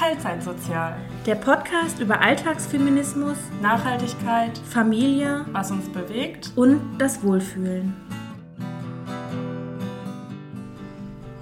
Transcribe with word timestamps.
Teilzeitsozial. 0.00 0.96
Der 1.26 1.34
Podcast 1.34 2.00
über 2.00 2.22
Alltagsfeminismus, 2.22 3.36
Nachhaltigkeit, 3.60 4.56
Familie, 4.56 5.44
was 5.52 5.70
uns 5.70 5.90
bewegt 5.90 6.52
und 6.56 6.80
das 6.96 7.22
Wohlfühlen. 7.22 7.94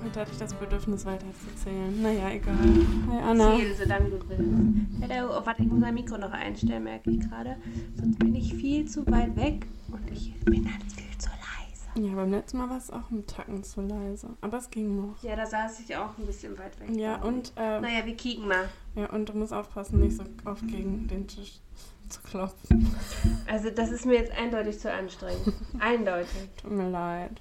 Heute 0.05 0.21
hatte 0.21 0.33
ich 0.33 0.39
das 0.39 0.55
Bedürfnis 0.55 1.07
weiterzuzählen. 1.07 2.03
Naja, 2.03 2.31
egal. 2.31 2.57
Hi 3.13 3.31
Anna. 3.31 3.57
Zähl, 3.57 3.77
solange 3.77 4.11
du 4.11 4.19
willst. 4.29 5.09
Hello. 5.09 5.39
Oh, 5.39 5.47
warte, 5.47 5.63
ich 5.63 5.69
muss 5.69 5.79
mein 5.79 5.95
Mikro 5.95 6.19
noch 6.19 6.33
einstellen, 6.33 6.83
merke 6.83 7.13
ich 7.13 7.21
gerade. 7.21 7.59
Sonst 7.95 8.19
bin 8.19 8.35
ich 8.35 8.53
viel 8.55 8.87
zu 8.87 9.07
weit 9.07 9.37
weg 9.37 9.67
und 9.93 10.11
ich 10.11 10.35
bin 10.45 10.65
dann 10.65 10.81
viel 10.81 11.05
zu. 11.05 11.08
Ja, 12.01 12.15
beim 12.15 12.31
letzten 12.31 12.59
Mal 12.59 12.71
war 12.71 12.77
es 12.79 12.91
auch 12.91 13.11
ein 13.11 13.27
Tacken 13.27 13.65
zu 13.65 13.81
leise. 13.81 14.29
Aber 14.41 14.59
es 14.59 14.71
ging 14.71 14.95
noch. 14.97 15.21
Ja, 15.23 15.35
da 15.35 15.45
saß 15.47 15.81
ich 15.81 15.97
auch 15.97 16.17
ein 16.17 16.27
bisschen 16.27 16.57
weit 16.57 16.79
weg. 16.79 16.91
Ja, 16.97 17.17
und, 17.17 17.53
äh, 17.57 17.81
Naja, 17.81 18.07
wir 18.07 18.15
kicken 18.17 18.47
mal. 18.47 18.69
ja, 18.95 19.11
und 19.11 19.29
du 19.29 19.33
musst 19.33 19.53
aufpassen, 19.53 19.99
nicht 19.99 20.17
so 20.17 20.23
oft 20.45 20.67
gegen 20.69 21.09
den 21.09 21.27
Tisch 21.27 21.55
zu 22.09 22.21
klopfen. 22.23 22.95
Also, 23.51 23.71
das 23.71 23.91
ist 23.91 24.07
mir 24.07 24.15
jetzt 24.15 24.31
eindeutig 24.33 24.79
zu 24.79 24.93
anstrengend. 24.93 25.53
eindeutig. 25.81 26.49
Tut 26.63 26.71
mir 26.71 26.89
leid. 26.89 27.41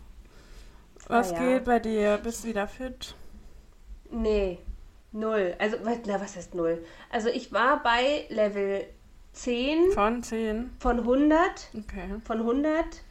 Was 1.07 1.31
ja. 1.31 1.39
geht 1.39 1.65
bei 1.65 1.79
dir? 1.79 2.17
Bist 2.17 2.43
du 2.43 2.47
wieder 2.49 2.67
fit? 2.67 3.13
Nee, 4.11 4.57
null. 5.11 5.55
Also, 5.59 5.77
na, 5.83 6.19
was 6.19 6.35
heißt 6.35 6.55
null? 6.55 6.83
Also, 7.11 7.29
ich 7.29 7.53
war 7.53 7.83
bei 7.83 8.25
Level 8.29 8.85
10 9.33 9.91
Von 9.91 10.23
10? 10.23 10.71
von 10.79 10.99
100. 10.99 11.69
Okay. 11.77 12.15
Von 12.25 12.39
100. 12.39 13.03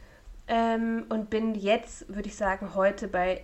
Ähm, 0.47 1.05
und 1.09 1.29
bin 1.29 1.55
jetzt, 1.55 2.13
würde 2.13 2.29
ich 2.29 2.35
sagen, 2.35 2.73
heute 2.73 3.07
bei 3.07 3.43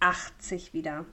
80 0.00 0.72
wieder. 0.72 1.04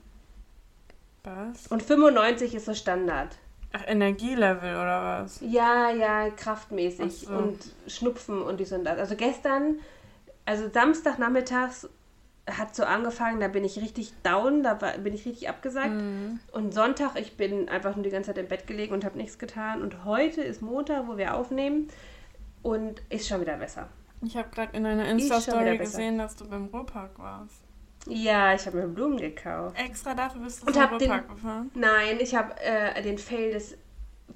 Was? 1.24 1.66
Und 1.66 1.82
95 1.82 2.54
ist 2.54 2.64
so 2.64 2.74
Standard. 2.74 3.36
Ach, 3.72 3.82
Energielevel 3.86 4.74
oder 4.74 5.22
was? 5.22 5.40
Ja, 5.42 5.90
ja, 5.90 6.30
kraftmäßig 6.30 7.26
so. 7.26 7.32
und 7.34 7.58
Schnupfen 7.86 8.40
und 8.40 8.58
dies 8.58 8.72
und 8.72 8.84
das. 8.84 8.98
Also 8.98 9.14
gestern, 9.14 9.78
also 10.46 10.70
Samstagnachmittags 10.72 11.88
hat 12.50 12.74
so 12.74 12.84
angefangen, 12.84 13.40
da 13.40 13.48
bin 13.48 13.64
ich 13.64 13.78
richtig 13.78 14.14
down, 14.22 14.62
da 14.62 14.80
war, 14.80 14.96
bin 14.98 15.12
ich 15.12 15.26
richtig 15.26 15.50
abgesagt. 15.50 15.92
Mhm. 15.92 16.40
Und 16.52 16.72
Sonntag, 16.72 17.20
ich 17.20 17.36
bin 17.36 17.68
einfach 17.68 17.94
nur 17.94 18.04
die 18.04 18.10
ganze 18.10 18.28
Zeit 18.28 18.38
im 18.38 18.48
Bett 18.48 18.66
gelegen 18.66 18.94
und 18.94 19.04
habe 19.04 19.18
nichts 19.18 19.38
getan. 19.38 19.82
Und 19.82 20.06
heute 20.06 20.40
ist 20.40 20.62
Montag, 20.62 21.06
wo 21.06 21.18
wir 21.18 21.34
aufnehmen 21.34 21.88
und 22.62 23.02
ist 23.10 23.28
schon 23.28 23.42
wieder 23.42 23.58
besser. 23.58 23.88
Ich 24.22 24.36
habe 24.36 24.48
gerade 24.50 24.76
in 24.76 24.84
wieder 24.84 25.06
Insta-Story 25.06 25.78
gesehen, 25.78 26.18
dass 26.18 26.36
du 26.36 26.48
beim 26.48 26.66
Ruhrpark 26.66 27.18
warst. 27.18 27.62
Ja, 28.06 28.54
ich 28.54 28.66
habe 28.66 28.78
mir 28.78 28.88
Blumen 28.88 29.18
gekauft. 29.18 29.76
Extra 29.78 30.14
dafür 30.14 30.42
bist 30.42 30.62
du 30.62 30.66
Und 30.66 30.74
zum 30.74 30.98
den- 30.98 31.10
Ruhrpark 31.10 31.28
gefahren? 31.28 31.70
Nein, 31.74 32.18
ich 32.20 32.34
habe 32.34 32.54
äh, 32.60 33.02
den 33.02 33.18
Fail 33.18 33.52
des 33.52 33.76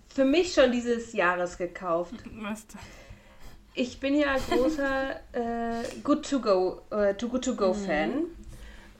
für 0.08 0.24
mich 0.24 0.52
schon 0.52 0.72
dieses 0.72 1.12
Jahres 1.12 1.56
gekauft. 1.58 2.14
Denn? 2.24 2.56
Ich 3.74 3.98
bin 4.00 4.14
ja 4.14 4.36
großer 4.50 5.16
äh, 5.33 5.83
Good 6.05 6.28
to 6.28 6.41
Go, 6.41 6.83
äh, 6.91 7.14
Too 7.14 7.28
Good 7.28 7.44
to 7.44 7.55
Go 7.56 7.72
Fan. 7.72 8.24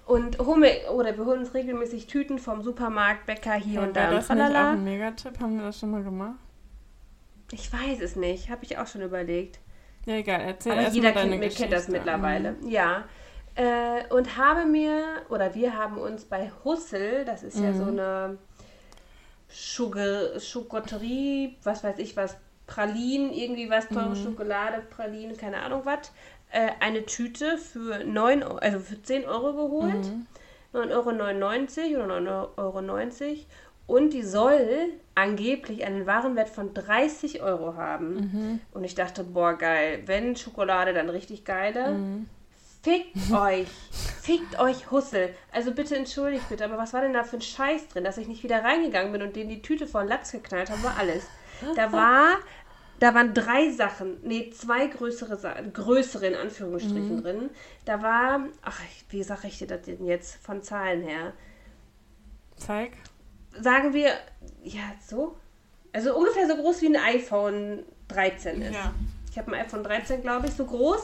Und 0.07 0.39
hol 0.39 0.59
mir, 0.59 0.91
oder 0.93 1.17
wir 1.17 1.25
holen 1.25 1.41
uns 1.41 1.55
regelmäßig 1.55 2.07
Tüten 2.07 2.39
vom 2.39 2.63
Supermarkt, 2.63 3.27
Bäcker 3.27 3.55
hier 3.55 3.81
Ja, 3.81 3.87
und 3.87 3.97
da 3.97 4.09
und 4.09 4.15
das 4.17 4.29
nicht 4.31 4.41
auch 4.41 4.55
ein 4.73 4.85
Megatipp? 4.85 5.39
Haben 5.41 5.59
wir 5.59 5.65
das 5.67 5.79
schon 5.79 5.91
mal 5.91 6.03
gemacht? 6.03 6.37
Ich 7.53 7.71
weiß 7.73 8.01
es 8.01 8.17
nicht, 8.17 8.51
habe 8.51 8.65
ich 8.65 8.79
auch 8.79 8.87
schon 8.87 9.03
überlegt. 9.03 9.61
Ja, 10.07 10.15
egal. 10.17 10.41
Erzähl 10.41 10.73
Aber 10.73 10.89
jeder 10.89 11.13
kennt, 11.13 11.31
mir 11.31 11.39
Geschichte. 11.39 11.63
kennt 11.63 11.73
das 11.73 11.89
mittlerweile. 11.89 12.57
Ja. 12.67 13.05
Äh, 13.55 14.07
und 14.13 14.37
habe 14.37 14.65
mir, 14.65 15.05
oder 15.29 15.55
wir 15.55 15.77
haben 15.77 15.99
uns 15.99 16.25
bei 16.25 16.51
Hussel, 16.65 17.25
das 17.25 17.43
ist 17.43 17.59
ja 17.61 17.73
so 17.75 17.85
eine 17.85 18.39
Sugar, 19.49 20.41
Schokotterie, 20.41 21.57
was 21.63 21.85
weiß 21.85 21.99
ich 21.99 22.17
was, 22.17 22.37
Pralinen, 22.67 23.33
irgendwie 23.33 23.69
was, 23.69 23.87
teure 23.89 24.17
Schokolade, 24.17 24.83
Pralinen, 24.89 25.37
keine 25.37 25.59
Ahnung 25.63 25.83
was, 25.85 26.11
äh, 26.51 26.71
eine 26.81 27.05
Tüte 27.05 27.59
für 27.59 28.03
9, 28.05 28.43
Eu- 28.43 28.57
also 28.57 28.79
für 28.79 29.03
10 29.03 29.27
Euro 29.27 29.53
geholt. 29.53 30.07
9,99 30.73 31.95
Euro 31.97 32.05
oder 32.05 32.21
9,90 32.21 33.21
Euro. 33.23 33.37
Und 33.87 34.11
die 34.13 34.23
soll 34.23 34.91
angeblich 35.15 35.85
einen 35.85 36.07
Warenwert 36.07 36.49
von 36.49 36.73
30 36.73 37.43
Euro 37.43 37.77
haben. 37.77 38.61
Und 38.73 38.85
ich 38.85 38.95
dachte, 38.95 39.25
boah, 39.25 39.55
geil. 39.55 40.03
Wenn 40.07 40.37
Schokolade, 40.37 40.95
dann 40.95 41.11
richtig 41.11 41.45
geile. 41.45 41.93
Fickt 42.83 43.33
euch. 43.33 43.69
Fickt 44.23 44.59
euch 44.59 44.91
Hussel. 44.91 45.35
Also 45.53 45.73
bitte 45.73 45.97
entschuldigt 45.97 46.49
bitte, 46.49 46.65
aber 46.65 46.79
was 46.79 46.93
war 46.93 47.01
denn 47.01 47.13
da 47.13 47.23
für 47.23 47.37
ein 47.37 47.43
Scheiß 47.43 47.89
drin, 47.89 48.03
dass 48.05 48.19
ich 48.19 48.27
nicht 48.29 48.43
wieder 48.43 48.65
reingegangen 48.65 49.13
bin 49.13 49.23
und 49.23 49.37
denen 49.37 49.51
die 49.51 49.63
Tüte 49.63 49.87
voll 49.87 50.07
Latz 50.07 50.33
geknallt 50.33 50.71
habe, 50.71 50.83
war 50.83 50.97
alles. 50.99 51.27
Da 51.77 51.93
war, 51.93 52.39
da 52.99 53.15
waren 53.15 53.35
drei 53.35 53.71
Sachen, 53.71 54.17
nee, 54.25 54.51
zwei 54.51 54.87
größere 54.87 55.37
Sachen, 55.37 55.73
größere 55.73 56.27
in 56.27 56.35
Anführungsstrichen 56.35 57.23
drin. 57.23 57.51
Da 57.85 58.03
war, 58.03 58.47
ach, 58.63 58.81
wie 59.11 59.23
sage 59.23 59.47
ich 59.49 59.59
dir 59.59 59.69
das 59.69 59.83
denn 59.83 60.05
jetzt 60.05 60.45
von 60.45 60.63
Zahlen 60.63 61.03
her? 61.03 61.35
Zeig. 62.57 62.93
Sagen 63.61 63.93
wir, 63.93 64.11
ja, 64.63 64.83
so. 65.07 65.37
Also 65.93 66.17
ungefähr 66.17 66.49
so 66.49 66.57
groß 66.57 66.81
wie 66.83 66.97
ein 66.97 66.97
iPhone 66.97 67.85
13 68.09 68.63
ist. 68.63 68.75
Ja. 68.75 68.95
Ich 69.31 69.39
habe 69.39 69.53
ein 69.53 69.65
iPhone 69.65 69.85
13, 69.85 70.23
glaube 70.23 70.47
ich, 70.47 70.55
so 70.55 70.65
groß. 70.65 71.01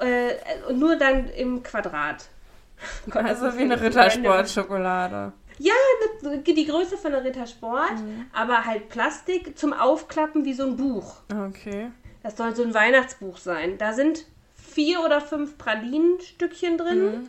Äh, 0.00 0.34
und 0.68 0.78
nur 0.78 0.96
dann 0.96 1.28
im 1.30 1.62
Quadrat. 1.62 2.28
Gott, 3.10 3.24
Also 3.24 3.56
wie 3.56 3.62
eine. 3.62 3.80
Rittersport-Schokolade. 3.80 5.32
Ja, 5.58 5.74
die 6.22 6.66
Größe 6.66 6.96
von 6.96 7.12
der 7.12 7.22
Rittersport, 7.22 7.92
aber 8.32 8.64
halt 8.64 8.88
Plastik 8.88 9.58
zum 9.58 9.74
Aufklappen 9.74 10.46
wie 10.46 10.54
so 10.54 10.64
ein 10.64 10.78
Buch. 10.78 11.16
Okay. 11.48 11.90
Das 12.22 12.38
soll 12.38 12.56
so 12.56 12.62
ein 12.62 12.72
Weihnachtsbuch 12.72 13.36
sein. 13.36 13.76
Da 13.76 13.92
sind 13.92 14.24
vier 14.54 15.04
oder 15.04 15.20
fünf 15.20 15.58
Pralinenstückchen 15.58 16.78
drin. 16.78 17.28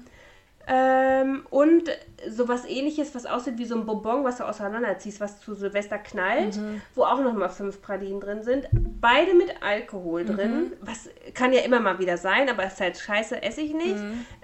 Ähm, 0.73 1.45
und 1.49 1.89
sowas 2.29 2.63
ähnliches, 2.65 3.13
was 3.13 3.25
aussieht 3.25 3.57
wie 3.57 3.65
so 3.65 3.75
ein 3.75 3.85
Bonbon, 3.85 4.23
was 4.23 4.37
du 4.37 4.47
auseinanderziehst, 4.47 5.19
was 5.19 5.41
zu 5.41 5.53
Silvester 5.53 5.97
knallt, 5.97 6.57
wo 6.95 7.03
auch 7.03 7.19
nochmal 7.19 7.49
fünf 7.49 7.81
Pralinen 7.81 8.21
drin 8.21 8.41
sind. 8.41 8.69
Beide 8.71 9.33
mit 9.33 9.61
Alkohol 9.61 10.23
drin. 10.23 10.71
Was 10.79 11.09
kann 11.33 11.51
ja 11.51 11.59
immer 11.61 11.81
mal 11.81 11.99
wieder 11.99 12.15
sein, 12.15 12.47
aber 12.47 12.65
ist 12.65 12.79
halt 12.79 12.97
scheiße, 12.97 13.43
esse 13.43 13.59
ich 13.59 13.73
nicht. 13.73 13.97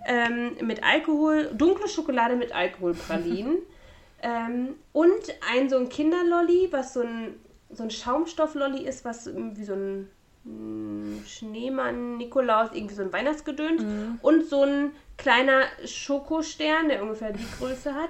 Ähm, 0.05 0.57
mit 0.67 0.83
Alkohol, 0.83 1.49
dunkle 1.53 1.87
Schokolade 1.87 2.35
mit 2.35 2.53
Alkoholpralinen. 2.53 3.59
ähm, 4.21 4.75
und 4.91 5.33
ein 5.53 5.69
so 5.69 5.77
ein 5.77 5.87
Kinderlolli, 5.87 6.67
was 6.71 6.93
so 6.93 7.03
ein, 7.03 7.35
so 7.69 7.83
ein 7.83 7.91
Schaumstofflolli 7.91 8.83
ist, 8.85 9.05
was 9.05 9.29
wie 9.33 9.63
so 9.63 9.75
ein 9.75 10.09
mm, 10.43 11.23
Schneemann, 11.25 12.17
Nikolaus, 12.17 12.71
irgendwie 12.73 12.95
so 12.95 13.03
ein 13.03 13.13
Weihnachtsgedöns. 13.13 13.81
Und 14.21 14.45
so 14.45 14.63
ein 14.63 14.91
kleiner 15.17 15.63
Schokostern, 15.85 16.89
der 16.89 17.01
ungefähr 17.03 17.33
die 17.33 17.45
Größe 17.57 17.93
hat, 17.93 18.09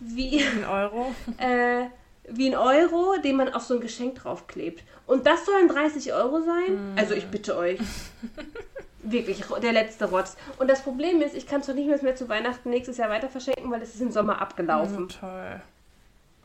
wie, 0.00 0.44
Ein 0.44 0.64
Euro. 0.64 1.14
äh, 1.38 1.86
wie 2.30 2.48
ein 2.48 2.56
Euro, 2.56 3.16
den 3.22 3.36
man 3.36 3.52
auf 3.52 3.62
so 3.62 3.74
ein 3.74 3.80
Geschenk 3.80 4.16
draufklebt. 4.16 4.82
Und 5.06 5.26
das 5.26 5.46
sollen 5.46 5.68
30 5.68 6.12
Euro 6.12 6.40
sein? 6.40 6.94
Also 6.96 7.14
ich 7.14 7.26
bitte 7.28 7.56
euch. 7.56 7.80
Wirklich, 9.02 9.42
der 9.62 9.72
letzte 9.72 10.04
Rotz. 10.06 10.36
Und 10.58 10.68
das 10.68 10.82
Problem 10.82 11.22
ist, 11.22 11.34
ich 11.34 11.46
kann 11.46 11.60
es 11.60 11.66
doch 11.66 11.74
nicht 11.74 12.02
mehr, 12.02 12.16
zu 12.16 12.28
Weihnachten 12.28 12.68
nächstes 12.68 12.98
Jahr 12.98 13.08
weiter 13.08 13.28
verschenken, 13.28 13.70
weil 13.70 13.80
es 13.80 13.94
ist 13.94 14.02
im 14.02 14.10
Sommer 14.10 14.42
abgelaufen. 14.42 15.04
Oh, 15.04 15.06
toll. 15.20 15.60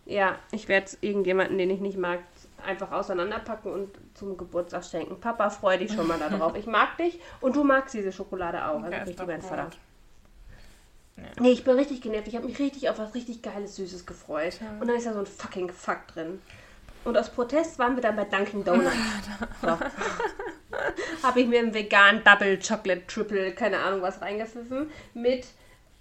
Ja, 0.05 0.37
ich 0.51 0.67
werde 0.67 0.91
irgendjemanden, 1.01 1.57
den 1.57 1.69
ich 1.69 1.79
nicht 1.79 1.97
mag, 1.97 2.19
einfach 2.65 2.91
auseinanderpacken 2.91 3.71
und 3.71 3.89
zum 4.13 4.37
Geburtstag 4.37 4.85
schenken. 4.85 5.19
Papa, 5.19 5.49
freu 5.49 5.77
dich 5.77 5.93
schon 5.93 6.07
mal 6.07 6.19
darauf. 6.19 6.55
Ich 6.55 6.65
mag 6.65 6.97
dich 6.97 7.19
und 7.41 7.55
du 7.55 7.63
magst 7.63 7.93
diese 7.93 8.11
Schokolade 8.11 8.65
auch. 8.65 8.75
Also 8.75 8.87
Okay, 8.87 8.95
ist 8.95 9.01
richtig 9.01 9.17
doch 9.17 9.27
mein 9.27 9.41
Vater. 9.41 9.69
Gut. 11.15 11.39
Nee, 11.39 11.51
ich 11.51 11.63
bin 11.63 11.75
richtig 11.75 12.01
genervt. 12.01 12.27
Ich 12.27 12.35
habe 12.35 12.45
mich 12.47 12.59
richtig 12.59 12.89
auf 12.89 12.99
was 12.99 13.13
richtig 13.13 13.41
Geiles, 13.41 13.75
Süßes 13.75 14.05
gefreut. 14.05 14.59
Ja. 14.61 14.79
Und 14.79 14.87
dann 14.87 14.95
ist 14.95 15.05
da 15.05 15.13
so 15.13 15.19
ein 15.19 15.25
fucking 15.25 15.69
Fuck 15.69 16.07
drin. 16.13 16.41
Und 17.03 17.17
aus 17.17 17.29
Protest 17.29 17.79
waren 17.79 17.95
wir 17.95 18.01
dann 18.01 18.15
bei 18.15 18.23
Dunkin' 18.25 18.63
Donuts. 18.63 18.91
so. 19.61 19.67
habe 21.23 21.41
ich 21.41 21.47
mir 21.47 21.59
einen 21.59 21.73
veganen 21.73 22.23
Double 22.23 22.57
Chocolate 22.59 23.05
Triple, 23.07 23.51
keine 23.53 23.79
Ahnung 23.79 24.01
was, 24.01 24.21
reingepfiffen. 24.21 24.89
Mit, 25.13 25.45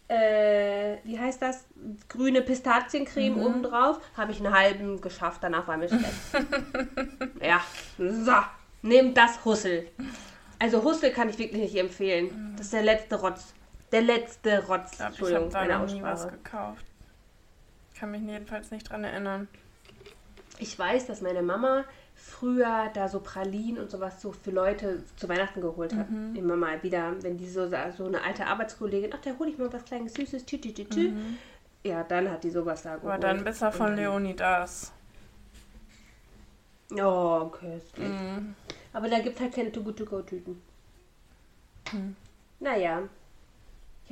äh, 0.09 0.97
wie 1.05 1.19
heißt 1.19 1.43
das? 1.43 1.65
Grüne 2.09 2.43
Pistaziencreme 2.43 3.35
Mhm. 3.37 3.43
obendrauf. 3.43 4.01
Habe 4.17 4.33
ich 4.33 4.39
einen 4.39 4.55
halben 4.55 5.01
geschafft, 5.01 5.43
danach 5.43 5.67
war 5.69 5.77
mir 5.77 5.89
schlecht. 5.89 6.07
ja, 7.43 7.61
so. 7.99 8.33
Nehmt 8.83 9.17
das 9.17 9.45
Hussel. 9.45 9.89
Also 10.59 10.83
Hussel 10.83 11.11
kann 11.11 11.29
ich 11.29 11.39
wirklich 11.39 11.63
nicht 11.63 11.77
empfehlen. 11.77 12.55
Das 12.57 12.67
ist 12.67 12.73
der 12.73 12.83
letzte 12.83 13.17
Rotz. 13.17 13.53
Der 13.93 14.01
letzte 14.01 14.67
Rotz. 14.67 14.93
Ich 14.93 14.97
glaube, 14.99 15.31
ich 15.31 15.35
habe 15.35 15.49
da 15.49 15.79
noch 15.79 15.93
nie 15.93 16.03
was 16.03 16.27
gekauft. 16.27 16.85
Ich 17.93 18.01
kann 18.01 18.11
mich 18.11 18.23
jedenfalls 18.23 18.71
nicht 18.71 18.91
dran 18.91 19.05
erinnern. 19.05 19.49
Ich 20.59 20.79
weiß, 20.79 21.07
dass 21.07 21.21
meine 21.21 21.43
Mama 21.43 21.85
früher 22.15 22.91
da 22.95 23.09
so 23.09 23.21
Pralinen 23.21 23.83
und 23.83 23.91
sowas 23.91 24.21
so 24.21 24.33
für 24.33 24.51
Leute 24.51 25.03
zu 25.17 25.29
Weihnachten 25.29 25.61
geholt 25.61 25.95
hat. 25.95 26.11
Mhm. 26.11 26.35
Immer 26.37 26.57
mal 26.57 26.83
wieder, 26.83 27.15
wenn 27.23 27.37
die 27.37 27.49
so, 27.49 27.69
so 27.69 28.07
eine 28.07 28.23
alte 28.23 28.47
Arbeitskollegin, 28.47 29.13
ach, 29.15 29.21
da 29.21 29.33
hole 29.39 29.51
ich 29.51 29.59
mal 29.59 29.73
was 29.73 29.85
kleines 29.85 30.15
Süßes, 30.15 30.45
tü, 30.45 30.59
tü, 30.61 30.73
tü, 30.73 30.85
tü. 30.85 31.13
Ja, 31.85 32.05
dann 32.05 32.31
hat 32.31 32.45
die 32.45 32.51
sowas 32.51 32.83
da 32.83 32.97
geholt. 32.97 33.13
Aber 33.13 33.19
dann 33.19 33.45
besser 33.45 33.73
von 33.73 33.97
Leonidas. 33.97 34.93
Oh, 36.93 37.47
köstlich. 37.49 38.09
Mm. 38.09 38.55
Aber 38.93 39.09
da 39.09 39.19
gibt 39.19 39.41
halt 39.41 39.55
keine 39.55 39.73
To-Go-To-Go-Tüten. 39.73 40.63
Hm. 41.91 42.17
Naja. 42.61 43.03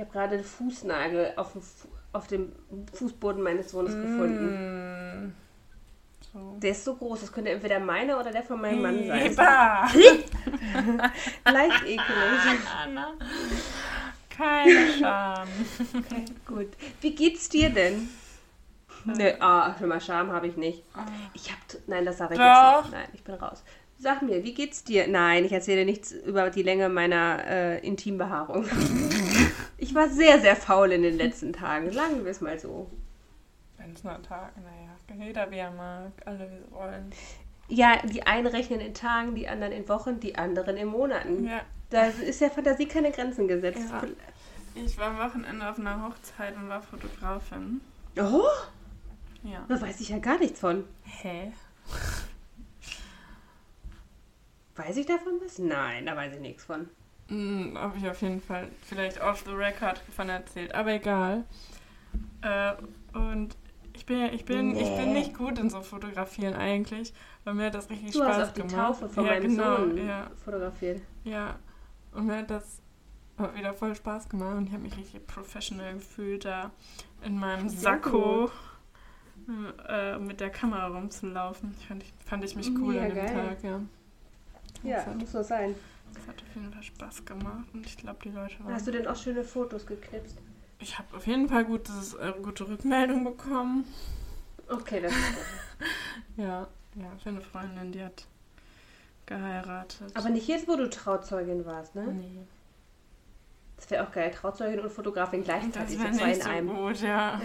Ich 0.00 0.06
habe 0.06 0.12
gerade 0.14 0.34
einen 0.36 0.44
Fußnagel 0.44 1.34
auf 1.36 1.52
dem, 1.52 1.60
Fu 1.60 1.88
auf 2.14 2.26
dem 2.26 2.52
Fußboden 2.94 3.42
meines 3.42 3.70
Sohnes 3.70 3.92
gefunden. 3.92 5.26
Mm. 5.26 5.32
So. 6.32 6.56
Der 6.58 6.70
ist 6.70 6.86
so 6.86 6.94
groß, 6.96 7.20
das 7.20 7.30
könnte 7.30 7.50
entweder 7.50 7.78
meiner 7.80 8.18
oder 8.18 8.30
der 8.30 8.42
von 8.42 8.62
meinem 8.62 8.80
Mann 8.80 9.06
sein. 9.06 9.26
Eba! 9.26 9.82
Leicht 11.44 11.82
ekelig. 11.82 12.60
Anna. 12.82 13.12
Keine 14.30 14.90
Scham. 14.98 15.48
Gut. 16.46 16.68
Wie 17.02 17.14
geht's 17.14 17.50
dir 17.50 17.68
denn? 17.68 18.08
Ne, 19.04 19.36
ah, 19.40 19.74
schon 19.78 19.88
mal 19.88 20.00
Scham 20.00 20.32
habe 20.32 20.46
ich 20.46 20.56
nicht. 20.56 20.82
Ich 21.34 21.50
habe, 21.50 21.60
nein, 21.88 22.06
das 22.06 22.16
sage 22.16 22.34
ich 22.34 22.40
Doch. 22.40 22.46
jetzt 22.46 22.84
nicht. 22.84 22.92
Nein, 22.92 23.08
ich 23.12 23.22
bin 23.22 23.34
raus. 23.34 23.62
Sag 24.02 24.22
mir, 24.22 24.42
wie 24.44 24.54
geht's 24.54 24.82
dir? 24.82 25.06
Nein, 25.08 25.44
ich 25.44 25.52
erzähle 25.52 25.84
nichts 25.84 26.12
über 26.12 26.48
die 26.48 26.62
Länge 26.62 26.88
meiner 26.88 27.44
äh, 27.46 27.86
Intimbehaarung. 27.86 28.64
ich 29.76 29.94
war 29.94 30.08
sehr, 30.08 30.40
sehr 30.40 30.56
faul 30.56 30.92
in 30.92 31.02
den 31.02 31.18
letzten 31.18 31.52
Tagen. 31.52 31.92
Sagen 31.92 32.24
wir 32.24 32.30
es 32.30 32.40
mal 32.40 32.58
so. 32.58 32.90
Wenn 33.76 33.92
es 33.92 34.02
nur 34.02 34.20
Tag, 34.22 34.52
naja, 34.56 35.26
jeder 35.26 35.50
wie 35.50 35.56
er 35.56 35.70
mag, 35.72 36.12
alle 36.24 36.50
wie 36.50 36.64
sie 36.64 36.72
wollen. 36.74 37.10
Ja, 37.68 37.98
die 38.06 38.26
einen 38.26 38.46
rechnen 38.46 38.80
in 38.80 38.94
Tagen, 38.94 39.34
die 39.34 39.46
anderen 39.46 39.72
in 39.72 39.86
Wochen, 39.86 40.18
die 40.18 40.34
anderen 40.34 40.78
in 40.78 40.88
Monaten. 40.88 41.44
Ja, 41.46 41.60
Da 41.90 42.06
ist 42.06 42.40
der 42.40 42.50
Fantasie 42.50 42.86
keine 42.86 43.10
Grenzen 43.12 43.48
gesetzt. 43.48 43.80
Ja. 43.90 44.02
ich 44.82 44.96
war 44.96 45.08
am 45.08 45.18
Wochenende 45.18 45.68
auf 45.68 45.78
einer 45.78 46.08
Hochzeit 46.08 46.56
und 46.56 46.70
war 46.70 46.80
Fotografin. 46.80 47.82
Oh, 48.16 48.40
Ja. 49.42 49.62
da 49.68 49.78
weiß 49.78 50.00
ich 50.00 50.08
ja 50.08 50.18
gar 50.18 50.38
nichts 50.38 50.60
von. 50.60 50.84
Hä? 51.04 51.52
Weiß 54.76 54.96
ich 54.96 55.06
davon 55.06 55.34
was? 55.44 55.58
Nein, 55.58 56.06
da 56.06 56.16
weiß 56.16 56.34
ich 56.34 56.40
nichts 56.40 56.64
von. 56.64 56.88
Hm, 57.28 57.76
habe 57.78 57.98
ich 57.98 58.08
auf 58.08 58.20
jeden 58.22 58.40
Fall 58.40 58.68
vielleicht 58.82 59.20
off 59.22 59.42
the 59.46 59.52
record 59.52 59.98
von 60.14 60.28
erzählt, 60.28 60.74
aber 60.74 60.92
egal. 60.92 61.44
Äh, 62.42 62.72
und 63.12 63.56
ich 63.92 64.06
bin, 64.06 64.32
ich 64.32 64.44
bin, 64.44 64.74
ich 64.76 64.96
bin 64.96 65.12
Nee. 65.12 65.18
nicht 65.20 65.36
gut 65.36 65.58
in 65.58 65.68
so 65.70 65.82
Fotografieren 65.82 66.54
eigentlich, 66.54 67.12
weil 67.44 67.54
mir 67.54 67.66
hat 67.66 67.74
das 67.74 67.90
richtig 67.90 68.12
Du 68.12 68.18
Spaß 68.20 68.36
hast 68.36 68.48
auch 68.50 68.54
die 68.54 68.60
gemacht. 68.62 68.76
Taufe 68.76 69.08
von 69.08 69.24
ja, 69.24 69.32
meinem 69.32 69.42
genau, 69.48 69.76
Sohn 69.76 70.06
Ja, 70.06 70.30
fotografiert. 70.44 71.02
ja. 71.24 71.58
Und 72.12 72.26
mir 72.26 72.38
hat 72.38 72.50
das 72.50 72.80
wieder 73.54 73.72
voll 73.74 73.94
Spaß 73.94 74.28
gemacht 74.28 74.56
und 74.56 74.66
ich 74.66 74.72
habe 74.72 74.82
mich 74.82 74.96
richtig 74.96 75.24
professional 75.26 75.94
gefühlt, 75.94 76.44
da 76.44 76.70
in 77.22 77.38
meinem 77.38 77.68
Sakko 77.68 78.50
äh, 79.88 80.18
mit 80.18 80.40
der 80.40 80.50
Kamera 80.50 80.88
rumzulaufen. 80.88 81.74
Fand, 81.86 82.02
ich, 82.02 82.12
fand 82.24 82.44
ich 82.44 82.56
mich 82.56 82.70
cool 82.78 82.96
Ja, 82.96 83.02
an 83.02 83.08
dem 83.08 83.16
geil. 83.16 83.32
Tag, 83.34 83.62
ja. 83.62 83.80
Ja, 84.82 84.96
Das 84.96 85.06
hat, 85.06 85.16
muss 85.18 85.32
so 85.32 85.42
sein. 85.42 85.74
das 86.14 86.26
hat 86.26 86.36
auf 86.42 86.54
jeden 86.54 86.72
Fall 86.72 86.82
Spaß 86.82 87.24
gemacht 87.24 87.64
und 87.72 87.86
ich 87.86 87.96
glaube, 87.96 88.18
die 88.24 88.30
Leute 88.30 88.62
waren 88.64 88.74
Hast 88.74 88.86
du 88.86 88.90
denn 88.90 89.06
auch 89.06 89.16
schöne 89.16 89.44
Fotos 89.44 89.86
geknipst? 89.86 90.36
Ich 90.78 90.98
habe 90.98 91.14
auf 91.16 91.26
jeden 91.26 91.48
Fall 91.48 91.64
gutes, 91.66 92.14
äh, 92.14 92.32
gute 92.42 92.66
Rückmeldung 92.68 93.24
bekommen. 93.24 93.84
Okay, 94.68 95.00
das 95.00 95.12
ist 95.12 95.34
gut. 95.34 95.86
Ja, 96.36 96.68
ja, 96.94 97.10
für 97.22 97.28
eine 97.30 97.40
Freundin, 97.40 97.92
die 97.92 98.02
hat 98.02 98.26
geheiratet. 99.26 100.10
Aber 100.16 100.28
nicht 100.30 100.48
jetzt, 100.48 100.66
wo 100.68 100.76
du 100.76 100.88
Trauzeugin 100.88 101.64
warst, 101.66 101.94
ne? 101.94 102.04
nee, 102.12 102.38
Das 103.76 103.90
wäre 103.90 104.06
auch 104.06 104.12
geil. 104.12 104.30
Trauzeugin 104.30 104.80
und 104.80 104.90
Fotografin 104.90 105.44
das 105.44 105.46
gleichzeitig. 105.60 105.98
wäre 105.98 106.12
so 106.12 106.18
zwei 106.20 106.26
nicht 106.28 106.36
in 106.38 106.42
so 106.42 106.48
einem. 106.50 106.68
gut, 106.76 107.00
ja. 107.02 107.40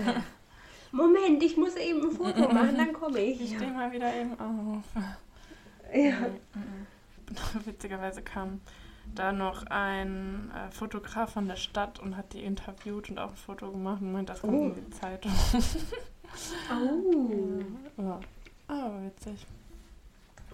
Moment, 0.91 1.43
ich 1.43 1.57
muss 1.57 1.75
eben 1.75 2.03
ein 2.09 2.11
Foto 2.11 2.51
machen, 2.53 2.77
dann 2.77 2.93
komme 2.93 3.19
Ich 3.19 3.41
ich. 3.41 3.55
stehe 3.55 3.71
mal 3.71 3.91
wieder 3.91 4.13
eben 4.15 4.39
auf. 4.39 4.83
Ja. 5.93 6.13
Witzigerweise 7.65 8.21
kam 8.21 8.61
da 9.13 9.31
noch 9.31 9.65
ein 9.67 10.51
äh, 10.51 10.71
Fotograf 10.71 11.33
von 11.33 11.47
der 11.47 11.55
Stadt 11.57 11.99
und 11.99 12.17
hat 12.17 12.33
die 12.33 12.43
interviewt 12.43 13.09
und 13.09 13.19
auch 13.19 13.29
ein 13.29 13.35
Foto 13.35 13.71
gemacht 13.71 14.01
und 14.01 14.11
meint, 14.11 14.29
das 14.29 14.41
kommt 14.41 14.53
Oh. 14.53 14.65
in 14.67 14.75
die 14.75 14.89
Zeitung. 14.91 15.31
Oh. 16.69 17.61
Ja, 18.01 18.19
aber 18.67 19.03
witzig. 19.05 19.45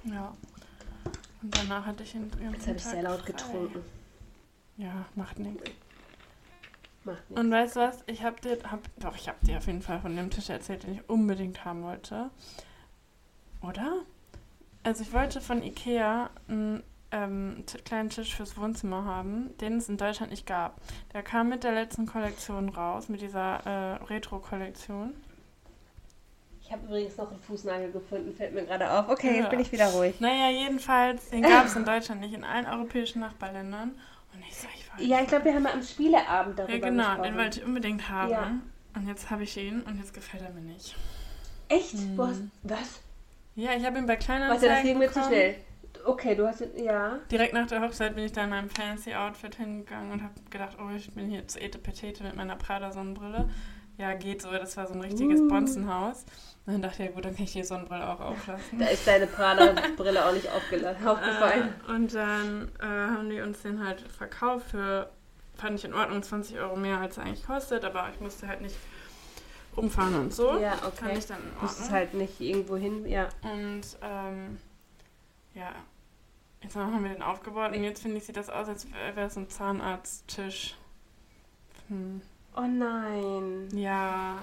Ja. 0.04 0.32
Und 1.42 1.58
danach 1.58 1.86
hatte 1.88 2.04
ich 2.04 2.12
den 2.12 2.30
ganzen 2.30 2.52
Jetzt 2.54 2.68
habe 2.68 2.78
ich 2.78 2.84
sehr 2.84 3.02
laut 3.04 3.22
frei. 3.22 3.32
getrunken. 3.32 3.82
Ja, 4.78 5.06
macht 5.16 5.40
nichts. 5.40 5.72
Macht 7.04 7.28
nichts. 7.30 7.42
Und 7.42 7.50
weißt 7.52 7.76
du 7.76 7.80
was? 7.80 8.04
Ich 8.06 8.22
habe 8.24 8.40
dir, 8.42 8.60
hab, 8.70 8.80
doch, 9.00 9.16
ich 9.16 9.28
habe 9.28 9.44
dir 9.44 9.58
auf 9.58 9.66
jeden 9.66 9.82
Fall 9.82 10.00
von 10.02 10.16
dem 10.16 10.30
Tisch 10.30 10.50
erzählt, 10.50 10.84
den 10.84 10.94
ich 10.96 11.10
unbedingt 11.10 11.66
haben 11.66 11.82
wollte. 11.84 12.30
Oder? 13.62 14.04
Also 14.84 15.04
ich 15.04 15.14
wollte 15.14 15.42
von 15.42 15.62
Ikea 15.64 16.30
einen 16.48 16.84
ähm, 17.12 17.64
kleinen 17.86 18.10
Tisch 18.10 18.36
fürs 18.36 18.58
Wohnzimmer 18.58 19.06
haben, 19.06 19.56
den 19.60 19.78
es 19.78 19.90
in 19.90 19.98
Deutschland 19.98 20.32
nicht 20.32 20.48
gab. 20.48 20.80
Der 21.14 21.22
kam 21.24 21.50
mit 21.50 21.64
der 21.64 21.74
letzten 21.74 22.06
Kollektion 22.06 22.70
raus, 22.70 23.10
mit 23.10 23.22
dieser 23.22 23.66
äh, 23.66 24.04
Retro-Kollektion. 24.06 25.14
Ich 26.64 26.72
habe 26.72 26.86
übrigens 26.86 27.18
noch 27.18 27.30
einen 27.30 27.42
Fußnagel 27.42 27.92
gefunden, 27.92 28.34
fällt 28.34 28.54
mir 28.54 28.64
gerade 28.66 28.90
auf. 28.90 29.10
Okay, 29.10 29.28
Ja. 29.36 29.42
jetzt 29.42 29.50
bin 29.50 29.60
ich 29.60 29.72
wieder 29.74 29.88
ruhig. 29.88 30.20
Naja, 30.22 30.50
jedenfalls, 30.50 31.30
den 31.30 31.42
gab 31.42 31.66
es 31.66 31.76
in 31.76 31.84
Deutschland 31.84 32.22
nicht, 32.22 32.34
in 32.34 32.46
allen 32.46 32.66
europäischen 32.66 33.20
Nachbarländern. 33.20 33.92
Und 34.34 34.40
ich 34.48 34.56
so, 34.56 34.68
ich 34.98 35.06
Ja, 35.08 35.20
ich 35.22 35.28
glaube, 35.28 35.46
wir 35.46 35.54
haben 35.54 35.64
mal 35.64 35.74
am 35.74 35.84
Spieleabend 35.84 36.58
darüber 36.58 36.74
Ja, 36.74 36.80
genau, 36.80 37.04
gesprochen. 37.04 37.24
den 37.24 37.38
wollte 37.38 37.60
ich 37.60 37.66
unbedingt 37.66 38.10
haben. 38.10 38.32
Ja. 38.32 38.52
Und 38.96 39.08
jetzt 39.08 39.30
habe 39.30 39.44
ich 39.44 39.58
ihn 39.58 39.82
und 39.82 39.98
jetzt 39.98 40.14
gefällt 40.14 40.44
er 40.44 40.52
mir 40.52 40.62
nicht. 40.62 40.96
Echt? 41.68 41.94
Hm. 41.94 42.18
Hast, 42.18 42.42
was? 42.64 43.02
Ja, 43.56 43.72
ich 43.76 43.86
habe 43.86 43.98
ihn 43.98 44.06
bei 44.06 44.14
Warte, 44.14 44.18
das 44.18 44.26
Kleinanzeigen 44.26 44.84
ging 44.84 44.98
mir 44.98 45.12
zu 45.12 45.24
schnell. 45.24 45.56
Okay, 46.06 46.36
du 46.36 46.48
hast, 46.48 46.64
ja. 46.78 47.20
Direkt 47.30 47.54
nach 47.54 47.68
der 47.68 47.82
Hochzeit 47.82 48.16
bin 48.16 48.24
ich 48.24 48.32
da 48.32 48.44
in 48.46 48.50
meinem 48.50 48.70
fancy 48.70 49.14
Outfit 49.14 49.56
hingegangen 49.56 50.12
und 50.12 50.24
habe 50.24 50.34
gedacht, 50.50 50.78
oh, 50.80 50.90
ich 50.96 51.14
bin 51.14 51.30
hier 51.30 51.48
zu 51.48 51.60
Etepetete 51.60 52.24
mit 52.24 52.36
meiner 52.36 52.56
Prada-Sonnenbrille. 52.56 53.50
Ja, 53.98 54.14
geht 54.14 54.42
so, 54.42 54.50
das 54.50 54.78
war 54.78 54.88
so 54.88 54.94
ein 54.94 55.02
richtiges 55.02 55.42
Uh. 55.42 55.48
Bonzenhaus. 55.48 56.26
Und 56.66 56.74
dann 56.74 56.82
dachte 56.82 57.04
ich, 57.04 57.10
ja 57.10 57.16
gut, 57.16 57.26
dann 57.26 57.36
kann 57.36 57.44
ich 57.44 57.52
die 57.54 57.64
Sonnenbrille 57.64 58.08
auch 58.08 58.20
auflassen. 58.20 58.80
Da 58.80 58.86
ist 58.88 59.06
deine 59.06 59.28
Prada-Brille 59.28 60.26
auch 60.26 60.34
nicht 60.34 60.50
aufgefallen. 60.52 61.74
Äh, 61.88 61.92
und 61.92 62.16
dann 62.16 62.72
äh, 62.80 62.86
haben 62.86 63.30
die 63.30 63.42
uns 63.42 63.62
den 63.62 63.86
halt 63.86 64.02
verkauft 64.02 64.72
für, 64.72 65.12
fand 65.56 65.78
ich 65.78 65.86
in 65.86 65.94
Ordnung, 65.94 66.24
20 66.24 66.58
Euro 66.58 66.78
mehr, 66.78 67.00
als 67.00 67.18
er 67.18 67.26
eigentlich 67.26 67.46
kostet, 67.46 67.86
aber 67.86 68.10
ich 68.12 68.20
musste 68.20 68.48
halt 68.48 68.62
nicht 68.62 68.76
rumfahren 69.78 70.16
und 70.16 70.34
so. 70.34 70.58
ja, 70.60 70.72
Fand 70.74 71.02
okay. 71.02 71.18
ich 71.18 71.26
dann 71.26 71.40
in 71.42 71.66
es 71.66 71.72
Ordnung. 71.80 71.90
halt 71.92 72.14
nicht 72.14 72.42
irgendwo 72.42 72.76
hin, 72.78 73.06
ja. 73.06 73.30
Und 73.44 73.82
ähm, 74.02 74.58
ja, 75.54 75.72
jetzt 76.62 76.76
haben 76.76 77.04
wir 77.04 77.12
den 77.14 77.22
aufgebaut 77.22 77.76
und 77.76 77.84
jetzt 77.84 78.02
finde 78.02 78.18
ich, 78.18 78.26
sieht 78.26 78.38
das 78.38 78.50
aus, 78.50 78.68
als 78.68 78.88
wäre 78.92 79.28
es 79.28 79.38
ein 79.38 79.50
Zahnarzttisch. 79.50 80.76
Hm. 81.88 82.22
Oh 82.54 82.62
nein. 82.68 83.70
Ja, 83.74 84.38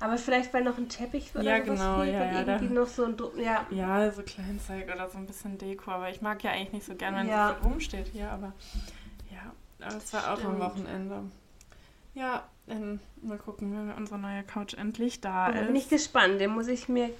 Aber 0.00 0.16
vielleicht, 0.16 0.54
weil 0.54 0.64
noch 0.64 0.78
ein 0.78 0.88
Teppich 0.88 1.30
oder 1.34 1.42
Ja, 1.44 1.58
genau, 1.58 2.00
fehlt 2.00 2.14
ja, 2.14 2.24
ja, 2.24 2.40
irgendwie 2.40 2.68
da- 2.68 2.80
noch 2.80 2.86
so 2.86 3.04
ein... 3.04 3.16
Dru- 3.18 3.38
Ja, 3.38 3.66
ja, 3.70 4.10
so 4.10 4.22
Kleinzeug 4.22 4.86
oder 4.94 5.10
so 5.10 5.18
ein 5.18 5.26
bisschen 5.26 5.58
Deko, 5.58 5.90
aber 5.90 6.08
ich 6.08 6.22
mag 6.22 6.42
ja 6.42 6.52
eigentlich 6.52 6.72
nicht 6.72 6.86
so 6.86 6.94
gern, 6.94 7.14
wenn 7.16 7.28
Ja. 7.28 7.48
so 7.50 7.54
viel 7.56 7.62
rumsteht 7.64 8.06
hier, 8.08 8.30
aber 8.30 8.54
ja, 9.30 9.52
aber 9.86 9.96
es 9.98 10.10
war 10.14 10.32
auch 10.32 10.42
am. 10.42 10.58
Wochenende. 10.58 11.20
Ja, 12.14 12.44
dann 12.66 13.00
mal 13.22 13.38
gucken, 13.38 13.72
wenn 13.72 13.92
unsere 13.96 14.18
neue 14.18 14.42
Couch 14.42 14.74
endlich 14.74 15.20
da 15.20 15.50
da 15.52 15.60
ist. 15.60 15.66
bin 15.66 15.76
ich 15.76 15.88
gespannt. 15.88 16.40
Den 16.40 16.50
muss 16.52 16.66
ich 16.68 16.88
mir... 16.88 17.10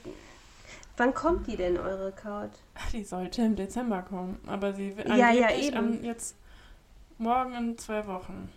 Wann 0.97 1.13
kommt 1.13 1.47
die 1.49 1.57
denn, 1.57 1.77
eure 1.77 2.13
Couch? 2.13 2.53
Die 2.93 3.03
sollte 3.05 3.43
im 3.43 3.57
Dezember 3.57 4.03
kommen, 4.03 4.39
aber 4.47 4.73
sie 4.73 4.97
will 4.97 5.07
Ja, 5.09 5.31
ja, 5.33 5.47
angeblich 5.47 5.67
eben. 5.69 5.77
am- 5.77 6.05
jetzt 6.05 6.37
morgen 7.19 7.55
in 7.55 7.77
zwei 7.79 8.07
Wochen. 8.07 8.49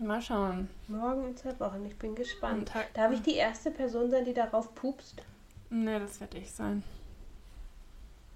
Mal 0.00 0.20
schauen. 0.20 0.68
Morgen 0.88 1.28
in 1.28 1.36
zwei 1.36 1.58
Wochen. 1.60 1.84
Ich 1.86 1.96
bin 1.96 2.14
gespannt. 2.14 2.70
Darf 2.94 3.12
ich 3.12 3.22
die 3.22 3.36
erste 3.36 3.70
Person 3.70 4.10
sein, 4.10 4.24
die 4.24 4.34
darauf 4.34 4.74
pupst? 4.74 5.22
Nee, 5.70 5.98
das 5.98 6.20
werde 6.20 6.36
ich 6.38 6.50
sein. 6.52 6.82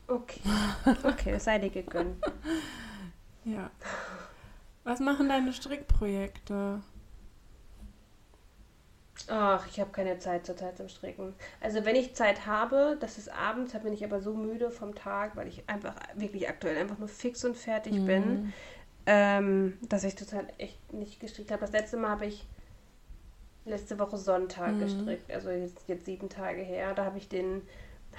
Okay. 0.07 0.41
Okay, 1.03 1.39
sei 1.39 1.59
dir 1.59 1.71
gegönnt. 1.71 2.17
Ja. 3.45 3.71
Was 4.85 5.01
machen 5.01 5.29
deine 5.31 5.53
Strickprojekte? 5.55 6.83
Ach, 9.27 9.67
ich 9.67 9.79
habe 9.81 9.91
keine 9.91 10.19
Zeit 10.19 10.47
zurzeit 10.47 10.77
zum 10.77 10.89
Stricken. 10.89 11.35
Also 11.61 11.85
wenn 11.85 11.97
ich 11.97 12.15
Zeit 12.15 12.47
habe, 12.47 12.97
das 13.01 13.19
ist 13.19 13.29
abends, 13.31 13.73
da 13.73 13.79
bin 13.79 13.93
ich 13.93 14.05
aber 14.05 14.21
so 14.21 14.33
müde 14.33 14.71
vom 14.71 14.95
Tag, 14.95 15.37
weil 15.37 15.49
ich 15.49 15.69
einfach 15.69 15.95
wirklich 16.15 16.49
aktuell 16.49 16.79
einfach 16.79 16.99
nur 16.99 17.09
fix 17.09 17.45
und 17.45 17.57
fertig 17.57 17.95
Mhm. 18.01 18.05
bin, 18.05 18.53
ähm, 19.07 19.79
dass 19.89 20.05
ich 20.05 20.15
total 20.15 20.47
echt 20.59 20.93
nicht 20.93 21.21
gestrickt 21.21 21.51
habe. 21.51 21.61
Das 21.61 21.73
letzte 21.73 21.97
Mal 21.97 22.11
habe 22.11 22.27
ich 22.27 22.47
letzte 23.65 23.99
Woche 23.99 24.17
Sonntag 24.17 24.75
Mhm. 24.75 24.79
gestrickt, 24.79 25.31
also 25.31 25.51
jetzt, 25.51 25.89
jetzt 25.89 26.07
sieben 26.07 26.29
Tage 26.31 26.63
her. 26.63 26.95
Da 26.95 27.05
habe 27.05 27.19
ich 27.19 27.29
den 27.29 27.63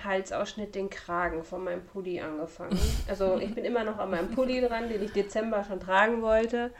Halsausschnitt, 0.03 0.75
den 0.75 0.89
Kragen 0.89 1.44
von 1.44 1.63
meinem 1.63 1.84
Pulli 1.86 2.22
angefangen. 2.22 2.77
Also 3.08 3.39
ich 3.39 3.56
bin 3.56 3.65
immer 3.65 3.84
noch 3.84 3.98
an 3.98 4.12
meinem 4.12 4.29
Pulli 4.32 4.62
dran, 4.62 4.89
den 4.89 5.01
ich 5.03 5.12
Dezember 5.12 5.63
schon 5.63 5.79
tragen 5.79 6.22
wollte. 6.22 6.72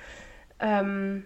Ähm, 0.60 1.26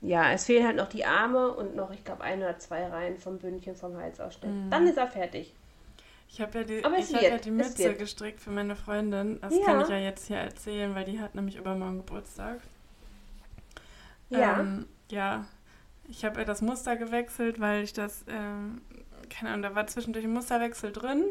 ja, 0.00 0.32
es 0.32 0.46
fehlen 0.46 0.66
halt 0.66 0.76
noch 0.76 0.88
die 0.88 1.04
Arme 1.04 1.50
und 1.52 1.76
noch, 1.76 1.90
ich 1.90 2.04
glaube, 2.04 2.22
ein 2.22 2.38
oder 2.40 2.58
zwei 2.58 2.86
Reihen 2.86 3.18
vom 3.18 3.38
Bündchen 3.38 3.76
vom 3.76 3.96
Halsausschnitt. 3.96 4.50
Mhm. 4.50 4.70
Dann 4.70 4.86
ist 4.86 4.96
er 4.96 5.06
fertig. 5.08 5.54
Ich 6.28 6.40
habe 6.40 6.58
ja 6.58 6.64
die, 6.64 6.84
Aber 6.84 6.96
es 6.98 7.10
ich 7.10 7.16
hab 7.16 7.22
ja 7.22 7.36
die 7.38 7.48
es 7.50 7.54
Mütze 7.54 7.94
gestrickt 7.94 8.40
für 8.40 8.50
meine 8.50 8.76
Freundin. 8.76 9.40
Das 9.40 9.52
Ja. 9.54 9.64
kann 9.64 9.80
ich 9.82 9.88
ja 9.88 9.98
jetzt 9.98 10.26
hier 10.28 10.36
erzählen, 10.38 10.94
weil 10.94 11.04
die 11.04 11.20
hat 11.20 11.34
nämlich 11.34 11.56
übermorgen 11.56 11.98
Geburtstag. 11.98 12.60
Ja. 14.28 14.60
Ähm, 14.60 14.86
ja. 15.10 15.46
Ich 16.08 16.24
habe 16.24 16.40
ihr 16.40 16.44
das 16.46 16.62
Muster 16.62 16.96
gewechselt, 16.96 17.60
weil 17.60 17.82
ich 17.84 17.92
das, 17.92 18.24
ähm, 18.28 18.80
keine 19.28 19.50
Ahnung, 19.50 19.62
da 19.62 19.74
war 19.74 19.86
zwischendurch 19.86 20.24
ein 20.24 20.32
Musterwechsel 20.32 20.92
drin. 20.92 21.24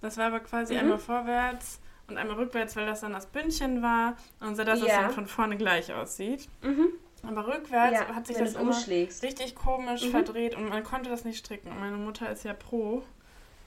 Das 0.00 0.16
war 0.16 0.26
aber 0.26 0.40
quasi 0.40 0.74
Mhm. 0.74 0.80
einmal 0.80 0.98
vorwärts 0.98 1.80
und 2.08 2.16
einmal 2.18 2.36
rückwärts, 2.36 2.76
weil 2.76 2.86
das 2.86 3.00
dann 3.00 3.12
das 3.12 3.26
Bündchen 3.26 3.82
war. 3.82 4.16
Und 4.40 4.56
so, 4.56 4.64
dass 4.64 4.80
es 4.80 4.88
Ja. 4.88 5.02
dann 5.02 5.10
von 5.12 5.26
vorne 5.26 5.56
gleich 5.56 5.92
aussieht. 5.92 6.48
Mhm. 6.62 6.88
Aber 7.26 7.46
rückwärts 7.46 7.92
Ja, 8.00 8.14
hat 8.14 8.26
sich 8.26 8.36
das 8.36 8.54
umschlägst. 8.56 9.22
richtig 9.22 9.54
komisch 9.54 10.04
Mhm. 10.06 10.10
verdreht 10.10 10.54
und 10.54 10.68
man 10.68 10.84
konnte 10.84 11.10
das 11.10 11.24
nicht 11.24 11.38
stricken. 11.38 11.70
Und 11.72 11.80
meine 11.80 11.96
Mutter 11.96 12.30
ist 12.30 12.44
ja 12.44 12.54
pro, 12.54 13.02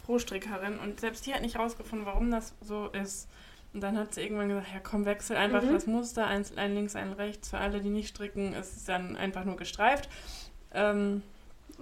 pro 0.05 0.19
Strickerin 0.19 0.79
und 0.79 0.99
selbst 0.99 1.25
die 1.25 1.33
hat 1.33 1.41
nicht 1.41 1.57
rausgefunden, 1.59 2.05
warum 2.05 2.31
das 2.31 2.53
so 2.61 2.87
ist. 2.87 3.27
Und 3.73 3.81
dann 3.81 3.97
hat 3.97 4.13
sie 4.13 4.21
irgendwann 4.21 4.49
gesagt, 4.49 4.67
ja 4.73 4.79
komm, 4.81 5.05
wechsel 5.05 5.37
einfach 5.37 5.61
Mhm. 5.63 5.73
das 5.73 5.87
Muster, 5.87 6.27
eins, 6.27 6.57
ein 6.57 6.73
links, 6.75 6.95
ein 6.95 7.13
rechts. 7.13 7.49
Für 7.49 7.57
alle, 7.59 7.79
die 7.81 7.89
nicht 7.89 8.09
stricken, 8.09 8.53
ist 8.53 8.75
es 8.77 8.85
dann 8.85 9.15
einfach 9.15 9.43
nur 9.45 9.55
gestreift. 9.57 10.09
Ähm, 10.73 11.21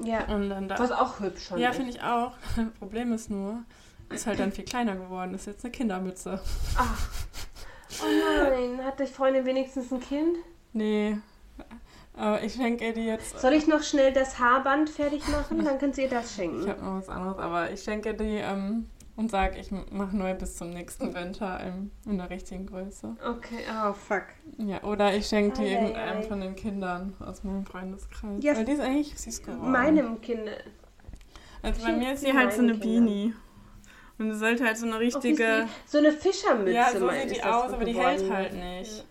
Ja. 0.04 0.26
und 0.26 0.50
dann 0.50 0.68
da, 0.68 0.78
Was 0.80 0.92
auch 0.92 1.20
hübsch 1.20 1.48
schon 1.48 1.60
ja, 1.60 1.72
finde 1.74 1.92
ich 1.92 2.02
auch. 2.04 2.34
Problem 2.80 3.12
ist 3.14 3.30
nur, 3.30 3.64
ist 4.10 4.28
halt 4.28 4.40
dann 4.40 4.52
viel 4.52 4.66
kleiner 4.66 4.96
geworden. 4.96 5.34
Ist 5.34 5.46
jetzt 5.48 5.64
eine 5.66 5.72
Kindermütze. 5.72 6.42
Ach. 6.78 7.10
Oh 8.02 8.06
nein, 8.50 8.86
hat 8.86 9.00
die 9.00 9.06
Freundin 9.08 9.46
wenigstens 9.46 9.92
ein 9.92 10.00
Kind? 10.00 10.38
Nee. 10.74 11.18
Aber 12.16 12.44
ich 12.44 12.54
schenke 12.54 12.86
ihr 12.88 12.94
die 12.94 13.06
jetzt. 13.06 13.40
Soll 13.40 13.54
ich 13.54 13.68
noch 13.68 13.82
schnell 13.82 14.12
das 14.12 14.40
Haarband 14.40 14.90
fertig 14.90 15.26
machen? 15.30 15.64
Dann 15.64 15.80
könnt 15.80 15.98
ihr 15.98 16.06
ihr 16.06 16.10
das 16.10 16.36
schenken. 16.36 16.64
Ich 16.64 16.68
habe 16.70 16.84
noch 16.84 16.98
was 16.98 17.08
anderes, 17.08 17.38
aber 17.38 17.72
ich 17.72 17.82
schenke 17.82 18.14
die 18.14 18.36
ähm, 18.38 18.90
und 19.16 19.32
sage, 19.32 19.58
ich 19.58 19.72
mache 19.72 20.18
neu 20.18 20.34
bis 20.34 20.58
zum 20.58 20.72
nächsten 20.72 21.14
Winter 21.14 21.62
im, 21.62 21.92
in 22.06 22.18
der 22.18 22.30
richtigen 22.30 22.66
Größe. 22.66 23.16
Okay, 23.26 23.60
oh 23.86 23.94
fuck. 23.94 24.24
Ja, 24.58 24.84
oder 24.84 25.14
ich 25.16 25.28
schenke 25.28 25.62
die 25.62 25.68
Ei, 25.70 25.78
ei, 25.78 25.82
irgendeinem 25.82 26.18
ei. 26.18 26.24
von 26.24 26.42
den 26.42 26.56
Kindern 26.58 27.14
aus 27.20 27.44
meinem 27.46 27.66
Freundeskreis. 27.66 28.44
Ja, 28.44 28.56
Weil 28.58 28.66
die 28.66 28.72
ist 28.74 28.82
eigentlich 28.82 29.18
süß 29.18 29.44
geworden. 29.44 29.72
Meinem 29.72 30.20
Kind. 30.20 30.42
Also 31.62 31.86
bei 31.86 31.94
mir 31.94 32.14
ist 32.14 32.22
sie 32.22 32.34
halt 32.34 32.52
so 32.52 32.60
eine 32.62 32.74
Kindern. 32.78 33.06
Beanie. 33.06 33.34
Und 34.18 34.34
sie 34.34 34.38
sollte 34.40 34.66
halt 34.66 34.78
so 34.78 34.86
eine 34.88 34.96
Oh, 34.96 35.00
richtige. 35.00 35.68
sie- 35.86 35.92
so 35.92 35.98
eine 36.00 36.12
Fischermütze 36.12 36.72
ja, 36.74 36.92
so 36.92 37.10
sieht 37.10 37.32
die 37.32 37.44
aus, 37.44 37.72
aber 37.72 37.86
die 37.86 37.94
geworden. 37.94 38.08
hält 38.20 38.30
halt 38.32 38.54
nicht. 38.54 39.06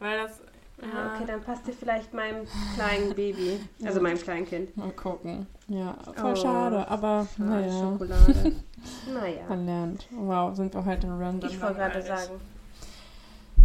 Weil 0.00 0.18
das. 0.22 0.40
Ja, 0.82 1.14
okay, 1.14 1.24
dann 1.26 1.40
passt 1.40 1.66
die 1.66 1.72
vielleicht 1.72 2.12
meinem 2.12 2.44
kleinen 2.74 3.14
Baby. 3.14 3.60
Also 3.84 4.00
meinem 4.00 4.18
kleinen 4.18 4.46
Kind. 4.46 4.76
mal 4.76 4.90
gucken. 4.90 5.46
Ja, 5.68 5.96
voll 6.16 6.32
Oh, 6.32 6.36
schade, 6.36 6.86
aber 6.88 7.26
Ah, 7.38 7.42
naja, 7.42 7.70
Schokolade. 7.72 8.52
naja. 9.14 9.42
man 9.48 9.66
lernt. 9.66 10.06
Wow, 10.10 10.54
sind 10.56 10.74
wir 10.74 10.84
heute 10.84 11.06
random. 11.08 11.48
Ich 11.48 11.60
wollte 11.62 11.74
gerade 11.76 12.02
sagen. 12.02 12.40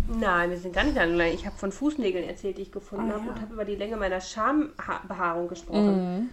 Nein, 0.08 0.50
wir 0.50 0.58
sind 0.58 0.74
gar 0.74 0.84
nicht 0.86 0.96
langweilig. 0.96 1.36
Ich 1.42 1.46
habe 1.46 1.56
von 1.58 1.72
Fußnägeln 1.72 2.28
erzählt, 2.28 2.58
die 2.58 2.64
ich 2.64 2.72
gefunden 2.72 3.12
Ah, 3.12 3.16
habe 3.16 3.26
ja. 3.26 3.32
und 3.34 3.42
habe 3.42 3.54
über 3.54 3.66
die 3.66 3.76
Länge 3.76 3.96
meiner 3.98 4.22
Schambehaarung 4.22 5.48
gesprochen. 5.48 6.18
Mhm. 6.20 6.30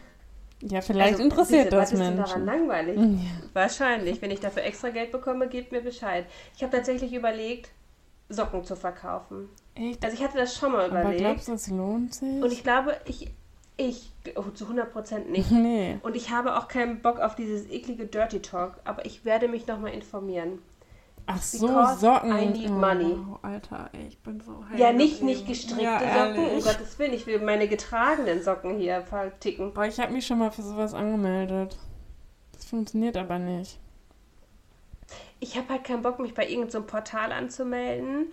Ja, 0.63 0.81
vielleicht 0.81 1.13
Also, 1.15 1.25
interessiert 1.25 1.65
bitte, 1.65 1.77
das 1.77 1.93
was 1.93 2.01
ist 2.01 2.07
denn 2.07 2.17
daran 2.17 2.45
Menschen. 2.45 2.69
langweilig? 2.69 2.97
Ja. 2.99 3.31
Wahrscheinlich. 3.53 4.23
Wenn 4.23 4.31
ich 4.31 4.41
dafür 4.41 4.63
extra 4.63 4.89
Geld 4.89 5.13
bekomme, 5.13 5.49
gebt 5.49 5.73
mir 5.73 5.83
Bescheid. 5.83 6.25
Ich 6.57 6.63
habe 6.63 6.75
tatsächlich 6.75 7.13
überlegt, 7.13 7.71
Socken 8.29 8.65
zu 8.65 8.77
verkaufen. 8.77 9.49
Echt? 9.75 10.05
Also 10.05 10.17
ich 10.17 10.25
hatte 10.25 10.39
das 10.39 10.57
schon 10.57 10.73
mal 10.73 10.87
Aber 10.91 11.01
überlegt. 11.03 11.21
glaubst 11.21 11.49
du, 11.49 11.53
es 11.53 11.69
lohnt 11.69 12.15
sich? 12.15 12.43
Und 12.43 12.53
ich 12.53 12.63
glaube, 12.63 12.97
ich, 13.05 13.31
ich, 13.77 14.13
oh, 14.35 14.51
zu 14.55 14.67
100% 14.67 15.27
nicht. 15.29 15.51
nee. 15.53 15.99
Und 16.03 16.17
ich 16.17 16.31
habe 16.31 16.57
auch 16.57 16.69
keinen 16.69 17.03
Bock 17.03 17.21
auf 17.21 17.35
dieses 17.35 17.69
eklige 17.71 18.07
Dirty 18.07 18.41
Talk, 18.41 18.81
aber 18.85 19.05
ich 19.05 19.25
werde 19.25 19.49
mich 19.49 19.67
nochmal 19.67 19.93
informieren. 19.93 20.61
Ach 21.29 21.43
so, 21.43 21.67
Because 21.67 22.01
Socken. 22.01 22.31
I 22.31 22.47
need 22.47 22.71
oh, 22.71 22.75
money. 22.75 23.17
Alter, 23.43 23.91
ey, 23.93 24.07
ich 24.09 24.19
bin 24.21 24.41
so 24.41 24.65
hell 24.71 24.79
Ja, 24.79 24.93
nicht, 24.93 25.23
nicht 25.23 25.47
gestrickte 25.47 25.83
ja, 25.83 25.99
Socken, 25.99 26.51
um. 26.51 26.63
Gottes 26.63 26.99
Willen. 26.99 27.13
Ich 27.15 27.27
will 27.27 27.41
meine 27.41 27.67
getragenen 27.67 28.43
Socken 28.43 28.79
hier 28.79 29.03
verticken. 29.03 29.75
Boah, 29.75 29.87
ich 29.87 29.99
habe 29.99 30.13
mich 30.13 30.25
schon 30.25 30.39
mal 30.39 30.53
für 30.53 30.63
sowas 30.63 30.95
angemeldet. 30.95 31.77
Das 32.53 32.65
funktioniert 32.67 33.17
aber 33.17 33.39
nicht. 33.41 33.81
Ich 35.41 35.57
habe 35.57 35.69
halt 35.69 35.85
keinen 35.85 36.03
Bock, 36.03 36.19
mich 36.19 36.35
bei 36.35 36.45
irgendeinem 36.45 36.71
so 36.71 36.83
Portal 36.83 37.33
anzumelden, 37.33 38.27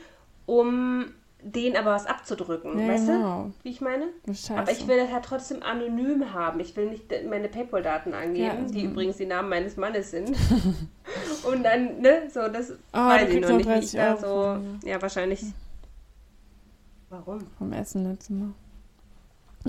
um 0.45 1.05
denen 1.41 1.75
aber 1.75 1.91
was 1.91 2.05
abzudrücken. 2.05 2.79
Ja, 2.79 2.87
weißt 2.87 3.07
du, 3.09 3.11
genau. 3.11 3.51
wie 3.63 3.69
ich 3.69 3.81
meine? 3.81 4.05
Scheiße. 4.27 4.55
Aber 4.55 4.71
ich 4.71 4.87
will 4.87 4.97
das 4.97 5.11
halt 5.11 5.25
trotzdem 5.25 5.61
anonym 5.61 6.33
haben. 6.33 6.59
Ich 6.61 6.75
will 6.77 6.89
nicht 6.89 7.11
meine 7.29 7.49
Paypal-Daten 7.49 8.13
angeben, 8.13 8.45
Ja, 8.45 8.51
also- 8.53 8.73
die 8.73 8.85
übrigens 8.85 9.17
die 9.17 9.25
Namen 9.25 9.49
meines 9.49 9.75
Mannes 9.75 10.11
sind. 10.11 10.29
Und 11.43 11.63
dann, 11.63 11.99
ne, 11.99 12.29
so, 12.33 12.47
das 12.47 12.71
Ah, 12.93 13.09
weiß 13.09 13.29
du 13.29 13.35
ich 13.35 13.41
noch 13.41 13.49
nicht, 13.57 13.59
ich 13.59 13.65
30 13.65 13.91
da 13.91 14.15
Euro 14.15 14.59
so. 14.81 14.87
Ja, 14.87 15.01
wahrscheinlich. 15.01 15.43
Warum? 17.09 17.39
Vom 17.57 17.73
Essen 17.73 18.09
letztes 18.09 18.29
Mal. 18.29 18.53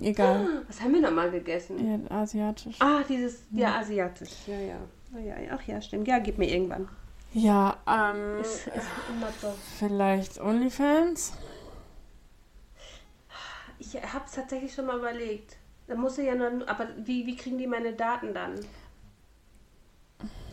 Egal. 0.00 0.46
Was 0.68 0.80
haben 0.80 0.94
wir 0.94 1.00
nochmal 1.02 1.30
gegessen? 1.30 2.06
Ja, 2.08 2.16
asiatisch. 2.16 2.76
Ah, 2.80 3.02
dieses, 3.08 3.42
ja, 3.50 3.78
asiatisch. 3.78 4.30
Ja, 4.46 4.58
ja. 4.58 4.76
Ah, 5.14 5.18
ja, 5.18 5.40
ja. 5.40 5.50
Ach 5.58 5.62
ja, 5.62 5.80
stimmt. 5.80 6.06
Ja, 6.08 6.18
gib 6.20 6.38
mir 6.38 6.48
irgendwann. 6.48 6.88
Ja, 7.34 7.78
ähm, 7.88 8.40
Ist, 8.40 8.68
ist 8.68 8.86
immer 9.08 9.28
so. 9.40 9.52
vielleicht 9.78 10.40
OnlyFans? 10.40 11.32
Ich 13.80 13.94
habe 14.00 14.24
es 14.24 14.32
tatsächlich 14.32 14.72
schon 14.72 14.86
mal 14.86 14.98
überlegt. 14.98 15.56
Da 15.88 15.96
muss 15.96 16.16
ja 16.16 16.34
nur, 16.36 16.66
aber 16.68 16.88
wie, 16.96 17.26
wie 17.26 17.36
kriegen 17.36 17.58
die 17.58 17.66
meine 17.66 17.92
Daten 17.92 18.32
dann? 18.32 18.54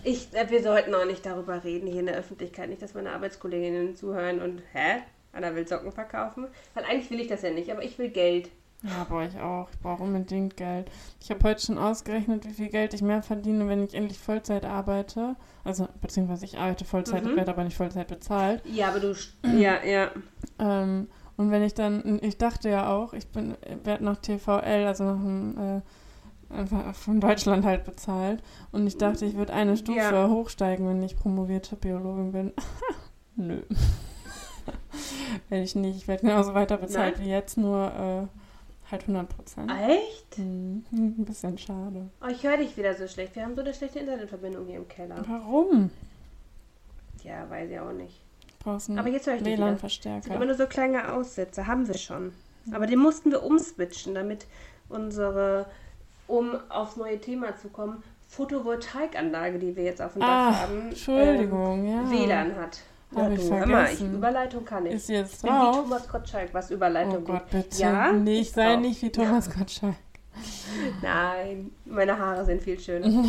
Ich, 0.04 0.34
äh, 0.34 0.50
wir 0.50 0.64
sollten 0.64 0.96
auch 0.96 1.06
nicht 1.06 1.24
darüber 1.24 1.64
reden 1.64 1.86
hier 1.88 2.00
in 2.00 2.08
der 2.08 2.16
Öffentlichkeit, 2.18 2.68
nicht, 2.68 2.82
dass 2.82 2.96
meine 2.96 3.12
Arbeitskolleginnen 3.12 3.96
zuhören 3.96 4.42
und, 4.42 4.64
hä? 4.74 5.04
Anna 5.34 5.54
will 5.54 5.68
Socken 5.68 5.92
verkaufen? 5.92 6.48
Weil 6.74 6.86
eigentlich 6.86 7.12
will 7.12 7.20
ich 7.20 7.28
das 7.28 7.44
ja 7.44 7.52
nicht, 7.52 7.72
aber 7.72 7.84
ich 7.84 8.00
will 8.00 8.10
Geld. 8.10 8.50
Ja, 8.84 9.04
brauche 9.08 9.26
ich 9.28 9.40
auch. 9.40 9.70
Ich 9.72 9.80
brauche 9.80 10.02
unbedingt 10.02 10.58
Geld. 10.58 10.90
Ich 11.20 11.30
habe 11.30 11.44
heute 11.48 11.62
schon 11.62 11.78
ausgerechnet, 11.78 12.46
wie 12.48 12.54
viel 12.54 12.70
Geld 12.70 12.94
ich 12.96 13.04
mehr 13.04 13.22
verdiene, 13.22 13.68
wenn 13.68 13.84
ich 13.84 13.94
endlich 13.94 14.18
Vollzeit 14.18 14.66
arbeite. 14.66 15.36
Also, 15.64 15.88
beziehungsweise 16.02 16.46
ich 16.46 16.58
arbeite 16.58 16.84
Vollzeit, 16.86 17.24
Mhm. 17.24 17.36
werde 17.36 17.52
aber 17.52 17.64
nicht 17.64 17.78
Vollzeit 17.78 18.08
bezahlt. 18.08 18.64
Ja, 18.66 18.88
aber 18.90 19.00
du, 19.00 19.14
ja, 19.56 19.84
ja. 19.84 20.10
Ähm, 20.58 21.08
und 21.38 21.52
wenn 21.52 21.62
ich 21.62 21.76
dann, 21.76 22.20
ich 22.24 22.38
dachte 22.40 22.70
ja 22.70 22.90
auch, 22.92 23.14
ich 23.14 23.28
bin, 23.28 23.56
werde 23.84 24.04
nach 24.04 24.18
TVL, 24.18 24.86
also 24.88 25.04
nach 25.04 25.22
dem, 25.22 25.58
äh, 25.58 25.82
einfach 26.56 26.96
von 26.96 27.20
Deutschland 27.22 27.64
halt 27.64 27.84
bezahlt. 27.86 28.42
Und 28.72 28.88
ich 28.88 28.98
dachte, 28.98 29.26
ich 29.26 29.36
würde 29.38 29.54
eine 29.54 29.78
Stufe 29.78 30.00
Ja. 30.00 30.28
hochsteigen, 30.28 30.88
wenn 30.88 31.04
ich 31.04 31.16
promovierte 31.16 31.76
Biologin 31.76 32.32
bin. 32.32 32.52
Nö. 33.36 33.62
werde 35.50 35.64
ich 35.64 35.76
nicht. 35.76 35.98
Ich 35.98 36.08
werde 36.08 36.24
genauso 36.26 36.54
weiter 36.54 36.78
bezahlt 36.78 37.18
Nein? 37.18 37.26
wie 37.26 37.30
jetzt, 37.30 37.58
nur 37.58 37.92
äh, 38.32 38.41
halt 38.92 39.02
100 39.04 39.30
Prozent. 39.30 39.72
Echt? 39.88 40.38
Hm, 40.38 40.84
ein 40.92 41.26
bisschen 41.26 41.58
schade. 41.58 42.10
Oh, 42.22 42.28
ich 42.30 42.44
höre 42.44 42.58
dich 42.58 42.76
wieder 42.78 42.94
so 42.96 43.08
schlecht. 43.08 43.36
Wir 43.36 43.44
haben 43.44 43.56
so 43.56 43.62
eine 43.62 43.74
schlechte 43.74 44.00
Internetverbindung 44.00 44.66
hier 44.68 44.78
im 44.78 44.88
Keller. 44.88 45.24
Warum? 45.28 45.90
Ja, 47.24 47.50
weiß 47.50 47.70
ich 47.70 47.80
auch 47.80 47.92
nicht. 47.92 48.20
Brauchst 48.60 48.90
Aber 48.92 49.10
jetzt 49.10 49.26
höre 49.28 49.36
ich 49.36 49.44
sind 49.44 49.58
WLAN-Verstärker. 49.58 50.36
immer 50.36 50.46
nur 50.46 50.56
so 50.56 50.68
kleine 50.68 51.14
Aussätze, 51.14 51.66
haben 51.68 51.88
wir 51.88 51.98
schon. 51.98 52.32
Aber 52.72 52.86
den 52.86 53.00
mussten 53.00 53.32
wir 53.32 53.42
umswitchen, 53.44 54.14
damit 54.14 54.46
unsere, 54.88 55.66
um 56.28 56.56
aufs 56.70 56.96
neue 56.96 57.20
Thema 57.20 57.56
zu 57.58 57.70
kommen, 57.70 58.04
Photovoltaikanlage, 58.28 59.58
die 59.60 59.76
wir 59.76 59.84
jetzt 59.84 60.02
auf 60.02 60.14
dem 60.14 60.22
Dach 60.22 60.28
Ah, 60.30 60.60
haben, 60.62 60.90
Entschuldigung, 60.90 61.88
ja. 61.88 62.02
ähm, 62.02 62.12
WLAN 62.12 62.56
hat. 62.56 62.80
Ja, 63.14 63.24
Hab 63.24 63.32
ich 63.32 63.50
mal, 63.50 63.90
ich. 63.94 64.02
Überleitung 64.02 64.64
kann 64.66 64.86
ich. 64.86 64.94
Ist 64.94 65.10
jetzt 65.10 65.36
ich 65.44 65.50
bin 65.50 65.52
wie? 65.52 65.72
Thomas 65.76 66.08
Gottschalk, 66.08 66.54
was 66.54 66.72
Oh 66.72 66.76
Überleitung 66.76 67.24
Gott, 67.26 67.50
geht. 67.52 67.70
bitte. 67.70 67.82
Ja, 67.82 68.12
nee, 68.14 68.36
ich 68.40 68.48
ist 68.48 68.56
sei 68.56 68.74
drauf. 68.74 68.82
nicht 68.82 69.02
wie 69.02 69.12
Thomas 69.12 69.50
Gottschalk. 69.50 69.96
Nein, 71.02 71.72
meine 71.86 72.18
Haare 72.18 72.46
sind 72.46 72.62
viel 72.62 72.80
schöner. 72.80 73.26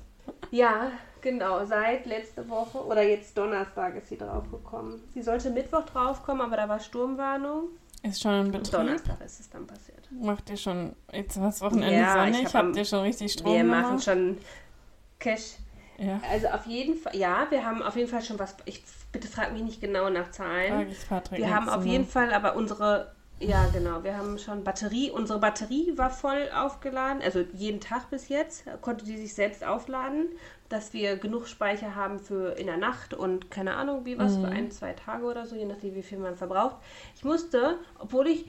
ja, 0.50 0.90
genau. 1.20 1.64
Seit 1.64 2.06
letzte 2.06 2.48
Woche 2.48 2.78
oder 2.84 3.02
jetzt 3.02 3.36
Donnerstag 3.36 3.96
ist 3.96 4.08
sie 4.08 4.16
draufgekommen. 4.18 5.00
Sie 5.12 5.22
sollte 5.22 5.50
Mittwoch 5.50 5.82
draufkommen, 5.84 6.42
aber 6.42 6.56
da 6.56 6.68
war 6.68 6.78
Sturmwarnung. 6.80 7.70
Ist 8.02 8.22
schon 8.22 8.46
in 8.46 8.52
Betrieb. 8.52 8.70
Donnerstag 8.72 9.20
ist 9.24 9.40
es 9.40 9.50
dann 9.50 9.66
passiert. 9.66 10.08
Macht 10.10 10.48
ihr 10.50 10.56
schon, 10.58 10.94
jetzt 11.10 11.40
was 11.40 11.60
Wochenende 11.60 11.94
Ja, 11.96 12.26
ich 12.28 12.34
sonnig? 12.34 12.46
hab 12.54 12.60
am- 12.60 12.66
Habt 12.68 12.76
ihr 12.76 12.84
schon 12.84 13.00
richtig 13.00 13.32
Strom 13.32 13.52
wir 13.52 13.58
gemacht? 13.62 13.82
machen 13.82 13.98
schon 14.00 14.38
Cash. 15.18 15.54
Ja, 15.98 16.20
Also 16.30 16.48
auf 16.48 16.66
jeden 16.66 16.96
Fall, 16.96 17.16
ja, 17.16 17.46
wir 17.50 17.64
haben 17.64 17.82
auf 17.82 17.96
jeden 17.96 18.08
Fall 18.10 18.20
schon 18.22 18.38
was. 18.38 18.54
Ich 18.66 18.82
bitte 19.14 19.28
frag 19.28 19.52
mich 19.52 19.62
nicht 19.62 19.80
genau 19.80 20.10
nach 20.10 20.30
Zahlen. 20.30 20.86
Patrick. 21.08 21.38
Wir 21.38 21.54
haben 21.54 21.68
auf 21.70 21.86
jeden 21.86 22.06
Fall 22.06 22.34
aber 22.34 22.54
unsere, 22.56 23.12
ja 23.40 23.64
genau, 23.72 24.04
wir 24.04 24.16
haben 24.18 24.38
schon 24.38 24.62
Batterie. 24.64 25.10
Unsere 25.10 25.38
Batterie 25.38 25.92
war 25.96 26.10
voll 26.10 26.48
aufgeladen, 26.54 27.22
also 27.22 27.40
jeden 27.54 27.80
Tag 27.80 28.10
bis 28.10 28.28
jetzt 28.28 28.64
konnte 28.82 29.04
die 29.06 29.16
sich 29.16 29.34
selbst 29.34 29.64
aufladen, 29.64 30.26
dass 30.68 30.92
wir 30.92 31.16
genug 31.16 31.46
Speicher 31.46 31.94
haben 31.94 32.18
für 32.18 32.58
in 32.58 32.66
der 32.66 32.76
Nacht 32.76 33.14
und 33.14 33.50
keine 33.50 33.76
Ahnung 33.76 34.04
wie 34.04 34.18
was 34.18 34.36
Mhm. 34.36 34.40
für 34.42 34.48
ein, 34.48 34.70
zwei 34.70 34.92
Tage 34.92 35.24
oder 35.24 35.46
so, 35.46 35.54
je 35.56 35.64
nachdem 35.64 35.94
wie 35.94 36.02
viel 36.02 36.18
man 36.18 36.36
verbraucht. 36.36 36.76
Ich 37.16 37.24
musste, 37.24 37.78
obwohl 37.98 38.26
ich 38.26 38.46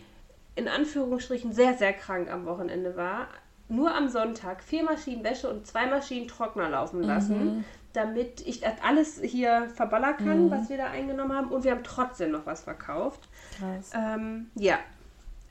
in 0.56 0.68
Anführungsstrichen 0.68 1.54
sehr, 1.54 1.76
sehr 1.76 1.94
krank 1.94 2.32
am 2.32 2.46
Wochenende 2.46 2.96
war, 2.98 3.28
nur 3.68 3.94
am 3.96 4.10
Sonntag 4.10 4.64
vier 4.64 4.84
Maschinen 4.84 5.24
Wäsche 5.24 5.50
und 5.50 5.68
zwei 5.68 5.86
Maschinen 5.88 6.28
Trockner 6.28 6.70
laufen 6.70 7.02
lassen, 7.04 7.66
damit 7.96 8.42
ich 8.46 8.62
das 8.62 8.74
alles 8.84 9.22
hier 9.22 9.70
verballern 9.74 10.18
kann, 10.18 10.52
was 10.52 10.70
wir 10.70 10.78
da 10.78 10.88
eingenommen 10.88 11.36
haben. 11.36 11.50
Und 11.50 11.64
wir 11.64 11.72
haben 11.72 11.84
trotzdem 11.84 12.32
noch 12.32 12.46
was 12.46 12.64
verkauft. 12.64 13.28
Krass. 13.58 13.92
Ähm, 13.94 14.50
ja. 14.56 14.80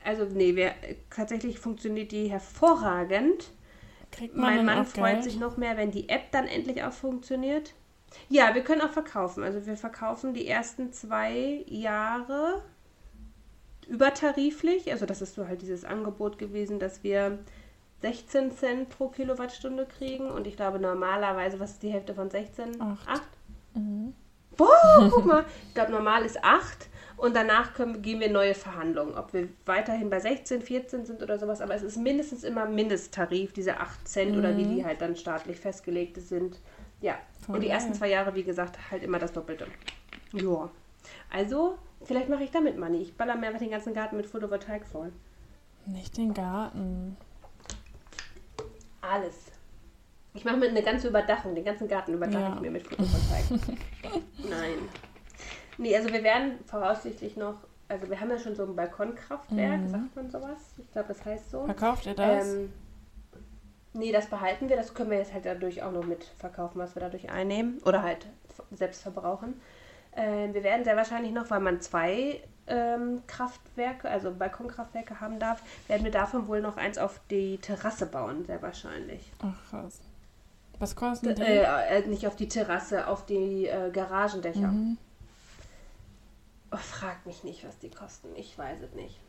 Also, 0.03 0.25
nee, 0.25 0.55
wir, 0.55 0.73
tatsächlich 1.09 1.59
funktioniert 1.59 2.11
die 2.11 2.27
hervorragend. 2.27 3.51
Kriegt 4.11 4.35
man 4.35 4.55
Mein 4.57 4.65
Mann 4.65 4.85
freut 4.85 5.13
Geld? 5.13 5.23
sich 5.23 5.39
noch 5.39 5.57
mehr, 5.57 5.77
wenn 5.77 5.91
die 5.91 6.09
App 6.09 6.31
dann 6.31 6.47
endlich 6.47 6.83
auch 6.83 6.93
funktioniert. 6.93 7.73
Ja, 8.29 8.55
wir 8.55 8.63
können 8.63 8.81
auch 8.81 8.91
verkaufen. 8.91 9.43
Also 9.43 9.65
wir 9.65 9.75
verkaufen 9.75 10.33
die 10.33 10.47
ersten 10.47 10.93
zwei 10.93 11.63
Jahre 11.67 12.61
übertariflich. 13.87 14.91
Also 14.91 15.05
das 15.05 15.21
ist 15.21 15.35
so 15.35 15.47
halt 15.47 15.61
dieses 15.61 15.83
Angebot 15.83 16.37
gewesen, 16.37 16.79
dass 16.79 17.03
wir 17.03 17.39
16 18.05 18.51
Cent 18.51 18.89
pro 18.89 19.07
Kilowattstunde 19.07 19.87
kriegen. 19.87 20.29
Und 20.29 20.45
ich 20.45 20.55
glaube 20.55 20.77
normalerweise, 20.79 21.59
was 21.59 21.71
ist 21.71 21.83
die 21.83 21.89
Hälfte 21.89 22.13
von 22.13 22.29
16? 22.29 22.79
Acht. 22.79 23.07
8? 23.07 23.21
Mhm. 23.73 24.13
Boah, 24.55 25.09
guck 25.11 25.25
mal. 25.25 25.43
Ich 25.67 25.73
glaube 25.73 25.91
normal 25.91 26.23
ist 26.23 26.43
8. 26.43 26.87
Und 27.17 27.35
danach 27.35 27.73
können, 27.73 28.03
gehen 28.03 28.19
wir 28.19 28.29
neue 28.29 28.53
Verhandlungen, 28.53 29.15
ob 29.15 29.33
wir 29.33 29.47
weiterhin 29.65 30.11
bei 30.11 30.19
16, 30.19 30.61
14 30.61 31.05
sind 31.05 31.23
oder 31.23 31.39
sowas. 31.39 31.61
Aber 31.61 31.73
es 31.73 31.81
ist 31.81 31.97
mindestens 31.97 32.43
immer 32.43 32.67
Mindesttarif, 32.67 33.53
diese 33.53 33.79
8 33.79 34.07
Cent 34.07 34.37
oder 34.37 34.55
wie 34.55 34.65
die 34.65 34.85
halt 34.85 35.01
dann 35.01 35.15
staatlich 35.15 35.59
festgelegt 35.59 36.21
sind. 36.21 36.59
Ja. 37.01 37.15
Voll 37.43 37.55
Und 37.55 37.61
die 37.61 37.67
geil. 37.69 37.75
ersten 37.75 37.95
zwei 37.95 38.09
Jahre, 38.09 38.35
wie 38.35 38.43
gesagt, 38.43 38.77
halt 38.91 39.01
immer 39.01 39.17
das 39.17 39.33
Doppelte. 39.33 39.65
Ja. 40.33 40.69
Also, 41.31 41.79
vielleicht 42.03 42.29
mache 42.29 42.43
ich 42.43 42.51
damit 42.51 42.77
Money. 42.77 43.01
Ich 43.01 43.17
baller 43.17 43.35
mir 43.35 43.47
einfach 43.47 43.59
den 43.61 43.71
ganzen 43.71 43.95
Garten 43.95 44.15
mit 44.15 44.27
Photovoltaik 44.27 44.85
voll. 44.85 45.11
Nicht 45.87 46.17
den 46.17 46.35
Garten. 46.35 47.17
Alles. 49.11 49.51
Ich 50.33 50.43
mache 50.43 50.57
mir 50.57 50.67
eine 50.69 50.83
ganze 50.83 51.07
Überdachung, 51.07 51.55
den 51.55 51.63
ganzen 51.63 51.87
Garten 51.87 52.13
überdache 52.13 52.41
Ja. 52.43 52.53
ich 52.55 52.61
mir 52.61 52.71
mit 52.71 52.83
Photovoltaik. 52.87 53.45
Nein. 54.49 54.89
Nee, 55.77 55.95
also 55.95 56.11
wir 56.11 56.23
werden 56.23 56.59
voraussichtlich 56.65 57.37
noch, 57.37 57.55
also 57.87 58.09
wir 58.09 58.19
haben 58.19 58.29
ja 58.29 58.39
schon 58.39 58.55
so 58.55 58.63
ein 58.63 58.75
Balkonkraftwerk, 58.75 59.81
Mhm. 59.81 59.87
sagt 59.89 60.15
man 60.15 60.29
sowas? 60.29 60.59
Ich 60.77 60.91
glaube, 60.91 61.07
das 61.09 61.23
heißt 61.23 61.51
so. 61.51 61.65
Verkauft 61.65 62.05
ihr 62.05 62.15
das? 62.15 62.47
Ähm, 62.53 62.73
nee, 63.93 64.11
das 64.11 64.27
behalten 64.27 64.67
wir, 64.69 64.75
das 64.75 64.93
können 64.93 65.11
wir 65.11 65.17
jetzt 65.19 65.33
halt 65.33 65.45
dadurch 65.45 65.83
auch 65.83 65.91
noch 65.91 66.05
mit 66.05 66.23
verkaufen, 66.37 66.79
was 66.79 66.95
wir 66.95 67.01
dadurch 67.01 67.29
einnehmen 67.29 67.79
oder 67.85 68.01
halt 68.03 68.27
selbst 68.71 69.03
verbrauchen. 69.03 69.59
Ähm, 70.17 70.53
wir 70.53 70.63
werden 70.63 70.83
sehr 70.85 70.95
wahrscheinlich 70.97 71.31
noch, 71.33 71.49
weil 71.49 71.59
man 71.61 71.81
zwei 71.81 72.41
Kraftwerke, 73.27 74.09
also 74.09 74.31
Balkonkraftwerke 74.31 75.19
haben 75.19 75.39
darf, 75.39 75.61
werden 75.87 76.03
wir 76.03 76.11
davon 76.11 76.47
wohl 76.47 76.61
noch 76.61 76.77
eins 76.77 76.97
auf 76.97 77.19
die 77.29 77.57
Terrasse 77.57 78.07
bauen, 78.07 78.45
sehr 78.45 78.61
wahrscheinlich. 78.61 79.31
Ach 79.39 79.69
krass. 79.69 79.99
Was 80.79 80.95
kosten 80.95 81.35
die? 81.35 81.41
Äh, 81.41 81.63
äh, 81.63 82.07
nicht 82.07 82.27
auf 82.27 82.35
die 82.35 82.47
Terrasse, 82.47 83.07
auf 83.07 83.25
die 83.25 83.67
äh, 83.67 83.91
Garagendächer. 83.91 84.67
Mhm. 84.67 84.97
Oh, 86.71 86.77
frag 86.77 87.25
mich 87.25 87.43
nicht, 87.43 87.65
was 87.65 87.77
die 87.79 87.89
kosten. 87.89 88.29
Ich 88.35 88.57
weiß 88.57 88.81
es 88.81 88.93
nicht. 88.93 89.19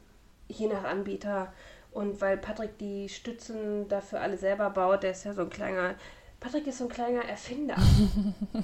Je 0.49 0.67
nach 0.67 0.85
Anbieter. 0.85 1.53
Und 1.93 2.21
weil 2.21 2.37
Patrick 2.37 2.79
die 2.79 3.09
Stützen 3.09 3.89
dafür 3.89 4.21
alle 4.21 4.37
selber 4.37 4.71
baut, 4.71 5.03
der 5.03 5.13
ist 5.13 5.25
ja 5.25 5.33
so 5.33 5.43
ein 5.43 5.51
kleiner. 5.51 5.95
Patrick 6.41 6.67
ist 6.67 6.79
so 6.79 6.85
ein 6.85 6.91
kleiner 6.91 7.25
Erfinder. 7.25 7.77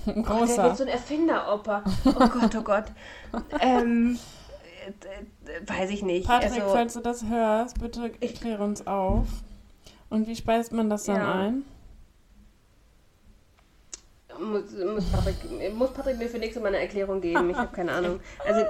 Oh, 0.07 0.13
der 0.15 0.23
Großer. 0.23 0.63
wird 0.65 0.77
so 0.77 0.85
ein 0.85 0.89
Erfinderoper. 0.89 1.85
Oh 2.05 2.13
Gott, 2.13 2.55
oh 2.57 2.63
Gott. 2.63 2.85
ähm, 3.61 4.15
äh, 4.15 4.15
äh, 4.15 4.19
weiß 5.67 5.91
ich 5.91 6.03
nicht. 6.03 6.27
Patrick, 6.27 6.63
also, 6.63 6.73
falls 6.73 6.95
du 6.95 7.01
das 7.01 7.25
hörst, 7.27 7.81
bitte 7.81 8.11
kläre 8.11 8.63
uns 8.63 8.87
auf. 8.87 9.27
Und 10.11 10.27
wie 10.27 10.37
speist 10.37 10.73
man 10.73 10.91
das 10.91 11.05
dann 11.05 11.17
Ja. 11.17 11.33
ein? 11.33 11.65
muss, 14.43 14.73
muss, 14.73 15.05
Patrick, 15.11 15.75
muss 15.75 15.93
Patrick 15.93 16.19
mir 16.19 16.29
für 16.29 16.39
nächstes 16.39 16.63
Mal 16.63 16.69
eine 16.69 16.81
Erklärung 16.81 17.21
geben? 17.21 17.51
Ich 17.51 17.57
habe 17.57 17.75
keine 17.75 17.93
Ahnung. 17.93 18.21
Also 18.45 18.67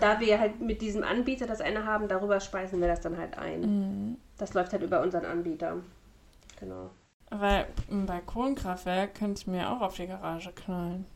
da 0.00 0.20
wir 0.20 0.38
halt 0.38 0.60
mit 0.60 0.80
diesem 0.82 1.02
Anbieter 1.02 1.46
das 1.46 1.60
eine 1.60 1.84
haben, 1.84 2.08
darüber 2.08 2.40
speisen 2.40 2.80
wir 2.80 2.88
das 2.88 3.00
dann 3.00 3.16
halt 3.16 3.38
ein. 3.38 3.60
Mhm. 3.60 4.16
Das 4.38 4.54
läuft 4.54 4.72
halt 4.72 4.82
über 4.82 5.02
unseren 5.02 5.24
Anbieter. 5.24 5.76
Genau. 6.60 6.90
Weil 7.30 7.66
ein 7.90 8.06
Balkonkraftwerk 8.06 9.14
könnte 9.14 9.40
ich 9.40 9.46
mir 9.46 9.70
auch 9.70 9.80
auf 9.80 9.94
die 9.96 10.06
Garage 10.06 10.52
knallen. 10.52 11.06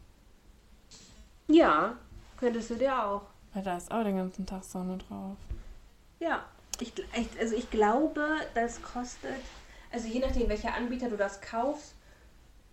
Ja, 1.48 1.96
könntest 2.38 2.70
du 2.70 2.74
dir 2.74 3.04
auch. 3.04 3.22
Weil 3.58 3.64
da 3.64 3.76
ist 3.76 3.90
auch 3.90 4.04
den 4.04 4.14
ganzen 4.16 4.46
Tag 4.46 4.62
Sonne 4.62 4.98
drauf. 4.98 5.36
Ja. 6.20 6.44
Ich, 6.78 6.92
also 7.40 7.56
ich 7.56 7.68
glaube, 7.72 8.24
das 8.54 8.80
kostet, 8.80 9.34
also 9.90 10.06
je 10.06 10.20
nachdem, 10.20 10.48
welcher 10.48 10.74
Anbieter 10.74 11.08
du 11.08 11.16
das 11.16 11.40
kaufst, 11.40 11.96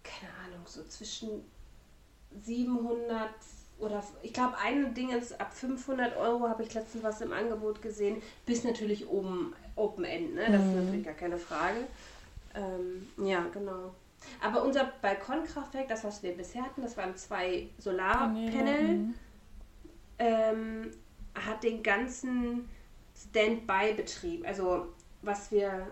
keine 0.04 0.32
Ahnung, 0.46 0.62
so 0.68 0.84
zwischen 0.84 1.44
700 2.40 3.30
oder 3.80 4.04
ich 4.22 4.32
glaube, 4.32 4.58
ein 4.64 4.94
Ding 4.94 5.10
ist 5.10 5.42
ab 5.42 5.52
500 5.56 6.18
Euro, 6.18 6.48
habe 6.48 6.62
ich 6.62 6.72
letztens 6.76 7.04
was 7.04 7.20
im 7.22 7.34
Angebot 7.34 7.82
gesehen, 7.82 8.22
bis 8.46 8.64
natürlich 8.64 9.08
oben 9.08 9.56
Open 9.76 10.06
End, 10.06 10.36
ne? 10.36 10.52
das 10.52 10.66
ist 10.68 10.74
Mhm. 10.74 10.82
natürlich 10.84 11.06
gar 11.06 11.16
keine 11.16 11.40
Frage. 11.40 11.88
Ähm, 12.54 13.08
ja, 13.26 13.44
genau. 13.52 13.96
Aber 14.40 14.64
unser 14.64 14.92
Balkonkraftwerk, 15.02 15.88
das 15.88 16.04
was 16.04 16.22
wir 16.22 16.38
bisher 16.38 16.62
hatten, 16.62 16.84
das 16.84 16.96
waren 16.96 17.18
zwei 17.18 17.70
Solarpanel 17.80 18.98
Mhm. 19.00 19.16
Ähm, 20.20 20.92
hat 21.34 21.64
den 21.64 21.84
ganzen 21.84 22.70
Standby-Betrieb, 23.18 24.46
also 24.48 24.88
was 25.22 25.52
wir 25.52 25.88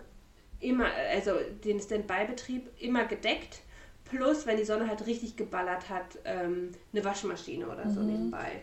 immer, 0.60 0.86
also 1.12 1.32
den 1.64 1.80
Standby-Betrieb 1.80 2.70
immer 2.82 3.06
gedeckt, 3.06 3.62
plus 4.06 4.46
wenn 4.46 4.58
die 4.58 4.64
Sonne 4.66 4.88
halt 4.88 5.06
richtig 5.06 5.36
geballert 5.36 5.90
hat, 5.90 6.18
ähm, 6.26 6.72
eine 6.94 7.04
Waschmaschine 7.04 7.68
oder 7.68 7.90
so 7.90 8.00
Mhm. 8.02 8.08
nebenbei. 8.08 8.62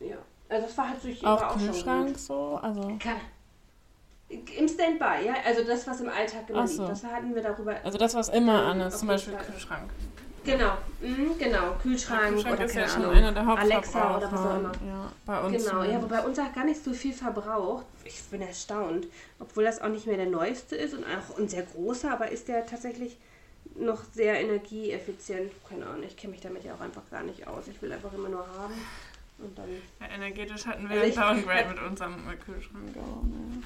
Ja, 0.00 0.16
also 0.48 0.66
das 0.66 0.76
war 0.78 0.90
halt 0.90 1.02
durch 1.02 1.24
Auch 1.24 1.52
schon 1.52 1.60
Kühlschrank 1.66 2.06
gut. 2.08 2.18
so? 2.18 2.58
Also. 2.62 2.80
Kann- 3.00 3.20
Im 4.28 4.68
Standby, 4.68 5.24
ja, 5.26 5.34
also 5.44 5.62
das, 5.64 5.86
was 5.86 6.00
im 6.00 6.08
Alltag 6.08 6.50
immer 6.50 6.60
Ach 6.60 6.64
liegt, 6.66 6.76
so. 6.76 6.86
das 6.88 7.04
hatten 7.04 7.34
wir 7.34 7.42
darüber. 7.42 7.76
Also 7.84 7.96
das, 7.96 8.14
was 8.14 8.28
immer 8.28 8.64
an 8.66 8.80
ist, 8.80 8.98
zum 8.98 9.08
Beispiel 9.08 9.34
Fall. 9.34 9.44
Kühlschrank. 9.46 9.90
Genau, 10.46 10.72
mhm, 11.00 11.38
genau, 11.38 11.74
Kühlschrank, 11.82 12.34
Kühlschrank 12.34 12.54
oder 12.54 12.64
ist 12.64 12.72
keine 12.72 12.86
ja 12.86 12.92
schon 12.92 13.02
Ahnung, 13.02 13.16
einer 13.16 13.32
der 13.32 13.46
Alexa 13.48 14.16
oder 14.16 14.32
was 14.32 14.40
auch 14.40 14.58
immer. 14.58 14.72
Ja, 14.86 15.12
bei 15.26 15.40
uns. 15.40 15.64
Genau, 15.64 15.82
ja, 15.82 16.00
wobei 16.00 16.20
uns 16.24 16.38
auch 16.38 16.54
gar 16.54 16.64
nicht 16.64 16.82
so 16.82 16.92
viel 16.92 17.12
verbraucht. 17.12 17.84
Ich 18.04 18.22
bin 18.30 18.40
erstaunt. 18.40 19.06
Obwohl 19.40 19.64
das 19.64 19.80
auch 19.80 19.88
nicht 19.88 20.06
mehr 20.06 20.16
der 20.16 20.26
neueste 20.26 20.76
ist 20.76 20.94
und 20.94 21.04
auch 21.04 21.38
ein 21.38 21.48
sehr 21.48 21.62
großer, 21.62 22.12
aber 22.12 22.30
ist 22.30 22.48
der 22.48 22.64
tatsächlich 22.64 23.18
noch 23.74 24.04
sehr 24.12 24.40
energieeffizient. 24.40 25.52
Keine 25.68 25.86
Ahnung, 25.86 26.04
ich 26.04 26.16
kenne 26.16 26.32
mich 26.32 26.40
damit 26.40 26.64
ja 26.64 26.74
auch 26.74 26.80
einfach 26.80 27.02
gar 27.10 27.22
nicht 27.22 27.46
aus. 27.46 27.68
Ich 27.68 27.82
will 27.82 27.92
einfach 27.92 28.12
immer 28.12 28.28
nur 28.28 28.46
haben. 28.46 28.74
Und 29.38 29.58
dann. 29.58 29.68
Ja, 30.00 30.14
energetisch 30.14 30.66
hatten 30.66 30.88
wir 30.88 31.00
Also 31.00 31.20
einen 31.20 31.36
Downgrade 31.36 31.68
mit 31.68 31.82
unserem 31.82 32.14
äh, 32.30 32.36
Kühlschrank 32.36 32.96
auch. 32.96 33.22
Ne? 33.22 33.62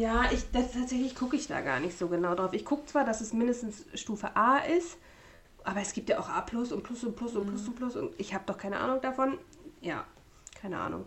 Ja, 0.00 0.24
ich, 0.32 0.50
das, 0.50 0.72
tatsächlich 0.72 1.14
gucke 1.14 1.36
ich 1.36 1.46
da 1.46 1.60
gar 1.60 1.80
nicht 1.80 1.98
so 1.98 2.08
genau 2.08 2.34
drauf. 2.34 2.52
Ich 2.52 2.64
gucke 2.64 2.86
zwar, 2.86 3.04
dass 3.04 3.20
es 3.20 3.32
mindestens 3.32 3.84
Stufe 3.94 4.36
A 4.36 4.58
ist, 4.58 4.96
aber 5.64 5.80
es 5.80 5.92
gibt 5.92 6.08
ja 6.08 6.18
auch 6.18 6.28
A 6.28 6.40
plus 6.42 6.72
und 6.72 6.82
plus 6.82 7.04
und 7.04 7.16
plus 7.16 7.34
und 7.34 7.46
plus 7.46 7.66
und 7.68 7.74
plus 7.76 7.96
und 7.96 8.12
ich 8.18 8.34
habe 8.34 8.44
doch 8.46 8.58
keine 8.58 8.78
Ahnung 8.78 9.00
davon. 9.00 9.38
Ja, 9.80 10.04
keine 10.60 10.78
Ahnung. 10.78 11.04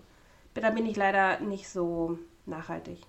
Da 0.54 0.70
bin 0.72 0.86
ich 0.86 0.96
leider 0.98 1.40
nicht 1.40 1.70
so 1.70 2.18
nachhaltig. 2.46 3.00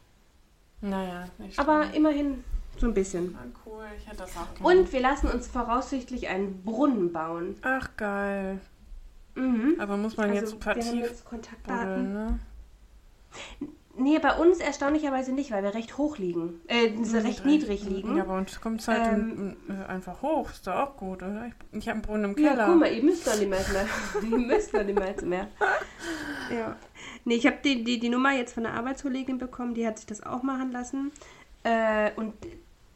Naja, 0.81 1.27
nicht 1.39 1.59
Aber 1.59 1.85
schlimm. 1.85 1.95
immerhin 1.97 2.45
so 2.79 2.87
ein 2.87 2.95
bisschen. 2.95 3.37
Ah, 3.37 3.47
cool, 3.67 3.85
ich 3.97 4.07
hätte 4.07 4.19
das 4.19 4.37
auch 4.37 4.55
gerne. 4.55 4.81
Und 4.81 4.93
wir 4.93 5.01
lassen 5.01 5.29
uns 5.29 5.49
voraussichtlich 5.49 6.29
einen 6.29 6.63
Brunnen 6.63 7.13
bauen. 7.13 7.57
Ach, 7.63 7.89
geil. 7.97 8.61
Mhm. 9.35 9.77
Aber 9.79 9.97
muss 9.97 10.17
man 10.17 10.31
Also, 10.31 10.41
jetzt 10.41 10.53
wir 10.53 10.73
haben 10.75 10.83
vertieft 10.83 10.95
jetzt 11.11 11.25
Kontaktdaten. 11.25 11.95
buddeln, 11.95 12.13
ne? 12.13 12.39
Nee, 13.99 14.19
bei 14.19 14.35
uns 14.37 14.59
erstaunlicherweise 14.59 15.33
nicht, 15.33 15.51
weil 15.51 15.63
wir 15.63 15.75
recht 15.75 15.99
hoch 15.99 16.19
liegen. 16.19 16.61
Äh, 16.69 16.91
so 17.03 17.19
recht 17.19 17.45
niedrig 17.45 17.85
liegen. 17.85 18.17
Ja, 18.17 18.25
bei 18.25 18.39
uns 18.39 18.61
kommt 18.61 18.81
es 18.81 18.89
halt 18.89 19.13
Ähm, 19.13 19.57
in, 19.69 19.75
in, 19.75 19.81
äh, 19.83 19.85
einfach 19.87 20.23
hoch. 20.23 20.51
Ist 20.51 20.67
doch 20.67 20.75
auch 20.75 20.97
gut, 20.97 21.23
oder? 21.23 21.47
Ich, 21.73 21.79
ich 21.79 21.89
habe 21.89 21.95
einen 21.95 22.03
Brunnen 22.03 22.25
im 22.37 22.43
Ja, 22.43 22.51
Keller. 22.51 22.67
guck 22.67 22.81
mal, 22.81 22.93
ihr 22.93 23.03
müsst 23.03 23.27
doch 23.27 23.37
nicht 23.39 23.51
mehr. 23.51 23.59
ihr 24.23 24.39
müsst 24.39 24.73
doch 24.75 24.85
nicht 24.85 24.99
mehr. 24.99 25.15
mehr. 25.25 25.49
Ja. 26.51 26.77
Nee, 27.27 27.35
ich 27.35 27.47
habe 27.47 27.59
die, 27.63 27.85
die, 27.85 27.99
die 28.01 28.09
Nummer 28.09 28.33
jetzt 28.33 28.55
von 28.55 28.63
der 28.63 28.73
Arbeitskollegin 28.73 29.37
bekommen, 29.37 29.75
die 29.75 29.87
hat 29.87 29.99
sich 29.99 30.07
das 30.07 30.23
auch 30.23 30.43
machen 30.43 30.73
lassen. 30.73 31.13
Äh, 31.63 32.13
und 32.17 32.33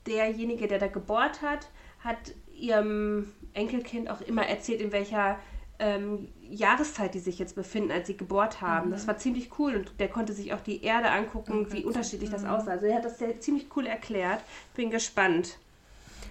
derjenige, 0.06 0.68
der 0.68 0.78
da 0.78 0.86
gebohrt 0.86 1.42
hat, 1.42 1.68
hat 2.00 2.16
ihrem 2.58 3.30
Enkelkind 3.52 4.08
auch 4.08 4.22
immer 4.22 4.46
erzählt, 4.46 4.80
in 4.80 4.90
welcher 4.92 5.38
ähm, 5.82 6.28
Jahreszeit 6.48 7.12
die 7.14 7.18
sich 7.18 7.40
jetzt 7.40 7.56
befinden, 7.56 7.90
als 7.90 8.06
sie 8.06 8.16
gebohrt 8.16 8.60
haben. 8.60 8.92
Das 8.92 9.08
war 9.08 9.18
ziemlich 9.18 9.58
cool 9.58 9.74
und 9.74 9.98
der 9.98 10.08
konnte 10.08 10.32
sich 10.32 10.54
auch 10.54 10.60
die 10.60 10.84
Erde 10.84 11.10
angucken, 11.10 11.72
wie 11.72 11.84
unterschiedlich 11.84 12.30
das 12.30 12.44
aussah. 12.44 12.72
Also 12.72 12.86
er 12.86 12.96
hat 12.96 13.04
das 13.04 13.18
sehr 13.18 13.40
ziemlich 13.40 13.66
cool 13.74 13.86
erklärt. 13.86 14.42
Bin 14.76 14.90
gespannt. 14.90 15.58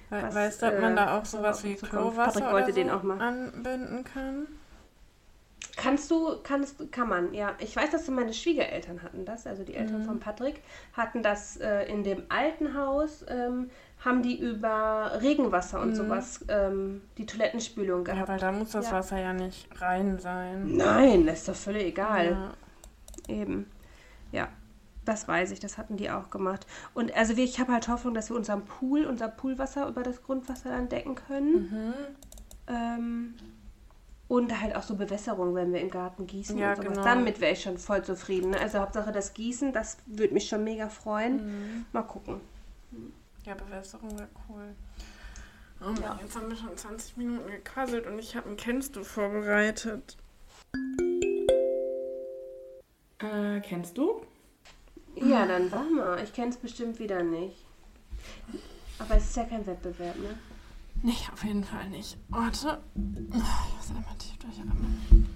We 0.10 0.22
was, 0.22 0.36
weißt 0.36 0.62
du, 0.62 0.68
ob 0.68 0.80
man 0.82 0.94
äh, 0.94 0.96
da 0.96 1.18
auch 1.18 1.22
was 1.22 1.32
sowas 1.32 1.64
wie. 1.66 1.76
Klowasser 1.76 2.54
oder 2.54 2.66
so 2.66 2.72
den 2.72 2.90
auch 2.90 3.04
mal. 3.04 3.20
anbinden 3.20 4.06
kann? 4.06 4.48
Kannst 5.78 6.12
du, 6.12 6.38
kannst, 6.44 6.92
kann 6.92 7.08
man, 7.10 7.34
ja. 7.34 7.56
Ich 7.60 7.76
weiß, 7.76 7.92
dass 7.92 8.08
meine 8.10 8.34
Schwiegereltern 8.34 9.02
hatten 9.04 9.26
das, 9.26 9.48
also 9.48 9.64
die 9.64 9.72
Mhm. 9.74 9.78
Eltern 9.80 10.04
von 10.04 10.20
Patrick, 10.20 10.62
hatten 10.94 11.24
das 11.24 11.58
äh, 11.58 11.84
in 11.86 12.04
dem 12.04 12.24
alten 12.30 12.76
Haus, 12.76 13.26
ähm, 13.28 13.70
haben 14.04 14.24
die 14.24 14.40
über 14.40 15.20
Regenwasser 15.22 15.80
und 15.80 15.96
sowas 15.96 16.44
ähm, 16.48 17.02
die 17.18 17.26
Toilettenspülung 17.26 18.02
Mhm. 18.02 18.08
Ja, 18.08 18.14
gehabt. 18.14 18.30
weil 18.30 18.40
da 18.40 18.52
muss 18.52 18.72
das 18.72 18.88
Ja. 18.88 18.94
Wasser 18.94 19.20
ja 19.20 19.34
nicht 19.34 19.68
rein 19.80 20.18
sein. 20.20 20.76
Nein, 20.76 21.26
das 21.28 21.40
ist 21.40 21.48
doch 21.50 21.56
völlig 21.56 21.84
egal. 21.86 22.32
Ja. 23.28 23.34
Eben. 23.36 23.68
Ja, 24.32 24.48
das 25.06 25.28
weiß 25.28 25.52
ich, 25.52 25.60
das 25.60 25.78
hatten 25.78 25.98
die 25.98 26.10
auch 26.10 26.30
gemacht. 26.32 26.66
Und 26.94 27.16
also 27.16 27.34
ich 27.34 27.60
habe 27.60 27.74
halt 27.74 27.88
Hoffnung, 27.88 28.14
dass 28.14 28.30
wir 28.30 28.38
unseren 28.38 28.66
Pool, 28.66 29.06
unser 29.06 29.28
Poolwasser 29.28 29.88
über 29.88 30.02
das 30.04 30.24
Grundwasser 30.24 30.70
dann 30.70 30.90
decken 30.90 31.16
können. 31.16 31.54
Mhm. 31.54 31.94
Ähm, 32.68 33.34
und 34.28 34.62
halt 34.62 34.76
auch 34.78 34.84
so 34.84 34.96
Bewässerung, 34.96 35.54
wenn 35.56 35.74
wir 35.74 35.82
im 35.82 35.90
Garten 35.92 36.26
gießen 36.26 36.58
Ja, 36.58 36.70
und 36.72 36.78
sowas. 36.78 36.90
genau. 36.94 37.04
Damit 37.04 37.42
wäre 37.42 37.52
ich 37.54 37.62
schon 37.62 37.78
voll 37.78 38.02
zufrieden. 38.04 38.56
Also 38.56 38.80
Hauptsache 38.80 39.12
das 39.12 39.34
Gießen, 39.34 39.74
das 39.74 39.98
würde 40.06 40.34
mich 40.34 40.48
schon 40.48 40.64
mega 40.64 40.88
freuen. 40.90 41.36
Mhm. 41.46 41.86
Mal 41.92 42.04
gucken. 42.04 42.40
Ja, 43.46 43.56
Bewässerung 43.56 44.18
wäre 44.18 44.30
cool. 44.50 44.76
Oh 45.82 45.86
Mann, 45.86 46.02
Ja. 46.02 46.20
jetzt 46.22 46.36
haben 46.36 46.50
wir 46.50 46.56
schon 46.56 46.76
20 46.78 47.18
Minuten 47.18 47.50
gequasselt 47.50 48.06
und 48.06 48.20
ich 48.20 48.36
habe 48.36 48.50
ein 48.50 48.58
Kennst 48.58 48.96
du 48.96 49.04
vorbereitet. 49.04 50.16
Äh, 53.20 53.60
kennst 53.62 53.98
du? 53.98 54.22
Ja, 55.16 55.46
dann 55.46 55.72
warte 55.72 55.92
mal. 55.92 56.24
Ich 56.24 56.34
kenne 56.34 56.50
es 56.50 56.58
bestimmt 56.58 57.00
wieder 57.00 57.24
nicht. 57.24 57.56
Aber 59.00 59.16
es 59.16 59.26
ist 59.26 59.36
ja 59.36 59.44
kein 59.46 59.66
Wettbewerb, 59.66 60.16
ne? 60.18 60.38
Nee, 61.04 61.16
auf 61.34 61.44
jeden 61.44 61.64
Fall 61.64 61.90
nicht. 61.90 62.18
Warte. 62.30 62.80
Ich 62.96 63.34
muss 63.36 63.90
einmal 63.90 64.16
tief 64.20 64.38
durchatmen. 64.38 65.28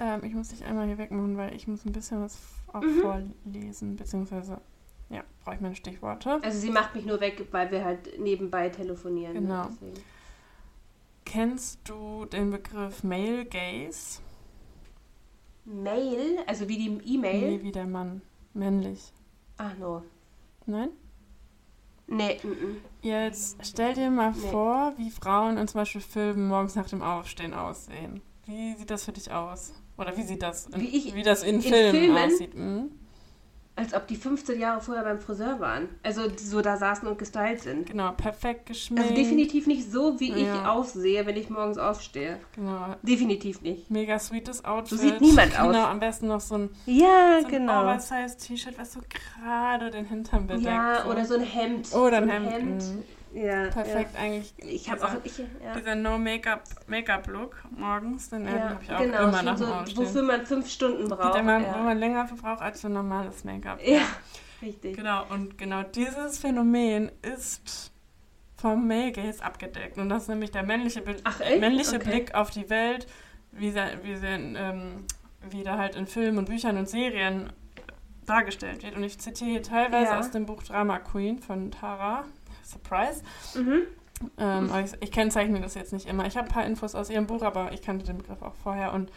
Ähm, 0.00 0.24
ich 0.24 0.34
muss 0.34 0.48
dich 0.48 0.64
einmal 0.64 0.86
hier 0.86 0.98
wegmachen, 0.98 1.36
weil 1.36 1.54
ich 1.54 1.68
muss 1.68 1.84
ein 1.84 1.92
bisschen 1.92 2.22
was 2.22 2.38
auch 2.72 2.80
Mhm. 2.82 3.00
vorlesen, 3.00 3.96
beziehungsweise, 3.96 4.60
ja, 5.10 5.22
brauche 5.44 5.56
ich 5.56 5.60
meine 5.60 5.74
Stichworte. 5.76 6.40
Also 6.42 6.58
sie 6.58 6.70
macht 6.70 6.94
mich 6.94 7.04
nur 7.04 7.20
weg, 7.20 7.46
weil 7.50 7.70
wir 7.70 7.84
halt 7.84 8.18
nebenbei 8.18 8.68
telefonieren. 8.70 9.34
ne? 9.34 9.40
Genau. 9.40 9.68
Kennst 11.24 11.80
du 11.88 12.24
den 12.24 12.50
Begriff 12.50 13.04
Male 13.04 13.44
Gaze? 13.44 14.20
Mail, 15.64 16.38
also 16.46 16.68
wie 16.68 16.76
die 16.76 17.14
E-Mail. 17.14 17.50
Nee, 17.58 17.62
wie 17.62 17.72
der 17.72 17.86
Mann. 17.86 18.22
Männlich. 18.54 19.12
Ach 19.58 19.76
no. 19.78 20.02
Nein? 20.66 20.88
Nee, 22.08 22.40
mm, 22.42 22.48
mm. 22.48 22.76
Jetzt 23.02 23.58
stell 23.64 23.94
dir 23.94 24.10
mal 24.10 24.32
Nee. 24.32 24.48
vor, 24.50 24.94
wie 24.96 25.10
Frauen 25.10 25.58
in 25.58 25.68
zum 25.68 25.80
Beispiel 25.80 26.00
Filmen 26.00 26.48
morgens 26.48 26.74
nach 26.74 26.88
dem 26.88 27.02
Aufstehen 27.02 27.54
aussehen. 27.54 28.20
Wie 28.46 28.74
sieht 28.74 28.90
das 28.90 29.04
für 29.04 29.12
dich 29.12 29.30
aus? 29.30 29.74
Oder 29.96 30.16
wie 30.16 30.22
sieht 30.22 30.42
das 30.42 30.66
in, 30.66 30.80
Wie 30.80 30.88
ich- 30.96 31.14
wie 31.14 31.22
das 31.22 31.44
in, 31.44 31.56
in 31.56 31.62
Filmen, 31.62 31.90
Filmen? 31.92 32.16
aussieht? 32.16 32.54
Mhm. 32.56 32.90
Als 33.80 33.94
ob 33.94 34.06
die 34.06 34.16
15 34.16 34.60
Jahre 34.60 34.80
vorher 34.80 35.04
beim 35.04 35.18
Friseur 35.20 35.58
waren. 35.58 35.88
Also 36.02 36.22
so 36.36 36.60
da 36.60 36.76
saßen 36.76 37.08
und 37.08 37.18
gestylt 37.18 37.62
sind. 37.62 37.86
Genau, 37.90 38.12
perfekt 38.12 38.66
geschminkt. 38.66 39.02
Also 39.04 39.14
definitiv 39.14 39.66
nicht 39.66 39.90
so, 39.90 40.20
wie 40.20 40.32
ich 40.32 40.46
Ja. 40.46 40.70
aussehe, 40.70 41.24
wenn 41.26 41.36
ich 41.36 41.48
morgens 41.48 41.78
aufstehe. 41.78 42.38
Genau. 42.54 42.94
Definitiv 43.02 43.62
nicht. 43.62 43.90
Mega 43.90 44.18
sweetes 44.18 44.64
Outfit. 44.64 44.98
sieht 44.98 45.20
niemand 45.20 45.58
aus. 45.58 45.66
Genau, 45.68 45.84
am 45.86 45.98
besten 46.00 46.28
noch 46.28 46.40
so 46.40 46.56
ein, 46.56 46.70
Ja, 46.86 47.38
so 47.40 47.46
ein 47.46 47.50
genau. 47.52 47.82
Oversize-T-Shirt, 47.84 48.78
was 48.78 48.92
so 48.92 49.00
gerade 49.00 49.90
den 49.90 50.04
Hintern 50.04 50.46
bedeckt. 50.46 50.66
Ja, 50.66 51.02
so. 51.04 51.10
oder 51.10 51.24
so 51.24 51.34
ein 51.34 51.40
Hemd. 51.42 51.94
Oder 51.94 52.18
ein 52.18 52.24
so 52.26 52.30
Hemd, 52.50 52.82
mhm. 52.82 53.02
Ja, 53.32 53.68
Perfekt 53.68 54.16
eigentlich. 54.16 54.52
Ja. 54.58 54.66
Ich 54.66 54.90
habe 54.90 55.00
dieser, 55.00 55.12
auch, 55.12 55.24
ich, 55.24 55.38
ja. 55.38 55.74
dieser 55.76 55.94
No-Make-up-Make-up-Look 55.94 57.62
morgens, 57.70 58.28
den 58.30 58.44
Ja, 58.46 58.70
habe 58.70 58.82
ich 58.82 58.92
auch 58.92 58.98
genau, 59.00 59.28
immer 59.28 59.42
dem 59.42 59.56
so, 59.56 59.66
Aufstehen. 59.66 59.98
wofür 59.98 60.22
man 60.22 60.46
fünf 60.46 60.68
Stunden 60.68 61.08
braucht. 61.08 61.38
Den 61.38 61.46
man, 61.46 61.62
ja. 61.62 61.74
Wo 61.78 61.82
man 61.82 61.98
länger 61.98 62.26
für 62.26 62.34
braucht 62.34 62.60
als 62.60 62.80
für 62.80 62.88
normales 62.88 63.44
Make-up. 63.44 63.80
ja, 63.86 64.00
richtig. 64.62 64.96
Genau, 64.96 65.24
und 65.30 65.56
genau 65.58 65.82
dieses 65.82 66.38
Phänomen 66.38 67.12
ist 67.22 67.92
vom 68.56 68.86
Male 68.86 69.12
Gaze 69.12 69.42
abgedeckt. 69.44 69.96
Und 69.98 70.08
das 70.08 70.22
ist 70.22 70.28
nämlich 70.28 70.50
der 70.50 70.62
männliche, 70.64 71.00
Be 71.00 71.16
Ach, 71.24 71.40
männliche 71.58 71.96
Okay. 71.96 72.10
Blick 72.10 72.34
auf 72.34 72.50
die 72.50 72.68
Welt, 72.68 73.06
wie, 73.52 73.70
sie, 73.70 73.80
wie, 74.02 74.16
sie, 74.16 74.26
ähm, 74.26 75.06
wie 75.50 75.62
da 75.62 75.78
halt 75.78 75.94
in 75.96 76.06
Filmen 76.06 76.38
und 76.38 76.44
Büchern 76.48 76.76
und 76.76 76.88
Serien 76.88 77.52
dargestellt 78.26 78.82
wird. 78.82 78.96
Und 78.96 79.02
ich 79.04 79.18
zitiere 79.18 79.50
hier 79.50 79.62
teilweise 79.62 80.16
aus 80.16 80.30
dem 80.30 80.46
Buch 80.46 80.62
Drama 80.62 80.98
Queen 80.98 81.38
von 81.38 81.70
Tara. 81.70 82.24
Surprise. 82.64 83.22
Mhm. 83.54 83.82
Ähm, 84.38 84.70
ich, 84.84 84.92
ich 85.00 85.12
kennzeichne 85.12 85.60
das 85.60 85.74
jetzt 85.74 85.92
nicht 85.92 86.06
immer. 86.06 86.26
Ich 86.26 86.36
habe 86.36 86.48
ein 86.48 86.52
paar 86.52 86.66
Infos 86.66 86.94
aus 86.94 87.10
ihrem 87.10 87.26
Buch, 87.26 87.42
aber 87.42 87.72
ich 87.72 87.82
kannte 87.82 88.04
den 88.04 88.18
Begriff 88.18 88.42
auch 88.42 88.54
vorher 88.54 88.92
und 88.92 89.10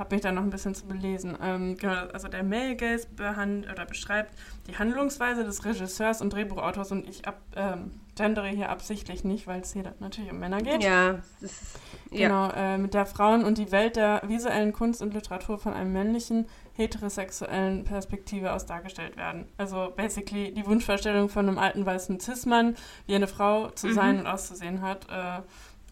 habe 0.00 0.14
mich 0.14 0.22
da 0.22 0.32
noch 0.32 0.42
ein 0.42 0.50
bisschen 0.50 0.74
zu 0.74 0.86
belesen. 0.86 1.36
Ähm, 1.42 1.76
genau, 1.76 2.06
also 2.12 2.28
der 2.28 2.42
Male 2.42 2.76
Gaze 2.76 3.06
behand, 3.14 3.70
oder 3.70 3.84
beschreibt 3.84 4.34
die 4.66 4.76
Handlungsweise 4.76 5.44
des 5.44 5.64
Regisseurs 5.64 6.22
und 6.22 6.32
Drehbuchautors 6.32 6.92
und 6.92 7.08
ich 7.08 7.26
ab, 7.26 7.40
ähm, 7.56 7.90
gendere 8.16 8.48
hier 8.48 8.70
absichtlich 8.70 9.24
nicht, 9.24 9.46
weil 9.46 9.60
es 9.60 9.72
hier 9.72 9.94
natürlich 9.98 10.30
um 10.30 10.38
Männer 10.38 10.62
geht. 10.62 10.82
Ja, 10.82 11.18
ist, 11.40 11.78
ja. 12.10 12.28
Genau, 12.28 12.50
äh, 12.50 12.78
mit 12.78 12.94
der 12.94 13.06
Frauen- 13.06 13.44
und 13.44 13.58
die 13.58 13.72
Welt 13.72 13.96
der 13.96 14.22
visuellen 14.26 14.72
Kunst 14.72 15.02
und 15.02 15.12
Literatur 15.14 15.58
von 15.58 15.74
einem 15.74 15.92
männlichen, 15.92 16.46
heterosexuellen 16.80 17.84
Perspektive 17.84 18.52
aus 18.52 18.66
dargestellt 18.66 19.16
werden. 19.16 19.46
Also 19.58 19.92
basically 19.94 20.52
die 20.52 20.66
Wunschvorstellung 20.66 21.28
von 21.28 21.48
einem 21.48 21.58
alten 21.58 21.84
weißen 21.84 22.18
Cis-Mann, 22.20 22.76
wie 23.06 23.14
eine 23.14 23.26
Frau 23.28 23.70
zu 23.70 23.88
Mhm. 23.88 23.94
sein 23.94 24.18
und 24.20 24.26
auszusehen 24.26 24.80
hat. 24.82 25.06
Äh, 25.10 25.42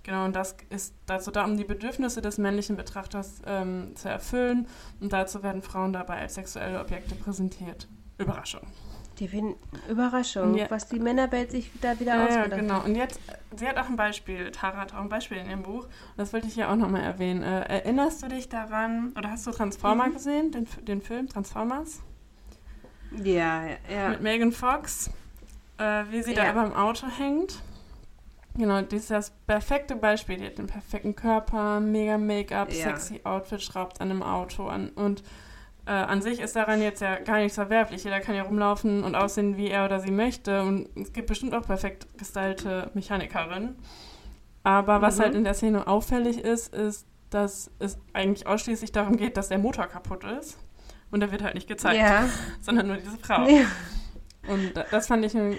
genau, 0.03 0.24
und 0.24 0.35
das 0.35 0.57
ist 0.70 0.94
dazu 1.07 1.31
da, 1.31 1.44
um 1.44 1.57
die 1.57 1.64
Bedürfnisse 1.64 2.20
des 2.22 2.38
männlichen 2.38 2.77
Betrachters 2.77 3.42
ähm, 3.46 3.94
zu 3.94 4.09
erfüllen. 4.09 4.66
Und 5.01 5.12
dazu 5.12 5.42
werden 5.42 5.62
Frauen 5.62 5.92
dabei 5.92 6.20
als 6.20 6.35
sexuelle 6.35 6.81
Objekte 6.81 7.14
präsentiert. 7.14 7.87
Überraschung. 8.18 8.62
Die 9.19 9.27
finden 9.29 9.57
Überraschung, 9.89 10.55
Ja. 10.55 10.71
was 10.71 10.89
die 10.89 11.01
Männerwelt 11.01 11.51
sich 11.51 11.71
da 11.81 11.99
wieder 11.99 12.15
Ja, 12.15 12.21
ja, 12.21 12.27
ausgedacht 12.39 12.61
genau. 12.61 12.75
hat. 12.75 12.85
Und 12.87 12.95
jetzt, 12.95 13.19
sie 13.57 13.67
hat 13.67 13.77
auch 13.77 13.89
ein 13.89 13.97
Beispiel, 13.97 14.51
Tara 14.53 14.77
hat 14.79 14.95
auch 14.95 15.01
ein 15.01 15.09
Beispiel 15.09 15.39
in 15.39 15.49
ihrem 15.51 15.63
Buch. 15.65 15.85
Und 15.87 15.91
das 16.19 16.33
wollte 16.33 16.47
ich 16.47 16.55
hier 16.55 16.71
auch 16.71 16.77
nochmal 16.77 17.03
erwähnen. 17.03 17.43
Äh, 17.43 17.63
erinnerst 17.81 18.23
du 18.23 18.29
dich 18.29 18.49
daran, 18.49 19.13
oder 19.19 19.31
hast 19.31 19.47
du 19.47 19.51
Transformer 19.51 20.07
Mhm. 20.09 20.13
gesehen, 20.15 20.53
den, 20.53 20.67
den 20.87 21.03
Film 21.03 21.29
Transformers? 21.29 22.01
Ja, 23.25 23.65
ja, 23.65 23.77
ja. 23.93 24.09
Mit 24.11 24.21
Megan 24.23 24.53
Fox, 24.53 25.11
äh, 25.79 26.05
wie 26.11 26.23
sie 26.23 26.35
da 26.35 26.45
Ja. 26.45 26.53
über 26.53 26.63
dem 26.65 26.75
Auto 26.75 27.07
hängt. 27.09 27.61
Genau, 28.55 28.81
die 28.83 28.97
ist 28.97 29.11
das 29.11 29.31
perfekte 29.47 29.97
Beispiel. 29.97 30.37
Die 30.37 30.47
hat 30.47 30.59
den 30.59 30.67
perfekten 30.67 31.15
Körper, 31.17 31.81
mega 31.81 32.19
Make-up, 32.19 32.73
Ja. 32.73 32.85
sexy 32.91 33.21
Outfit, 33.25 33.63
schraubt 33.63 34.01
an 34.01 34.11
einem 34.11 34.23
Auto 34.23 34.67
an. 34.67 34.91
Und 34.91 35.23
äh, 35.88 35.92
an 35.92 36.22
sich 36.22 36.38
ist 36.40 36.55
daran 36.55 36.81
jetzt 36.83 37.01
ja 37.01 37.18
gar 37.18 37.38
nichts 37.38 37.55
verwerflich. 37.55 38.05
Jeder 38.05 38.20
kann 38.20 38.35
ja 38.35 38.42
rumlaufen 38.42 39.03
und 39.03 39.14
aussehen, 39.14 39.57
wie 39.57 39.68
er 39.68 39.85
oder 39.87 39.98
sie 40.01 40.11
möchte. 40.12 40.62
Und 40.62 40.88
es 40.96 41.12
gibt 41.12 41.27
bestimmt 41.29 41.55
auch 41.55 41.62
perfekt 41.66 42.07
gestylte 42.18 42.90
Mechanikerinnen. 42.94 43.77
Aber 44.62 45.01
was 45.03 45.16
Mhm. 45.18 45.22
halt 45.22 45.35
in 45.35 45.44
der 45.44 45.55
Szene 45.55 45.87
auffällig 45.87 46.38
ist, 46.38 46.74
ist, 46.74 47.07
dass 47.31 47.70
es 47.79 47.98
eigentlich 48.12 48.46
ausschließlich 48.46 48.92
darum 48.92 49.16
geht, 49.16 49.37
dass 49.37 49.48
der 49.48 49.59
Motor 49.59 49.87
kaputt 49.87 50.24
ist. 50.24 50.59
Und 51.11 51.20
der 51.20 51.33
wird 51.33 51.42
halt 51.42 51.55
nicht 51.55 51.68
gezeigt, 51.68 51.98
Ja. 51.98 52.29
sondern 52.61 52.87
nur 52.88 52.96
diese 52.98 53.16
Frau. 53.18 53.46
ja. 53.48 53.64
Und 54.46 54.74
da- 54.77 54.85
das 54.90 55.07
fand 55.09 55.24
ich 55.27 55.37
eine 55.37 55.57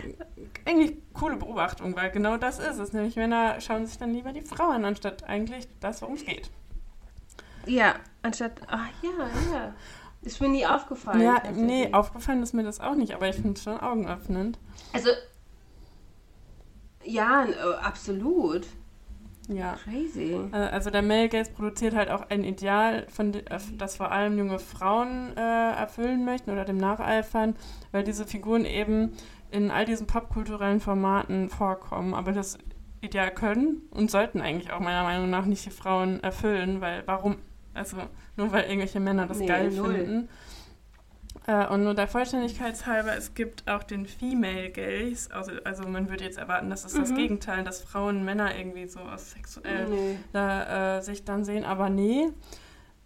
eigentlich 0.65 0.97
coole 1.13 1.35
Beobachtung, 1.37 1.95
weil 1.95 2.09
genau 2.11 2.37
das 2.37 2.59
ist 2.59 2.79
es. 2.79 2.93
Nämlich 2.93 3.15
Männer 3.15 3.59
schauen 3.61 3.85
sich 3.85 3.97
dann 3.97 4.13
lieber 4.13 4.31
die 4.33 4.41
Frau 4.41 4.69
an, 4.69 4.85
anstatt 4.85 5.23
eigentlich 5.25 5.67
das, 5.79 6.01
worum 6.01 6.15
es 6.15 6.25
geht. 6.25 6.49
Ja, 7.65 7.95
anstatt, 8.23 8.53
ach 8.67 8.87
ja, 9.03 9.09
ja. 9.53 9.73
Ist 10.21 10.41
mir 10.41 10.49
nie 10.49 10.65
aufgefallen. 10.65 11.21
ja, 11.21 11.41
nee, 11.55 11.93
aufgefallen 11.93 12.43
ist 12.43 12.53
mir 12.53 12.63
das 12.63 12.79
auch 12.81 12.95
nicht, 12.95 13.13
aber 13.13 13.29
ich 13.29 13.35
finde 13.35 13.53
es 13.53 13.63
schon 13.63 13.79
augenöffnend. 13.79 14.59
Also, 14.93 15.09
ja, 17.05 17.45
äh, 17.45 17.75
absolut. 17.81 18.67
Ja. 19.47 19.77
Crazy. 19.83 20.33
Äh, 20.51 20.55
Also 20.55 20.89
der 20.91 21.01
Male 21.01 21.29
Gaze 21.29 21.51
produziert 21.51 21.95
halt 21.95 22.09
auch 22.11 22.29
ein 22.29 22.43
Ideal, 22.43 23.07
von, 23.09 23.33
äh, 23.33 23.59
das 23.77 23.97
vor 23.97 24.11
allem 24.11 24.37
junge 24.37 24.59
Frauen 24.59 25.35
äh, 25.35 25.71
erfüllen 25.71 26.23
möchten 26.25 26.51
oder 26.51 26.65
dem 26.65 26.77
nacheifern, 26.77 27.55
weil 27.91 28.03
diese 28.03 28.27
Figuren 28.27 28.65
eben 28.65 29.13
in 29.51 29.71
all 29.71 29.85
diesen 29.85 30.05
popkulturellen 30.05 30.79
Formaten 30.79 31.49
vorkommen. 31.49 32.13
Aber 32.13 32.31
das 32.31 32.59
Ideal 33.01 33.31
können 33.31 33.81
und 33.91 34.11
sollten 34.11 34.41
eigentlich 34.41 34.71
auch 34.71 34.81
meiner 34.81 35.03
Meinung 35.03 35.29
nach 35.29 35.45
nicht 35.45 35.65
die 35.65 35.71
Frauen 35.71 36.21
erfüllen, 36.21 36.81
weil 36.81 37.03
warum? 37.07 37.37
Also 37.79 37.97
nur 38.35 38.51
weil 38.51 38.63
irgendwelche 38.65 38.99
Männer 38.99 39.25
das 39.25 39.39
Nee, 39.39 39.47
geil 39.47 39.71
null. 39.71 39.95
finden. 39.95 40.29
Äh, 41.47 41.65
und 41.67 41.83
nur 41.83 41.93
der 41.95 42.07
Vollständigkeit 42.07 42.85
halber, 42.85 43.15
es 43.15 43.33
gibt 43.33 43.69
auch 43.69 43.83
den 43.83 44.05
Female 44.05 44.69
Gaze. 44.69 45.33
Also, 45.33 45.51
also 45.63 45.87
man 45.87 46.09
würde 46.09 46.23
jetzt 46.23 46.37
erwarten, 46.37 46.69
das 46.69 46.85
ist 46.85 46.97
das 46.97 47.09
Mhm. 47.11 47.15
Gegenteil, 47.15 47.63
dass 47.63 47.81
Frauen 47.81 48.23
Männer 48.25 48.55
irgendwie 48.57 48.87
so 48.87 48.99
aus 48.99 49.31
sexuell 49.31 49.87
Nee. 49.87 50.17
da, 50.33 50.97
äh, 50.97 51.01
sich 51.01 51.23
dann 51.23 51.45
sehen, 51.45 51.63
aber 51.63 51.89
nee. 51.89 52.27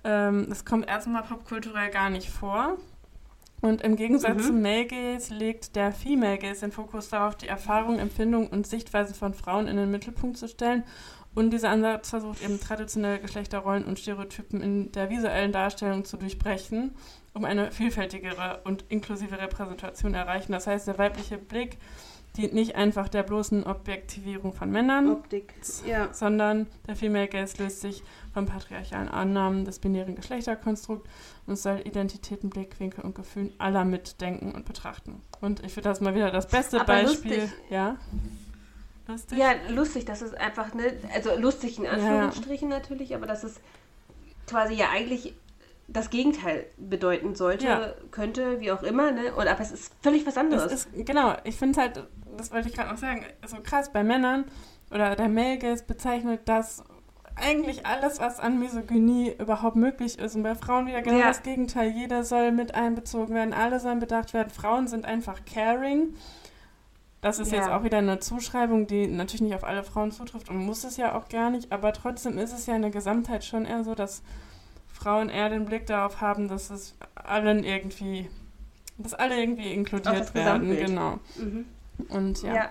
Ähm, 0.03 0.47
das 0.49 0.65
kommt 0.65 0.87
erstmal 0.87 1.23
popkulturell 1.23 1.89
gar 1.91 2.09
nicht 2.09 2.29
vor. 2.29 2.77
Und 3.61 3.81
im 3.81 3.95
Gegensatz 3.95 4.35
Mhm. 4.39 4.47
zum 4.47 4.61
Male 4.61 4.87
Gaze 4.87 5.33
legt 5.33 5.77
der 5.77 5.93
Female 5.93 6.37
Gaze 6.37 6.61
den 6.61 6.73
Fokus 6.73 7.07
darauf, 7.09 7.35
die 7.37 7.47
Erfahrung, 7.47 7.97
Empfindung 7.99 8.47
und 8.49 8.67
Sichtweise 8.67 9.13
von 9.13 9.33
Frauen 9.33 9.67
in 9.67 9.77
den 9.77 9.89
Mittelpunkt 9.91 10.37
zu 10.37 10.49
stellen 10.49 10.83
Und 11.35 11.51
dieser 11.51 11.69
Ansatz 11.69 12.09
versucht 12.09 12.43
eben 12.43 12.59
traditionelle 12.59 13.19
Geschlechterrollen 13.19 13.85
und 13.85 13.99
Stereotypen 13.99 14.61
in 14.61 14.91
der 14.91 15.09
visuellen 15.09 15.51
Darstellung 15.51 16.05
zu 16.05 16.17
durchbrechen, 16.17 16.95
um 17.33 17.45
eine 17.45 17.71
vielfältigere 17.71 18.61
und 18.65 18.85
inklusive 18.89 19.39
Repräsentation 19.39 20.13
erreichen. 20.13 20.51
Das 20.51 20.67
heißt, 20.67 20.87
der 20.87 20.97
weibliche 20.97 21.37
Blick 21.37 21.77
dient 22.37 22.53
nicht 22.53 22.75
einfach 22.75 23.09
der 23.09 23.23
bloßen 23.23 23.63
Objektivierung 23.63 24.53
von 24.53 24.71
Männern, 24.71 25.11
Optik. 25.11 25.53
Ja. 25.85 26.11
sondern 26.13 26.67
der 26.87 26.95
Female 26.95 27.27
Gaze 27.27 27.61
löst 27.61 27.81
sich 27.81 28.03
vom 28.33 28.45
patriarchalen 28.45 29.07
Annahmen 29.07 29.65
des 29.65 29.79
binären 29.79 30.15
Geschlechterkonstrukts 30.15 31.07
und 31.45 31.57
soll 31.57 31.81
Identitäten, 31.85 32.49
Blickwinkel 32.49 33.03
und 33.03 33.13
Gefühlen 33.15 33.53
aller 33.59 33.85
mitdenken 33.85 34.51
und 34.51 34.65
betrachten. 34.65 35.21
Und 35.41 35.63
ich 35.63 35.73
finde 35.73 35.89
das 35.89 36.01
mal 36.01 36.15
wieder 36.15 36.31
das 36.31 36.47
beste 36.47 36.77
Aber 36.81 37.03
Beispiel. 37.03 37.41
lustig. 37.41 37.51
Ja. 37.69 37.97
Lustig? 39.07 39.37
Ja, 39.37 39.51
lustig, 39.69 40.05
dass 40.05 40.21
es 40.21 40.33
einfach, 40.33 40.73
ne, 40.73 40.93
also 41.13 41.35
lustig 41.37 41.77
in 41.77 41.85
Anführungsstrichen 41.87 42.69
natürlich, 42.69 43.15
aber 43.15 43.25
dass 43.25 43.43
es 43.43 43.59
quasi 44.47 44.73
ja 44.75 44.89
eigentlich 44.91 45.33
das 45.89 46.09
Gegenteil 46.09 46.65
bedeuten 46.77 47.35
sollte, 47.35 47.65
Ja. 47.65 47.93
könnte, 48.11 48.59
wie 48.61 48.71
auch 48.71 48.83
immer, 48.83 49.11
ne? 49.11 49.33
Und 49.35 49.47
aber 49.47 49.59
es 49.61 49.71
ist 49.71 49.91
völlig 50.01 50.25
was 50.25 50.37
anderes. 50.37 50.63
Das 50.63 50.73
ist, 50.85 51.05
genau, 51.05 51.35
ich 51.43 51.57
finde 51.57 51.81
halt, 51.81 52.07
das 52.37 52.51
wollte 52.51 52.69
ich 52.69 52.75
gerade 52.75 52.89
noch 52.89 52.97
sagen, 52.97 53.25
so 53.45 53.57
krass 53.61 53.91
bei 53.91 54.03
Männern 54.03 54.45
oder 54.91 55.15
der 55.15 55.27
Gaze 55.57 55.83
bezeichnet 55.83 56.41
das 56.45 56.83
eigentlich 57.35 57.85
alles, 57.85 58.19
was 58.19 58.39
an 58.39 58.59
Misogynie 58.59 59.35
überhaupt 59.39 59.75
möglich 59.75 60.19
ist. 60.19 60.35
Und 60.35 60.43
bei 60.43 60.55
Frauen 60.55 60.85
wieder 60.87 61.01
genau 61.01 61.17
Ja. 61.19 61.27
das 61.27 61.41
Gegenteil. 61.43 61.89
Jeder 61.89 62.23
soll 62.23 62.51
mit 62.51 62.75
einbezogen 62.75 63.33
werden, 63.35 63.53
alle 63.53 63.79
sollen 63.79 63.99
bedacht 63.99 64.33
werden. 64.33 64.49
Frauen 64.51 64.87
sind 64.87 65.05
einfach 65.05 65.41
caring. 65.45 66.15
Das 67.23 67.39
ist 67.39 67.51
Ja. 67.51 67.59
jetzt 67.59 67.69
auch 67.69 67.83
wieder 67.83 67.97
eine 67.99 68.19
Zuschreibung, 68.19 68.85
die 68.85 69.07
natürlich 69.07 69.41
nicht 69.41 69.55
auf 69.55 69.63
alle 69.63 69.83
Frauen 69.83 70.11
zutrifft 70.11 70.49
und 70.49 70.57
muss 70.57 70.83
es 70.83 70.97
ja 70.97 71.15
auch 71.17 71.29
gar 71.29 71.49
nicht. 71.49 71.71
Aber 71.71 71.93
trotzdem 71.93 72.37
ist 72.37 72.53
es 72.53 72.65
ja 72.67 72.75
in 72.75 72.81
der 72.83 72.91
Gesamtheit 72.91 73.43
schon 73.45 73.65
eher 73.65 73.83
so, 73.83 73.95
dass 73.95 74.21
Frauen 74.91 75.29
eher 75.29 75.49
den 75.49 75.65
Blick 75.65 75.87
darauf 75.87 76.21
haben, 76.21 76.47
dass 76.49 76.69
es 76.69 76.95
allen 77.15 77.63
irgendwie, 77.63 78.29
dass 78.97 79.13
alle 79.13 79.39
irgendwie 79.39 79.73
inkludiert 79.73 80.35
werden. 80.35 80.69
Genau. 80.75 81.19
mhm. 81.37 81.65
Und 82.09 82.41
ja, 82.43 82.53
ja. 82.55 82.69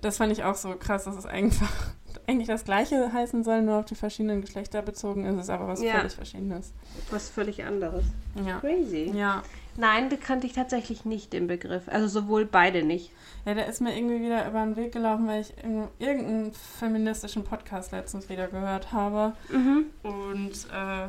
das 0.00 0.16
fand 0.18 0.32
ich 0.32 0.44
auch 0.44 0.54
so 0.54 0.74
krass, 0.76 1.04
dass 1.04 1.16
es 1.16 1.26
einfach 1.26 1.72
eigentlich 2.28 2.46
das 2.48 2.64
Gleiche 2.64 3.12
heißen 3.12 3.42
soll, 3.42 3.62
nur 3.62 3.78
auf 3.78 3.84
die 3.86 3.94
verschiedenen 3.96 4.42
Geschlechter 4.42 4.80
bezogen 4.82 5.24
ist, 5.24 5.36
es 5.40 5.50
aber 5.50 5.66
was 5.66 5.82
Ja. 5.82 5.94
völlig 5.98 6.14
Verschiedenes. 6.14 6.72
was 7.10 7.28
völlig 7.30 7.64
anderes. 7.64 8.04
Ja. 8.46 8.60
Crazy. 8.60 9.10
Ja. 9.14 9.42
Nein, 9.76 10.10
das 10.10 10.20
kannte 10.20 10.46
ich 10.46 10.52
tatsächlich 10.52 11.04
nicht 11.04 11.32
den 11.32 11.46
Begriff. 11.46 11.88
Also 11.88 12.06
sowohl 12.08 12.44
beide 12.44 12.82
nicht. 12.82 13.10
Ja, 13.44 13.54
der 13.54 13.66
ist 13.66 13.80
mir 13.80 13.96
irgendwie 13.96 14.20
wieder 14.20 14.46
über 14.48 14.60
den 14.64 14.76
Weg 14.76 14.92
gelaufen, 14.92 15.26
weil 15.26 15.40
ich 15.40 15.52
irg- 15.64 15.88
irgendeinen 15.98 16.52
feministischen 16.52 17.44
Podcast 17.44 17.92
letztens 17.92 18.28
wieder 18.28 18.48
gehört 18.48 18.92
habe 18.92 19.34
Mhm. 19.50 19.86
und 20.02 20.52
äh, 20.72 21.08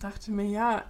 dachte 0.00 0.30
mir, 0.32 0.44
ja, 0.44 0.82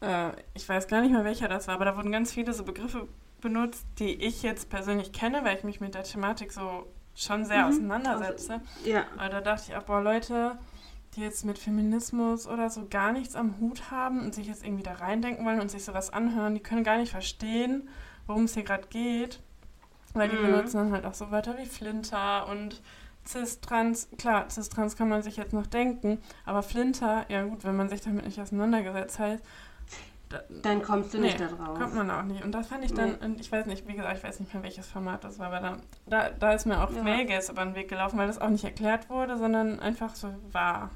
äh, 0.00 0.30
ich 0.54 0.68
weiß 0.68 0.88
gar 0.88 1.00
nicht 1.02 1.12
mehr 1.12 1.24
welcher 1.24 1.48
das 1.48 1.68
war, 1.68 1.74
aber 1.74 1.84
da 1.84 1.96
wurden 1.96 2.12
ganz 2.12 2.32
viele 2.32 2.52
so 2.52 2.64
Begriffe 2.64 3.06
benutzt, 3.40 3.84
die 3.98 4.14
ich 4.14 4.42
jetzt 4.42 4.70
persönlich 4.70 5.12
kenne, 5.12 5.44
weil 5.44 5.56
ich 5.58 5.64
mich 5.64 5.80
mit 5.80 5.94
der 5.94 6.04
Thematik 6.04 6.52
so 6.52 6.86
schon 7.14 7.44
sehr 7.44 7.62
Mhm. 7.62 7.68
auseinandersetze. 7.68 8.60
Ja. 8.84 9.04
Aber 9.16 9.28
da 9.28 9.40
dachte 9.40 9.64
ich 9.68 9.76
auch, 9.76 9.82
boah, 9.82 10.00
Leute, 10.00 10.56
die 11.14 11.20
jetzt 11.20 11.44
mit 11.44 11.58
Feminismus 11.58 12.46
oder 12.46 12.70
so 12.70 12.86
gar 12.88 13.12
nichts 13.12 13.34
am 13.36 13.58
Hut 13.60 13.90
haben 13.90 14.20
und 14.20 14.34
sich 14.34 14.46
jetzt 14.46 14.64
irgendwie 14.64 14.82
da 14.82 14.94
reindenken 14.94 15.44
wollen 15.44 15.60
und 15.60 15.70
sich 15.70 15.84
sowas 15.84 16.10
anhören, 16.10 16.54
die 16.54 16.60
können 16.62 16.84
gar 16.84 16.96
nicht 16.96 17.12
verstehen, 17.12 17.88
worum 18.26 18.44
es 18.44 18.54
hier 18.54 18.62
gerade 18.64 18.88
geht. 18.88 19.40
Weil 20.14 20.28
die 20.28 20.36
Mhm. 20.36 20.42
benutzen 20.42 20.76
dann 20.78 20.92
halt 20.92 21.04
auch 21.06 21.14
so 21.14 21.30
Wörter 21.30 21.56
wie 21.58 21.66
Flinter 21.66 22.46
und 22.48 22.82
Cis-Trans. 23.26 24.08
Klar, 24.18 24.50
Cis-Trans 24.50 24.96
kann 24.96 25.08
man 25.08 25.22
sich 25.22 25.36
jetzt 25.36 25.52
noch 25.52 25.66
denken, 25.66 26.18
aber 26.44 26.62
Flinter, 26.62 27.24
ja 27.30 27.44
gut, 27.44 27.64
wenn 27.64 27.76
man 27.76 27.88
sich 27.88 28.00
damit 28.00 28.24
nicht 28.24 28.40
auseinandergesetzt 28.40 29.18
hat, 29.18 29.40
da, 30.28 30.40
Dann 30.62 30.82
kommst 30.82 31.12
du 31.12 31.18
Nee, 31.18 31.26
nicht 31.26 31.40
da 31.40 31.46
drauf. 31.46 31.78
kommt 31.78 31.94
man 31.94 32.10
auch 32.10 32.22
nicht. 32.22 32.42
Und 32.42 32.52
das 32.52 32.68
fand 32.68 32.84
ich 32.86 32.94
dann, 32.94 33.16
und 33.16 33.38
ich 33.38 33.52
weiß 33.52 33.66
nicht, 33.66 33.86
wie 33.86 33.92
gesagt, 33.92 34.16
ich 34.16 34.24
weiß 34.24 34.40
nicht 34.40 34.54
mehr, 34.54 34.62
welches 34.62 34.86
Format 34.86 35.24
das 35.24 35.38
war, 35.38 35.48
aber 35.48 35.60
da, 35.60 35.76
da, 36.06 36.30
da 36.30 36.52
ist 36.52 36.64
mir 36.64 36.82
auch 36.82 36.90
Ja. 36.90 37.02
Mailgaze 37.02 37.52
über 37.52 37.62
den 37.64 37.74
Weg 37.74 37.88
gelaufen, 37.90 38.18
weil 38.18 38.26
das 38.28 38.40
auch 38.40 38.48
nicht 38.48 38.64
erklärt 38.64 39.10
wurde, 39.10 39.36
sondern 39.36 39.78
einfach 39.78 40.14
so 40.14 40.34
war. 40.50 40.90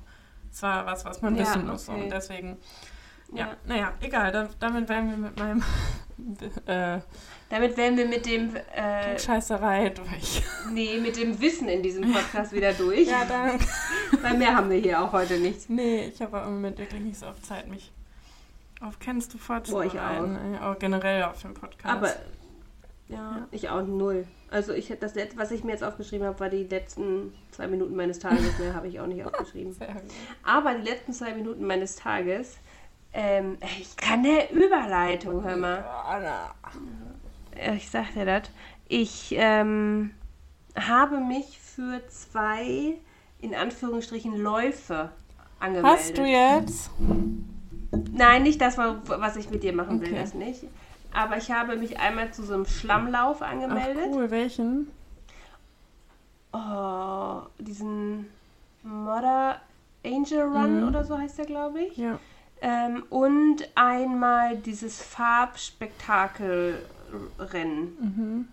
Es 0.57 0.63
war 0.63 0.87
was, 0.87 1.05
was 1.05 1.21
man 1.21 1.35
Ja, 1.37 1.43
wissen 1.43 1.67
muss. 1.67 1.87
okay. 1.87 2.03
Und 2.05 2.11
deswegen, 2.11 2.57
ja, 3.35 3.49
Ja. 3.49 3.57
naja, 3.67 3.93
egal, 4.01 4.33
da, 4.33 4.49
damit 4.59 4.89
wären 4.89 5.11
wir 5.11 5.17
mit 5.19 5.39
meinem 5.39 5.63
äh, 6.67 6.99
Damit 7.51 7.77
wären 7.77 7.95
wir 7.99 8.07
mit 8.09 8.25
dem, 8.25 8.57
äh, 8.57 9.19
Scheißerei 9.19 9.91
durch. 9.91 10.43
nee, 10.73 10.97
mit 10.99 11.19
dem 11.19 11.39
Wissen 11.43 11.69
in 11.69 11.83
diesem 11.83 12.11
Podcast 12.15 12.53
wieder 12.53 12.73
durch. 12.73 13.07
Ja, 13.07 13.27
dann. 13.27 13.61
Weil 14.23 14.39
mehr 14.39 14.57
haben 14.57 14.71
wir 14.71 14.79
hier 14.79 15.03
auch 15.03 15.13
heute 15.13 15.39
nicht. 15.39 15.69
Nee, 15.69 16.07
ich 16.07 16.23
habe 16.23 16.39
im 16.39 16.55
Moment 16.55 16.79
wirklich 16.79 17.03
nicht 17.03 17.19
so 17.19 17.27
oft 17.27 17.45
Zeit, 17.45 17.69
mich 17.69 17.93
auf 18.81 18.99
kennst 18.99 19.35
du 19.35 19.39
vorzubereiten. 19.39 19.91
Boah, 19.93 20.57
ich 20.57 20.61
auch. 20.63 20.71
auch 20.71 20.79
generell 20.79 21.23
auf 21.25 21.43
dem 21.43 21.53
Podcast. 21.53 21.85
Aber 21.95 22.15
ja, 23.09 23.47
ich 23.51 23.69
auch 23.69 23.83
null. 23.83 24.27
Also 24.51 24.73
ich 24.73 24.93
das 25.01 25.15
letzte, 25.15 25.39
was 25.39 25.51
ich 25.51 25.65
mir 25.65 25.73
jetzt 25.73 25.85
aufgeschrieben 25.85 26.27
habe, 26.27 26.39
war 26.41 26.49
die 26.49 26.65
letzten 26.65 27.33
zwei 27.51 27.67
Minuten 27.69 27.95
meines 27.95 28.19
Tages. 28.19 28.59
Mehr 28.59 28.75
habe 28.75 28.89
ich 28.89 29.01
auch 29.01 29.07
nicht 29.07 29.25
aufgeschrieben. 29.27 29.77
Aber 30.43 30.75
die 30.75 30.83
letzten 30.89 31.13
zwei 31.13 31.35
Minuten 31.35 31.67
meines 31.67 31.97
Tages, 31.97 32.57
ähm, 33.13 33.59
ich 33.81 33.97
kann 33.97 34.21
eine 34.21 34.51
Überleitung, 34.53 35.43
hör 35.45 35.57
mal. 35.57 35.85
Ich 37.75 37.91
sag 37.91 38.13
dir 38.15 38.25
das. 38.27 38.51
Ich 38.89 39.35
ähm, 39.37 40.13
habe 40.77 41.19
mich 41.19 41.59
für 41.59 42.07
zwei, 42.09 42.95
in 43.41 43.55
Anführungsstrichen, 43.55 44.37
Läufe 44.37 45.11
angemeldet. 45.59 45.99
Hast 45.99 46.19
du 46.19 46.25
jetzt? 46.25 46.91
Nein, 48.13 48.43
nicht 48.43 48.61
das, 48.61 48.79
was 48.79 49.37
ich 49.37 49.51
mit 49.51 49.63
dir 49.63 49.73
machen 49.73 50.01
will, 50.01 50.09
Okay. 50.09 50.19
das 50.21 50.35
nicht. 50.35 50.65
Aber 51.17 51.39
ich 51.39 51.51
habe 51.51 51.77
mich 51.77 51.99
einmal 51.99 52.31
zu 52.33 52.43
so 52.45 52.53
einem 52.53 52.67
Schlammlauf 52.67 53.41
Ach, 53.41 53.51
angemeldet. 53.51 54.11
cool, 54.13 54.31
welchen? 54.31 54.89
Oh, 56.53 57.41
diesen 57.59 58.27
Mother 58.83 59.61
Angel 60.05 60.43
Run 60.43 60.83
Mhm. 60.83 60.89
oder 60.89 61.05
so 61.05 61.17
heißt 61.19 61.39
der, 61.39 61.47
glaube 61.47 61.81
ich. 61.81 61.97
Ja. 61.97 62.19
Ähm, 62.61 63.05
und 63.09 63.67
einmal 63.75 64.59
dieses 64.59 65.03
Farbspektakelrennen. 65.03 67.97
Mhm. 68.01 68.49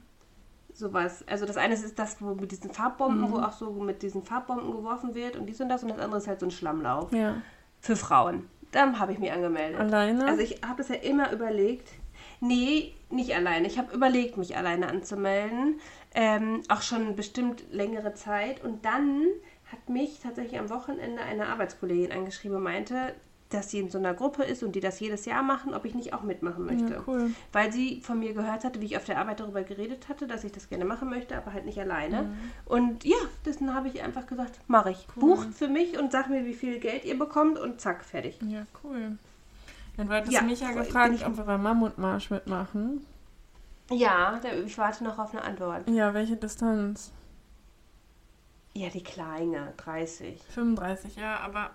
Sowas. 0.74 1.24
Also 1.28 1.46
das 1.46 1.58
eine 1.58 1.74
ist 1.76 2.00
das, 2.00 2.20
wo 2.22 2.34
mit 2.34 2.52
diesen 2.52 2.72
Farbbomben, 2.72 3.30
Mhm. 3.30 3.32
wo 3.32 3.38
auch 3.40 3.52
so 3.54 3.72
mit 3.74 4.02
diesen 4.02 4.24
Farbbomben 4.24 4.72
geworfen 4.72 5.14
wird 5.16 5.36
und 5.36 5.46
dies 5.48 5.60
und 5.62 5.70
das. 5.70 5.84
Und 5.84 5.90
das 5.90 6.00
andere 6.00 6.18
ist 6.18 6.28
halt 6.28 6.40
so 6.40 6.48
ein 6.48 6.52
Schlammlauf 6.52 7.12
Ja. 7.14 7.36
für 7.80 7.96
Frauen. 7.96 8.50
Dann 8.72 8.98
habe 9.00 9.12
ich 9.14 9.20
mich 9.20 9.32
angemeldet. 9.32 9.80
Alleine? 9.80 10.26
Also 10.26 10.42
ich 10.42 10.62
habe 10.66 10.78
das 10.78 10.90
ja 10.90 10.96
immer 10.96 11.32
überlegt. 11.32 11.90
Nee, 12.44 12.94
nicht 13.10 13.34
alleine. 13.34 13.68
Ich 13.68 13.78
habe 13.78 13.96
überlegt, 13.96 14.36
mich 14.38 14.58
alleine 14.58 14.88
anzumelden. 14.88 15.80
Ähm, 16.14 16.62
auch 16.68 16.82
schon 16.82 17.16
bestimmt 17.16 17.64
längere 17.72 18.14
Zeit. 18.16 18.62
Und 18.64 18.84
dann 18.84 19.28
hat 19.72 19.88
mich 19.88 20.20
tatsächlich 20.22 20.60
am 20.60 20.70
Wochenende 20.70 21.22
eine 21.22 21.48
Arbeitskollegin 21.48 22.12
angeschrieben 22.12 22.58
und 22.58 22.64
meinte, 22.64 23.16
dass 23.50 23.72
sie 23.72 23.80
in 23.80 23.90
so 23.90 23.98
einer 23.98 24.14
Gruppe 24.14 24.44
ist 24.44 24.62
und 24.62 24.76
die 24.76 24.82
das 24.82 25.00
jedes 25.00 25.26
Jahr 25.26 25.42
machen, 25.42 25.74
ob 25.74 25.86
ich 25.86 25.96
nicht 25.96 26.14
auch 26.14 26.24
mitmachen 26.24 26.66
möchte. 26.66 26.96
ja, 26.96 27.04
cool. 27.08 27.32
Weil 27.54 27.72
sie 27.72 28.02
von 28.02 28.20
mir 28.20 28.34
gehört 28.34 28.66
hatte, 28.66 28.82
wie 28.82 28.86
ich 28.86 28.98
auf 28.98 29.06
der 29.06 29.20
Arbeit 29.20 29.40
darüber 29.40 29.64
geredet 29.64 30.10
hatte, 30.10 30.28
dass 30.28 30.44
ich 30.44 30.52
das 30.52 30.68
gerne 30.68 30.86
machen 30.86 31.10
möchte, 31.10 31.38
aber 31.38 31.54
halt 31.54 31.66
nicht 31.66 31.80
alleine. 31.80 32.24
Mhm. 32.24 32.36
Und 32.66 33.06
ja, 33.06 33.18
dessen 33.46 33.74
habe 33.74 33.88
ich 33.88 34.02
einfach 34.02 34.26
gesagt, 34.28 34.60
mache 34.68 34.92
ich. 34.92 35.08
Bucht 35.16 35.54
für 35.54 35.68
mich 35.70 35.98
und 35.98 36.12
sag 36.12 36.30
mir, 36.30 36.46
wie 36.46 36.56
viel 36.56 36.80
Geld 36.80 37.06
ihr 37.06 37.18
bekommt 37.18 37.58
und 37.58 37.80
zack, 37.80 38.04
fertig. 38.04 38.38
Ja, 38.42 38.66
cool. 38.84 39.18
Ja, 39.98 40.04
du 40.04 40.10
hattest 40.10 40.32
Ja, 40.34 40.42
mich 40.42 40.60
ja 40.60 40.72
gefragt, 40.72 41.14
ich- 41.16 41.26
ob 41.26 41.38
wir 41.38 41.44
beim 41.44 41.62
Mammutmarsch 41.64 42.30
mitmachen. 42.32 43.06
Ja, 43.92 44.40
ich 44.66 44.78
warte 44.78 45.04
noch 45.04 45.20
auf 45.20 45.34
eine 45.34 45.44
Antwort. 45.44 45.88
Ja, 45.90 46.14
welche 46.14 46.36
Distanz? 46.38 47.12
Ja, 48.74 48.90
die 48.90 49.04
kleine, 49.04 49.74
30. 49.78 50.42
35, 50.50 51.16
ja, 51.18 51.38
aber 51.42 51.72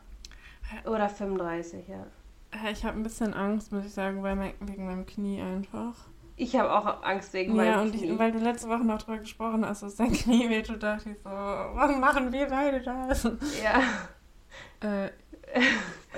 Oder 0.85 1.09
35, 1.09 1.87
ja. 1.88 2.04
ich 2.70 2.85
habe 2.85 2.96
ein 2.98 3.02
bisschen 3.02 3.33
Angst, 3.35 3.72
muss 3.72 3.85
ich 3.87 3.94
sagen, 3.94 4.22
weil 4.22 4.35
mein, 4.37 4.52
wegen 4.61 4.85
meinem 4.87 5.07
Knie 5.07 5.40
einfach. 5.40 5.94
Ich 6.37 6.57
habe 6.57 6.72
auch 6.72 7.02
Angst 7.04 7.33
wegen 7.35 7.54
Ja, 7.57 7.76
meinem 7.76 7.81
und 7.87 7.92
Knie. 7.92 8.11
ich, 8.12 8.18
weil 8.18 8.33
du 8.33 8.38
letzte 8.38 8.68
Woche 8.68 8.85
noch 8.85 9.00
drüber 9.00 9.18
gesprochen 9.18 9.64
hast, 9.64 9.83
dass 9.83 9.96
dein 9.96 10.12
Knie 10.12 10.48
wehtut, 10.50 10.83
dachte 10.83 11.11
ich 11.11 11.16
so, 11.18 11.31
warum 11.31 12.00
machen 12.00 12.33
wir 12.33 12.46
beide 12.48 12.81
das? 12.81 13.24
ja. 13.62 13.81
Äh, 14.81 15.11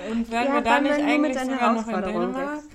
und 0.09 0.31
werden 0.31 0.47
Ja, 0.47 0.53
wir 0.53 0.61
da 0.61 0.79
nicht 0.81 0.93
eigentlich 0.93 1.39
sogar 1.39 1.73
noch 1.73 1.87
in 1.87 2.01
Dänemark? 2.01 2.53
wächst. 2.55 2.69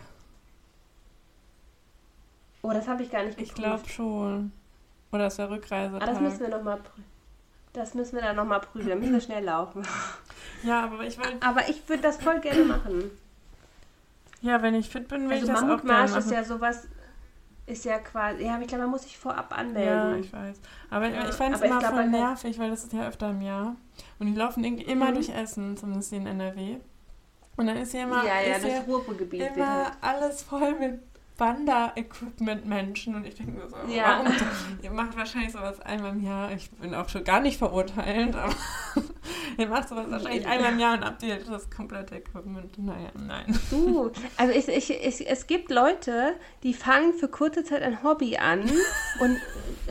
Oh, 2.62 2.71
das 2.73 2.88
habe 2.88 3.03
ich 3.03 3.11
gar 3.11 3.23
nicht 3.25 3.40
Ich 3.40 3.49
geprüft. 3.51 3.57
glaube 3.57 3.88
schon. 3.88 4.53
Oder 5.12 5.29
ist 5.29 5.38
der 5.38 5.51
Rückreise. 5.51 5.97
Ah, 6.01 6.07
das 6.07 6.21
müssen 6.21 6.40
wir 6.40 6.49
nochmal 6.49 6.79
prüfen. 6.79 7.05
Das 7.73 7.95
müssen 7.95 8.16
wir 8.16 8.23
dann 8.23 8.37
nochmal 8.37 8.61
prüfen. 8.61 8.88
Da 8.88 8.95
müssen 8.97 9.12
wir 9.12 9.21
schnell 9.21 9.45
laufen. 9.45 9.83
Ja, 10.62 10.85
aber 10.85 11.05
ich 11.05 11.19
will. 11.19 11.37
Aber 11.40 11.69
ich 11.69 11.87
würde 11.87 12.03
das 12.03 12.16
voll 12.16 12.40
gerne 12.40 12.64
machen. 12.64 13.11
Ja, 14.40 14.62
wenn 14.62 14.75
ich 14.75 14.88
fit 14.88 15.07
bin, 15.07 15.29
will 15.29 15.33
Also 15.37 15.47
ich 15.47 15.53
das 15.53 15.62
auch 15.62 15.83
gerne 15.83 16.09
machen. 16.09 16.19
ist 16.19 16.31
ja 16.31 16.42
sowas. 16.45 16.88
Ist 17.67 17.85
ja 17.85 17.99
quasi, 17.99 18.45
ja, 18.45 18.53
aber 18.55 18.63
ich 18.63 18.69
glaube, 18.69 18.83
man 18.85 18.93
muss 18.93 19.03
sich 19.03 19.19
vorab 19.19 19.57
anmelden. 19.57 20.13
Ja, 20.13 20.17
ich 20.17 20.33
weiß. 20.33 20.61
Aber 20.91 21.09
Ja, 21.09 21.29
ich 21.29 21.35
fand 21.35 21.55
es 21.57 21.61
immer 21.63 21.79
glaub, 21.81 21.93
voll 21.95 22.07
nervig, 22.09 22.59
weil 22.59 22.71
das 22.71 22.85
ist 22.85 22.93
ja 22.93 23.07
öfter 23.09 23.31
im 23.31 23.41
Jahr. 23.43 23.75
Und 24.19 24.27
die 24.27 24.35
laufen 24.35 24.63
irgendwie 24.65 24.85
immer 24.85 25.11
Mhm. 25.11 25.15
durch 25.15 25.29
Essen, 25.31 25.77
zumindest 25.77 26.13
in 26.13 26.27
NRW. 26.27 26.77
Und 27.57 27.67
dann 27.67 27.77
ist 27.79 27.93
ja 27.95 28.03
immer, 28.05 28.25
ja, 28.25 28.41
ja, 28.41 28.57
ist 28.57 28.65
das 28.65 28.73
ja 28.73 29.47
immer 29.47 29.85
halt. 29.85 29.93
alles 30.03 30.43
voll 30.43 30.79
mit 30.79 31.01
Wander-Equipment-Menschen. 31.39 33.15
Und 33.15 33.27
ich 33.27 33.35
denke 33.35 33.53
mir 33.53 33.69
so, 33.69 33.77
Ja. 33.89 34.21
warum? 34.25 34.33
Ihr 34.83 34.91
macht 34.91 35.17
wahrscheinlich 35.17 35.53
sowas 35.53 35.81
einmal 35.81 36.13
im 36.13 36.23
Jahr. 36.25 36.53
Ich 36.53 36.71
bin 36.71 36.95
auch 36.95 37.09
schon 37.09 37.25
gar 37.25 37.41
nicht 37.41 37.59
verurteilend, 37.59 38.37
aber 38.37 38.55
ihr 39.59 39.69
macht 39.69 39.88
sowas 39.88 40.07
wahrscheinlich 40.11 40.47
einmal 40.47 40.73
im 40.73 40.79
Jahr 40.79 40.95
und 40.95 41.05
habt 41.05 41.23
ihr 41.23 41.37
das 41.38 41.71
komplette 41.71 42.16
Equipment. 42.16 42.79
Naja, 42.79 43.11
nein. 43.14 43.59
Du, 43.71 44.11
also 44.37 44.53
ich, 44.53 44.69
ich, 44.69 44.90
ich, 44.90 45.29
es 45.29 45.47
gibt 45.47 45.71
Leute, 45.71 46.35
die 46.62 46.75
fangen 46.75 47.14
für 47.14 47.29
kurze 47.29 47.64
Zeit 47.64 47.83
ein 47.83 48.03
Hobby 48.03 48.37
an 48.37 48.62
und 49.21 49.40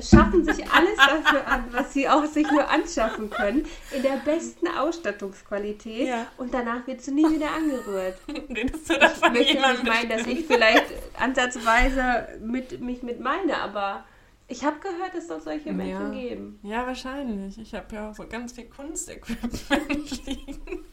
schaffen 0.02 0.44
sich 0.44 0.70
alles 0.72 0.96
dafür 0.98 1.48
an, 1.48 1.66
was 1.72 1.94
sie 1.94 2.08
auch 2.10 2.26
sich 2.26 2.50
nur 2.52 2.70
anschaffen 2.70 3.30
können, 3.30 3.66
in 3.96 4.02
der 4.04 4.18
besten 4.26 4.68
Ausstattungsqualität 4.68 6.08
Ja. 6.08 6.28
und 6.38 6.54
danach 6.54 6.86
wird 6.88 7.02
sie 7.02 7.12
nie 7.12 7.30
wieder 7.30 7.52
angerührt. 7.54 8.18
Redest 8.28 8.90
du 8.90 9.00
da 9.00 9.12
Ich 9.12 9.22
möchte 9.22 9.68
nicht 9.72 9.84
meinen, 9.84 10.10
dass 10.10 10.28
ich 10.28 10.46
vielleicht 10.46 10.86
ansatzweise 11.18 12.28
mit, 12.42 12.82
mich 12.82 13.04
mit 13.04 13.20
meine, 13.20 13.58
aber 13.58 14.04
ich 14.48 14.64
habe 14.64 14.78
gehört, 14.80 15.16
es 15.18 15.28
soll 15.28 15.42
solche 15.42 15.74
Menschen 15.74 16.14
Ja. 16.14 16.20
geben. 16.20 16.60
Ja, 16.64 16.86
wahrscheinlich. 16.88 17.58
Ich 17.60 17.74
habe 17.74 17.96
ja 17.96 18.10
auch 18.10 18.16
so 18.16 18.28
ganz 18.28 18.54
viel 18.54 18.66
Kunstequipment 18.66 20.26
liegen. 20.26 20.86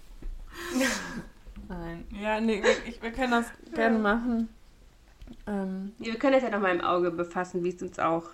Nein. 1.69 2.05
Ja, 2.21 2.41
nee, 2.41 2.63
wir, 2.63 2.71
ich, 2.89 3.03
wir 3.03 3.13
können 3.13 3.33
das 3.33 3.47
gerne 3.75 3.99
machen. 3.99 4.49
Ähm, 5.47 5.93
Wir 5.99 6.17
können 6.19 6.35
das 6.35 6.43
ja 6.43 6.51
noch 6.51 6.61
mal 6.61 6.75
im 6.75 6.81
Auge 6.83 7.11
befassen, 7.11 7.65
wie 7.65 7.71
es 7.71 7.83
uns 7.83 7.99
auch 7.99 8.25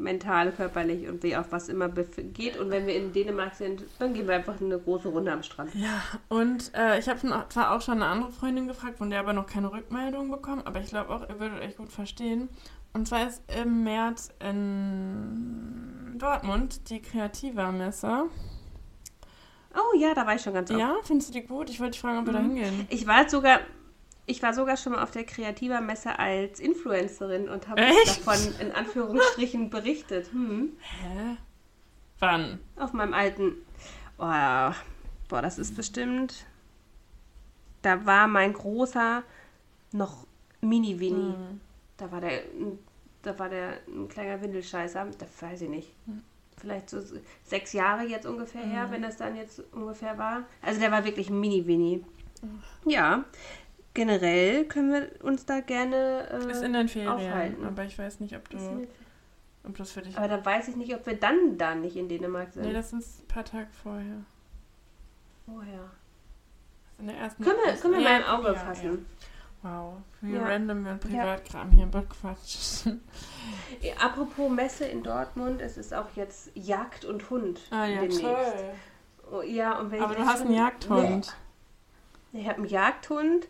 mental, 0.00 0.52
körperlich 0.52 1.08
und 1.08 1.22
wie 1.24 1.36
auch 1.36 1.46
was 1.50 1.68
immer 1.68 1.88
geht. 1.88 2.56
Und 2.58 2.70
wenn 2.70 2.86
wir 2.86 2.94
in 2.94 3.12
Dänemark 3.12 3.54
sind, 3.56 3.82
dann 3.98 4.14
gehen 4.14 4.28
wir 4.28 4.36
einfach 4.36 4.60
eine 4.60 4.78
große 4.78 5.08
Runde 5.08 5.32
am 5.32 5.42
Strand. 5.42 5.74
ja, 5.74 6.02
und 6.28 6.70
äh, 6.74 6.98
ich 7.00 7.08
habe 7.08 7.18
zwar 7.48 7.72
auch 7.72 7.80
schon 7.80 7.94
eine 7.94 8.06
andere 8.06 8.30
Freundin 8.30 8.68
gefragt, 8.68 8.98
von 8.98 9.10
der 9.10 9.18
aber 9.20 9.32
noch 9.32 9.46
keine 9.46 9.72
Rückmeldung 9.72 10.30
bekommen, 10.30 10.62
aber 10.64 10.80
ich 10.80 10.86
glaube 10.88 11.10
auch, 11.10 11.28
ihr 11.28 11.40
würdet 11.40 11.60
euch 11.62 11.76
gut 11.76 11.90
verstehen. 11.90 12.48
Und 12.98 13.06
zwar 13.06 13.28
ist 13.28 13.40
im 13.62 13.84
März 13.84 14.30
in 14.40 16.16
Dortmund 16.18 16.90
die 16.90 17.00
Kreativa-Messe. 17.00 18.24
Oh 19.72 19.96
ja, 19.96 20.14
da 20.14 20.26
war 20.26 20.34
ich 20.34 20.42
schon 20.42 20.54
ganz 20.54 20.68
oft. 20.68 20.80
Ja, 20.80 20.96
findest 21.04 21.28
du 21.32 21.40
die 21.40 21.46
gut? 21.46 21.70
Ich 21.70 21.78
wollte 21.78 21.92
dich 21.92 22.00
fragen, 22.00 22.18
ob 22.18 22.26
wir 22.26 22.32
da 22.32 22.40
Mhm. 22.40 22.56
hingehen. 22.56 22.86
Ich 22.90 23.06
war 23.06 23.28
sogar, 23.28 23.60
ich 24.26 24.42
war 24.42 24.52
sogar 24.52 24.76
schon 24.76 24.94
mal 24.94 25.02
auf 25.04 25.12
der 25.12 25.22
Kreativer-Messe 25.22 26.18
als 26.18 26.58
Influencerin 26.58 27.48
und 27.48 27.68
habe 27.68 27.82
davon 28.04 28.54
in 28.58 28.72
Anführungsstrichen 28.72 29.70
berichtet. 29.70 30.32
Hm. 30.32 30.72
Hä? 30.80 31.36
Wann? 32.18 32.58
Auf 32.74 32.92
meinem 32.94 33.14
alten. 33.14 33.52
Oh, 34.18 34.24
boah, 34.24 35.40
das 35.40 35.60
ist 35.60 35.76
bestimmt. 35.76 36.46
Da 37.82 38.04
war 38.06 38.26
mein 38.26 38.54
großer 38.54 39.22
noch 39.92 40.26
Mini-Winnie. 40.62 41.34
Hm. 41.34 41.60
Da 41.96 42.12
war 42.12 42.20
der, 42.20 42.42
da 43.22 43.38
war 43.38 43.48
der 43.48 43.78
ein 43.88 44.08
kleiner 44.08 44.40
Windelscheißer. 44.40 45.06
Da 45.18 45.26
weiß 45.40 45.62
ich 45.62 45.68
nicht. 45.68 45.92
Hm. 46.06 46.22
Vielleicht 46.56 46.90
so 46.90 46.98
sechs 47.44 47.72
Jahre 47.72 48.02
jetzt 48.04 48.26
ungefähr 48.26 48.62
her, 48.62 48.86
Mhm. 48.88 48.90
wenn 48.92 49.02
das 49.02 49.16
dann 49.16 49.36
jetzt 49.36 49.62
ungefähr 49.72 50.18
war. 50.18 50.42
Also 50.62 50.80
der 50.80 50.90
war 50.90 51.04
wirklich 51.04 51.30
ein 51.30 51.38
Mini-Winnie. 51.38 52.04
Ja, 52.84 53.24
generell 53.94 54.64
können 54.64 54.92
wir 54.92 55.24
uns 55.24 55.44
da 55.46 55.60
gerne 55.60 56.28
äh, 56.30 56.50
Ist 56.50 56.62
in 56.62 56.72
den 56.72 56.88
Ferien, 56.88 57.10
aufhalten. 57.12 57.64
aber 57.64 57.84
ich 57.84 57.96
weiß 57.98 58.18
nicht, 58.20 58.34
ob 58.36 58.48
du, 58.50 58.86
ob 59.68 59.76
das 59.76 59.92
für 59.92 60.02
dich. 60.02 60.16
Aber 60.18 60.26
dann 60.28 60.44
weiß 60.44 60.68
ich 60.68 60.76
nicht, 60.76 60.94
ob 60.94 61.06
wir 61.06 61.14
dann 61.14 61.58
da 61.58 61.74
nicht 61.76 61.96
in 61.96 62.08
Dänemark 62.08 62.52
sind. 62.52 62.64
nee, 62.64 62.72
das 62.72 62.90
sind 62.90 63.02
ein 63.04 63.26
paar 63.28 63.44
Tage 63.44 63.68
vorher. 63.82 64.16
Woher? 65.46 65.90
In 66.98 67.06
der 67.06 67.16
ersten 67.16 67.42
Können 67.44 67.56
wir, 67.58 67.70
ersten- 67.70 67.82
können 67.82 67.94
wir 67.94 68.00
ja, 68.02 68.10
mal 68.10 68.20
im 68.20 68.26
Auge 68.26 68.48
ja, 68.48 68.54
fassen. 68.54 68.84
Ja. 69.20 69.26
Wow, 69.62 69.94
wie 70.20 70.34
Ja. 70.34 70.44
random 70.44 70.84
wir 70.84 70.94
Privatkram 70.94 71.70
hier 71.72 71.86
bequatschen. 71.86 73.02
Apropos 74.00 74.48
Messe 74.50 74.84
in 74.86 75.02
Dortmund, 75.02 75.60
es 75.60 75.76
ist 75.76 75.92
auch 75.92 76.06
jetzt 76.14 76.50
Jagd 76.54 77.04
und 77.04 77.28
Hund 77.30 77.60
Ah 77.70 77.84
ja, 77.86 78.00
demnächst. 78.00 78.22
toll. 78.22 78.36
Oh, 79.32 79.42
ja, 79.42 79.78
und 79.78 79.90
wenn 79.90 80.00
Aber 80.02 80.12
ich 80.12 80.18
du 80.18 80.26
hast 80.26 80.42
einen 80.42 80.54
Jagdhund. 80.54 81.36
Nee. 82.32 82.40
Ich 82.42 82.46
habe 82.48 82.58
einen 82.58 82.66
Jagdhund. 82.66 83.48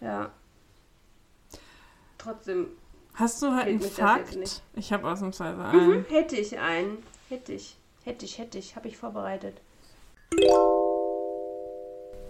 Ja. 0.00 0.30
Trotzdem 2.18 2.68
Hast 3.14 3.40
du 3.40 3.52
halt 3.52 3.68
einen 3.68 3.80
Fakt? 3.80 4.62
Ich 4.74 4.92
habe 4.92 5.08
ausnahmsweise 5.10 5.56
Mhm, 5.56 5.64
einen. 5.92 6.04
hätte 6.10 6.36
ich 6.36 6.58
einen. 6.58 6.98
Hätte 7.30 7.54
ich. 7.54 7.78
Hätte 8.04 8.24
ich, 8.26 8.38
hätte 8.38 8.58
ich. 8.58 8.76
Habe 8.76 8.88
ich 8.88 8.98
vorbereitet. 8.98 9.60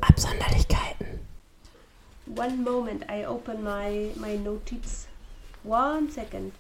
Absonderlichkeiten. 0.01 0.76
One 2.27 2.57
moment, 2.65 3.05
I 3.09 3.25
open 3.27 3.63
my, 3.63 4.11
my 4.17 4.37
notiz. 4.37 5.07
One 5.65 6.11
second. 6.11 6.53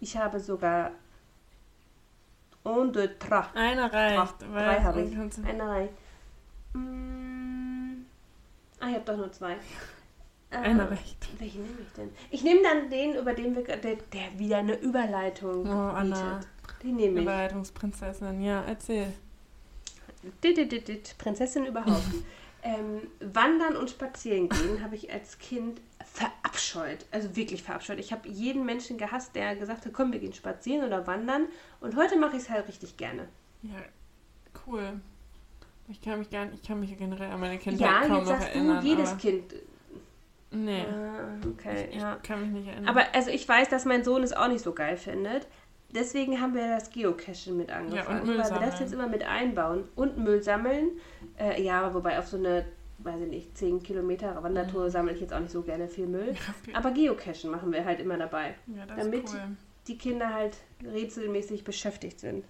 Ich 0.00 0.16
habe 0.16 0.40
sogar 0.40 0.90
un, 2.64 2.92
deux, 2.92 3.08
trois. 3.18 3.46
Einer 3.54 3.92
reicht. 3.92 4.34
Drei 4.42 4.80
habe 4.80 5.02
ich. 5.02 5.44
Eine 5.44 5.62
Reihe. 5.68 5.88
Mm. 6.72 8.04
Ah, 8.80 8.88
ich 8.88 8.94
habe 8.94 9.04
doch 9.04 9.16
nur 9.16 9.32
zwei. 9.32 9.56
Einer 10.50 10.90
reicht. 10.90 11.40
Welchen 11.40 11.62
nehme 11.62 11.78
ich 11.80 11.92
denn? 11.96 12.10
Ich 12.30 12.42
nehme 12.44 12.62
dann 12.62 12.90
den, 12.90 13.14
über 13.14 13.32
den 13.34 13.56
wir, 13.56 13.62
der, 13.64 13.96
der 13.96 14.38
wieder 14.38 14.58
eine 14.58 14.74
Überleitung 14.78 15.66
Oh, 15.66 15.70
Anna. 15.90 16.38
bietet. 16.38 16.82
Den 16.82 16.96
nehme 16.96 17.16
ich. 17.20 17.22
Überleitungsprinzessin. 17.22 18.40
Ja, 18.42 18.62
erzähl. 18.62 19.12
Dit, 20.42 20.56
dit, 20.56 20.70
dit, 20.70 20.86
dit. 20.88 21.14
Prinzessin 21.18 21.66
überhaupt. 21.66 22.02
ähm, 22.64 23.02
Wandern 23.20 23.76
und 23.76 23.90
Spazieren 23.90 24.48
gehen 24.48 24.82
habe 24.82 24.96
ich 24.96 25.12
als 25.12 25.38
Kind 25.38 25.80
verabscheut. 26.04 27.04
Also 27.10 27.36
wirklich 27.36 27.62
verabscheut. 27.62 27.98
Ich 27.98 28.10
habe 28.12 28.28
jeden 28.28 28.64
Menschen 28.64 28.98
gehasst, 28.98 29.36
der 29.36 29.54
gesagt 29.54 29.84
hat, 29.84 29.92
komm, 29.92 30.12
wir 30.12 30.18
gehen 30.18 30.32
spazieren 30.32 30.86
oder 30.86 31.06
wandern. 31.06 31.46
Und 31.80 31.94
heute 31.94 32.18
mache 32.18 32.36
ich 32.36 32.42
es 32.44 32.50
halt 32.50 32.66
richtig 32.66 32.96
gerne. 32.96 33.28
Ja, 33.62 33.76
cool. 34.66 35.00
Ich 35.88 36.00
kann 36.00 36.18
mich 36.18 36.30
gar 36.30 36.46
nicht, 36.46 36.62
ich 36.62 36.66
kann 36.66 36.80
mich 36.80 36.96
generell 36.96 37.30
an 37.30 37.40
meine 37.40 37.58
Kindheit 37.58 37.80
ja, 37.80 38.08
kaum 38.08 38.16
jetzt 38.18 38.28
noch 38.28 38.38
sagst 38.40 38.48
erinnern. 38.48 38.80
du, 38.82 38.88
jedes 38.88 39.10
aber, 39.10 39.18
Kind. 39.18 39.54
Nee, 40.50 40.84
Ah, 40.88 41.36
okay, 41.48 41.88
ich, 41.90 41.96
ich 41.96 42.02
ja. 42.02 42.16
kann 42.22 42.40
mich 42.40 42.50
nicht 42.50 42.68
erinnern. 42.68 42.88
Aber 42.88 43.04
also 43.12 43.30
ich 43.30 43.46
weiß, 43.46 43.68
dass 43.68 43.84
mein 43.84 44.04
Sohn 44.04 44.22
es 44.22 44.32
auch 44.32 44.48
nicht 44.48 44.62
so 44.62 44.72
geil 44.72 44.96
findet. 44.96 45.46
Deswegen 45.94 46.40
haben 46.40 46.54
wir 46.54 46.68
das 46.68 46.90
Geocachen 46.90 47.56
mit 47.56 47.70
angefangen. 47.70 48.26
Müll 48.26 48.36
weil 48.36 48.36
wir 48.36 48.42
das 48.42 48.48
sammeln. 48.48 48.72
jetzt 48.80 48.92
immer 48.92 49.06
mit 49.08 49.22
einbauen. 49.24 49.84
Und 49.94 50.18
Müll 50.18 50.42
sammeln. 50.42 50.90
Äh, 51.38 51.62
ja, 51.62 51.94
wobei 51.94 52.18
auf 52.18 52.26
so 52.26 52.36
eine, 52.36 52.64
weiß 52.98 53.20
ich 53.22 53.28
nicht, 53.28 53.56
10 53.56 53.82
Kilometer 53.82 54.42
Wandertour 54.42 54.90
sammle 54.90 55.12
ich 55.14 55.20
jetzt 55.20 55.32
auch 55.32 55.40
nicht 55.40 55.52
so 55.52 55.62
gerne 55.62 55.86
viel 55.88 56.06
Müll. 56.06 56.32
ja, 56.32 56.54
okay. 56.62 56.74
Aber 56.74 56.90
Geocachen 56.90 57.50
machen 57.50 57.72
wir 57.72 57.84
halt 57.84 58.00
immer 58.00 58.16
dabei. 58.18 58.54
ja, 58.66 58.86
damit- 58.86 59.28
cool. 59.32 59.40
Die 59.86 59.98
Kinder 59.98 60.32
halt 60.32 60.56
rätselmäßig 60.82 61.62
beschäftigt 61.62 62.18
sind. 62.18 62.44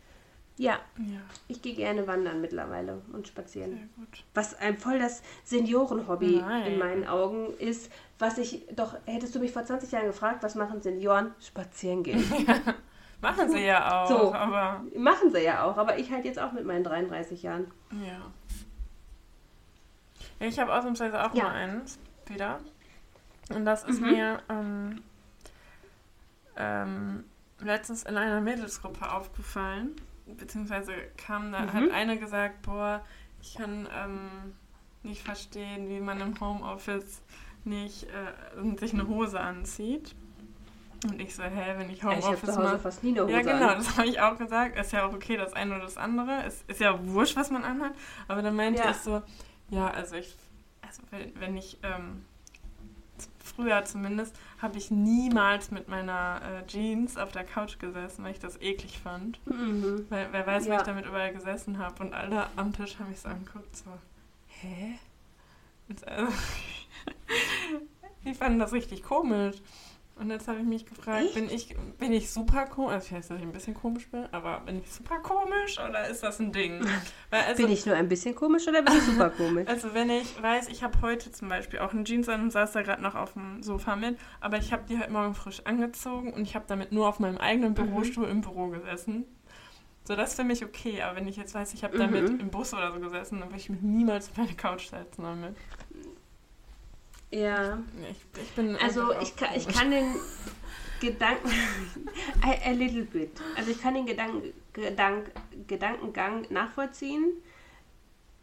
Ja, 0.57 0.78
Ja, 0.98 1.18
ich 1.48 1.61
gehe 1.62 1.74
gerne 1.74 2.07
wandern 2.07 2.40
mittlerweile 2.40 3.02
und 3.12 3.26
spazieren. 3.26 3.90
Was 4.35 4.54
ein 4.54 4.78
voll 4.78 5.00
das 5.00 5.20
Seniorenhobby 5.42 6.44
in 6.66 6.78
meinen 6.78 7.09
Augen 7.09 7.52
ist, 7.59 7.90
was 8.20 8.38
ich 8.38 8.64
doch, 8.76 8.94
hättest 9.07 9.35
du 9.35 9.40
mich 9.40 9.50
vor 9.50 9.64
20 9.64 9.90
Jahren 9.90 10.07
gefragt, 10.07 10.44
was 10.44 10.54
machen 10.54 10.80
Senioren? 10.80 11.33
Spazieren 11.40 12.04
gehen. 12.04 12.22
Machen 13.24 13.50
sie 13.50 13.64
ja 13.64 14.02
auch, 14.04 14.08
So. 14.08 14.34
aber 14.34 14.82
machen 14.96 15.30
sie 15.32 15.42
ja 15.42 15.64
auch, 15.64 15.76
aber 15.76 15.98
ich 15.98 16.10
halt 16.12 16.24
jetzt 16.24 16.38
auch 16.38 16.52
mit 16.52 16.64
meinen 16.64 16.84
33 16.84 17.42
Jahren. 17.42 17.70
ja. 17.90 18.20
ich 20.40 20.58
habe 20.58 20.74
ausnahmsweise 20.74 21.24
auch 21.24 21.34
Ja. 21.34 21.44
mal 21.44 21.52
eins 21.54 21.98
wieder. 22.26 22.58
Und 23.54 23.64
das 23.64 23.84
ist 23.84 24.00
Mhm. 24.00 24.06
mir 24.10 24.38
ähm, 24.48 25.02
ähm, 26.56 27.24
letztens 27.60 28.02
in 28.04 28.16
einer 28.16 28.40
Mädelsgruppe 28.40 29.10
aufgefallen. 29.10 29.96
Beziehungsweise 30.26 30.92
kam 31.16 31.52
da, 31.52 31.60
Mhm. 31.62 31.72
hat 31.72 31.90
eine 31.92 32.18
gesagt, 32.18 32.62
boah, 32.62 33.04
ich 33.40 33.54
kann 33.56 33.88
ähm, 33.94 34.55
nicht 35.03 35.22
verstehen, 35.22 35.88
wie 35.88 36.01
man 36.01 36.20
im 36.20 36.38
Homeoffice 36.40 37.22
nicht 37.64 38.05
äh, 38.05 38.76
sich 38.78 38.92
eine 38.94 39.07
Hose 39.07 39.38
anzieht. 39.40 40.14
Und 41.05 41.20
ich 41.20 41.34
so, 41.34 41.42
hä, 41.42 41.74
wenn 41.76 41.90
ich 41.90 42.02
Homeoffice 42.02 42.50
Hause 42.50 42.61
mache. 42.62 42.78
fast 42.78 43.02
nie 43.05 43.11
eine 43.11 43.22
Hose 43.22 43.32
Ja, 43.32 43.40
genau, 43.42 43.68
an. 43.68 43.78
das 43.78 43.96
habe 43.96 44.07
ich 44.09 44.20
auch 44.20 44.36
gesagt. 44.38 44.78
Ist 44.78 44.92
ja 44.92 45.07
auch 45.07 45.12
okay, 45.12 45.36
das 45.36 45.52
eine 45.52 45.74
oder 45.76 45.84
das 45.84 45.96
andere. 45.96 46.42
Es 46.44 46.62
ist 46.66 46.80
ja 46.80 46.98
wurscht, 47.09 47.36
was 47.36 47.50
man 47.50 47.64
anhat. 47.64 47.92
Aber 48.28 48.42
dann 48.42 48.57
meinte 48.57 48.82
Ja. 48.82 48.90
ich 48.90 48.96
so, 48.96 49.22
ja, 49.70 49.88
also 49.90 50.16
ich, 50.16 50.34
also 50.82 51.02
wenn, 51.38 51.57
ich, 51.57 51.78
ähm, 51.82 52.24
früher 53.42 53.84
zumindest, 53.84 54.34
habe 54.61 54.78
ich 54.78 54.90
niemals 54.90 55.70
mit 55.70 55.88
meiner 55.88 56.40
äh, 56.42 56.66
Jeans 56.66 57.16
auf 57.16 57.30
der 57.30 57.44
Couch 57.44 57.78
gesessen, 57.78 58.24
weil 58.24 58.32
ich 58.32 58.40
das 58.40 58.61
eklig 58.61 58.98
fand. 58.98 59.38
Mhm. 59.46 60.07
Weil 60.09 60.28
wer 60.32 60.46
weiß, 60.46 60.64
wie 60.64 60.70
Ja. 60.70 60.76
ich 60.78 60.82
damit 60.82 61.07
überall 61.07 61.32
gesessen 61.32 61.78
habe. 61.78 62.02
Und 62.02 62.14
alle 62.14 62.46
am 62.57 62.72
Tisch 62.72 62.98
haben 62.98 63.11
mich 63.11 63.20
so 63.20 63.28
angeguckt, 63.28 63.76
so, 63.76 63.90
hä? 64.48 64.98
Und, 65.88 66.09
also, 66.09 66.32
die 68.24 68.34
fanden 68.34 68.59
das 68.59 68.72
richtig 68.72 69.02
komisch. 69.02 69.57
Und 70.16 70.30
jetzt 70.30 70.46
habe 70.46 70.60
ich 70.60 70.64
mich 70.64 70.86
gefragt, 70.86 71.34
bin 71.34 71.50
ich, 71.50 71.74
bin 71.98 72.12
ich 72.12 72.30
super 72.30 72.66
komisch? 72.66 72.92
Also 72.92 73.06
ich 73.06 73.12
weiß, 73.14 73.28
dass 73.28 73.38
ich 73.38 73.42
ein 73.42 73.52
bisschen 73.52 73.74
komisch 73.74 74.08
bin, 74.08 74.26
aber 74.30 74.60
bin 74.60 74.78
ich 74.78 74.90
super 74.90 75.18
komisch 75.18 75.78
oder 75.78 76.08
ist 76.08 76.22
das 76.22 76.38
ein 76.38 76.52
Ding? 76.52 76.86
Also, 77.30 77.62
bin 77.62 77.72
ich 77.72 77.84
nur 77.84 77.96
ein 77.96 78.08
bisschen 78.08 78.36
komisch 78.36 78.68
oder 78.68 78.82
bin 78.82 78.94
ich 78.94 79.02
super 79.02 79.30
komisch? 79.30 79.66
Also 79.68 79.92
wenn 79.92 80.08
ich 80.10 80.40
weiß, 80.40 80.68
ich 80.68 80.84
habe 80.84 81.00
heute 81.02 81.32
zum 81.32 81.48
Beispiel 81.48 81.80
auch 81.80 81.92
eine 81.92 82.04
Jeans 82.04 82.28
an 82.28 82.42
und 82.42 82.52
saß 82.52 82.72
da 82.72 82.82
gerade 82.82 83.02
noch 83.02 83.16
auf 83.16 83.32
dem 83.32 83.60
Sofa 83.62 83.96
mit, 83.96 84.16
aber 84.40 84.56
ich 84.58 84.72
habe 84.72 84.84
die 84.88 84.98
heute 84.98 85.10
Morgen 85.10 85.34
frisch 85.34 85.62
angezogen 85.64 86.32
und 86.32 86.42
ich 86.42 86.54
habe 86.54 86.64
damit 86.68 86.92
nur 86.92 87.08
auf 87.08 87.18
meinem 87.18 87.38
eigenen 87.38 87.70
mhm. 87.70 87.74
Bürostuhl 87.74 88.26
mhm. 88.26 88.32
im 88.32 88.40
Büro 88.42 88.68
gesessen. 88.68 89.24
So, 90.06 90.14
das 90.14 90.30
ist 90.30 90.36
für 90.36 90.44
mich 90.44 90.62
okay, 90.62 91.00
aber 91.02 91.16
wenn 91.16 91.26
ich 91.26 91.36
jetzt 91.36 91.54
weiß, 91.54 91.72
ich 91.74 91.82
habe 91.82 91.98
damit 91.98 92.30
mhm. 92.30 92.38
im 92.38 92.50
Bus 92.50 92.72
oder 92.72 92.92
so 92.92 93.00
gesessen, 93.00 93.40
dann 93.40 93.48
würde 93.48 93.58
ich 93.58 93.70
mich 93.70 93.80
niemals 93.80 94.30
auf 94.30 94.36
meine 94.36 94.54
Couch 94.54 94.90
setzen 94.90 95.22
damit. 95.22 95.56
Ja. 97.35 97.78
Ich, 98.11 98.41
ich 98.41 98.51
bin 98.53 98.76
also 98.76 99.12
ich 99.20 99.35
kann, 99.35 99.49
ich 99.57 99.66
kann 99.66 99.91
den 99.91 100.14
Gedanken 101.01 101.51
a, 102.43 102.68
a, 102.68 102.70
little 102.70 103.05
bit. 103.05 103.41
Also 103.57 103.72
ich 103.72 103.82
kann 103.82 103.95
den 103.95 104.07
Gedanken, 104.07 104.53
Gedank, 104.72 105.30
Gedankengang 105.66 106.47
nachvollziehen 106.51 107.32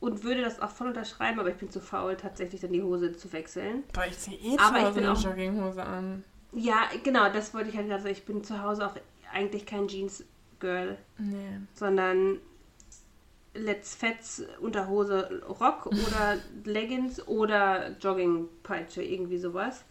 und 0.02 0.24
würde 0.24 0.42
das 0.42 0.60
auch 0.60 0.72
voll 0.72 0.88
unterschreiben, 0.88 1.40
aber 1.40 1.50
ich 1.50 1.56
bin 1.56 1.70
zu 1.70 1.80
faul, 1.80 2.18
tatsächlich 2.18 2.62
dann 2.62 2.74
die 2.74 2.84
Hose 2.84 3.16
zu 3.16 3.32
wechseln. 3.32 3.84
Boah, 3.94 4.06
ich 4.08 4.18
ziehe 4.18 4.38
eh 4.38 4.58
aber 4.58 4.80
zu 4.80 4.86
Hause 4.88 5.00
eine 5.00 5.20
Jogginghose 5.20 5.84
an. 5.84 6.24
Ja, 6.54 6.90
genau, 7.04 7.32
das 7.32 7.54
wollte 7.54 7.70
ich 7.70 7.78
halt 7.78 7.88
gerade 7.88 8.04
sagen. 8.04 8.14
Ich 8.14 8.26
bin 8.26 8.44
zu 8.44 8.62
Hause 8.62 8.88
auch 8.88 8.96
eigentlich 9.32 9.66
kein 9.66 9.88
Jeans-Girl. 9.88 10.98
Nee. 11.18 11.60
Sondern 11.76 12.40
Let's 13.54 13.96
Fets 13.96 14.44
Unterhose 14.62 15.42
Rock 15.48 15.88
oder 15.88 16.38
Leggings 16.64 17.26
oder 17.28 17.92
Joggingpeitsche, 18.00 19.04
irgendwie 19.04 19.38
sowas. 19.38 19.84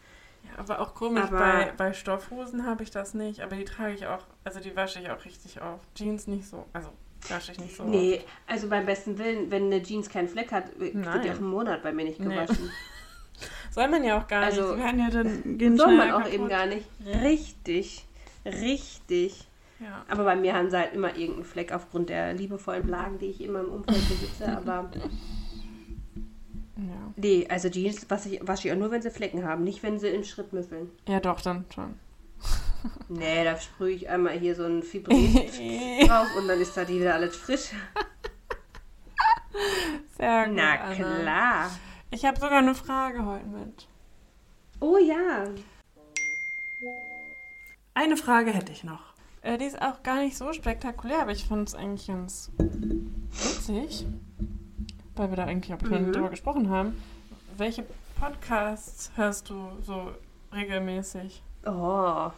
Ja, 0.44 0.58
aber 0.58 0.80
auch 0.80 0.94
komisch, 0.94 1.24
aber 1.24 1.38
bei, 1.38 1.72
bei 1.76 1.92
Stoffhosen 1.92 2.64
habe 2.64 2.82
ich 2.82 2.90
das 2.90 3.12
nicht, 3.12 3.40
aber 3.40 3.56
die 3.56 3.64
trage 3.64 3.92
ich 3.94 4.06
auch, 4.06 4.24
also 4.44 4.61
die 4.61 4.74
wasche 4.74 5.00
ich 5.00 5.11
auch 5.11 5.24
richtig 5.24 5.61
oft. 5.61 5.86
Jeans 5.94 6.26
nicht 6.26 6.46
so, 6.46 6.64
also 6.72 6.88
wasche 7.28 7.52
ich 7.52 7.61
nicht 7.61 7.76
so 7.76 7.84
Nee, 7.84 8.16
oft. 8.16 8.26
also 8.46 8.68
beim 8.68 8.86
besten 8.86 9.18
Willen, 9.18 9.50
wenn 9.50 9.66
eine 9.66 9.82
Jeans 9.82 10.08
keinen 10.08 10.28
Fleck 10.28 10.50
hat, 10.52 10.78
wird 10.80 10.94
die 10.94 11.30
auch 11.30 11.36
einen 11.36 11.50
Monat 11.50 11.82
bei 11.82 11.92
mir 11.92 12.04
nicht 12.04 12.18
gewaschen. 12.18 12.64
Nee. 12.64 13.46
Soll 13.70 13.88
man 13.88 14.02
ja 14.02 14.18
auch 14.18 14.26
gar 14.26 14.42
also, 14.44 14.74
nicht. 14.74 14.84
Ja 14.84 15.11
dann 15.11 15.76
soll 15.76 15.96
man 15.96 16.11
auch 16.11 16.18
kaputt. 16.18 16.32
eben 16.34 16.48
gar 16.48 16.66
nicht. 16.66 16.86
Richtig, 17.06 18.04
richtig. 18.44 19.46
Ja. 19.80 20.04
Aber 20.08 20.24
bei 20.24 20.36
mir 20.36 20.54
haben 20.54 20.70
sie 20.70 20.76
halt 20.76 20.92
immer 20.92 21.16
irgendeinen 21.16 21.44
Fleck 21.44 21.72
aufgrund 21.72 22.10
der 22.10 22.34
liebevollen 22.34 22.86
Blagen, 22.86 23.18
die 23.18 23.26
ich 23.26 23.40
immer 23.40 23.60
im 23.60 23.70
Umfeld 23.70 24.08
besitze. 24.08 24.46
Aber. 24.56 24.90
Ja. 26.76 27.12
Nee, 27.16 27.46
also 27.48 27.68
Jeans 27.68 28.08
wasche 28.10 28.28
ich, 28.28 28.46
wasche 28.46 28.68
ich 28.68 28.74
auch 28.74 28.78
nur, 28.78 28.90
wenn 28.90 29.02
sie 29.02 29.10
Flecken 29.10 29.44
haben, 29.44 29.64
nicht 29.64 29.82
wenn 29.82 29.98
sie 29.98 30.08
im 30.08 30.24
Schritt 30.24 30.52
müffeln. 30.52 30.90
Ja, 31.08 31.20
doch, 31.20 31.40
dann 31.40 31.64
schon. 31.74 31.94
nee, 33.08 33.44
da 33.44 33.58
sprühe 33.58 33.92
ich 33.92 34.08
einmal 34.08 34.38
hier 34.38 34.54
so 34.54 34.64
ein 34.64 34.82
Fibrin 34.84 35.34
drauf 36.06 36.28
und 36.38 36.48
dann 36.48 36.60
ist 36.60 36.76
da 36.76 36.84
die 36.84 37.00
wieder 37.00 37.14
alles 37.14 37.36
frisch. 37.36 37.70
Sehr 40.16 40.46
gut. 40.46 40.54
Na 40.56 40.80
Anna. 40.80 40.94
klar. 40.94 41.70
Ich 42.10 42.24
habe 42.24 42.38
sogar 42.38 42.58
eine 42.58 42.74
Frage 42.74 43.24
heute 43.24 43.46
mit. 43.46 43.86
Oh 44.80 44.98
ja. 44.98 45.44
Eine 47.94 48.16
Frage 48.16 48.52
hätte 48.52 48.72
ich 48.72 48.84
noch. 48.84 49.09
Äh, 49.43 49.59
die 49.59 49.64
ist 49.64 49.80
auch 49.80 50.03
gar 50.03 50.16
nicht 50.16 50.36
so 50.36 50.53
spektakulär, 50.53 51.22
aber 51.22 51.32
ich 51.32 51.47
fand 51.47 51.68
es 51.68 51.74
eigentlich 51.74 52.09
ganz 52.09 52.51
witzig, 53.30 54.07
weil 55.16 55.30
wir 55.30 55.36
da 55.36 55.45
eigentlich 55.45 55.74
auch 55.74 55.80
mhm. 55.82 56.12
drüber 56.12 56.30
gesprochen 56.30 56.68
haben. 56.68 57.01
Welche 57.57 57.84
Podcasts 58.18 59.11
hörst 59.16 59.49
du 59.49 59.68
so 59.82 60.12
regelmäßig? 60.53 61.43
Oh. 61.64 62.30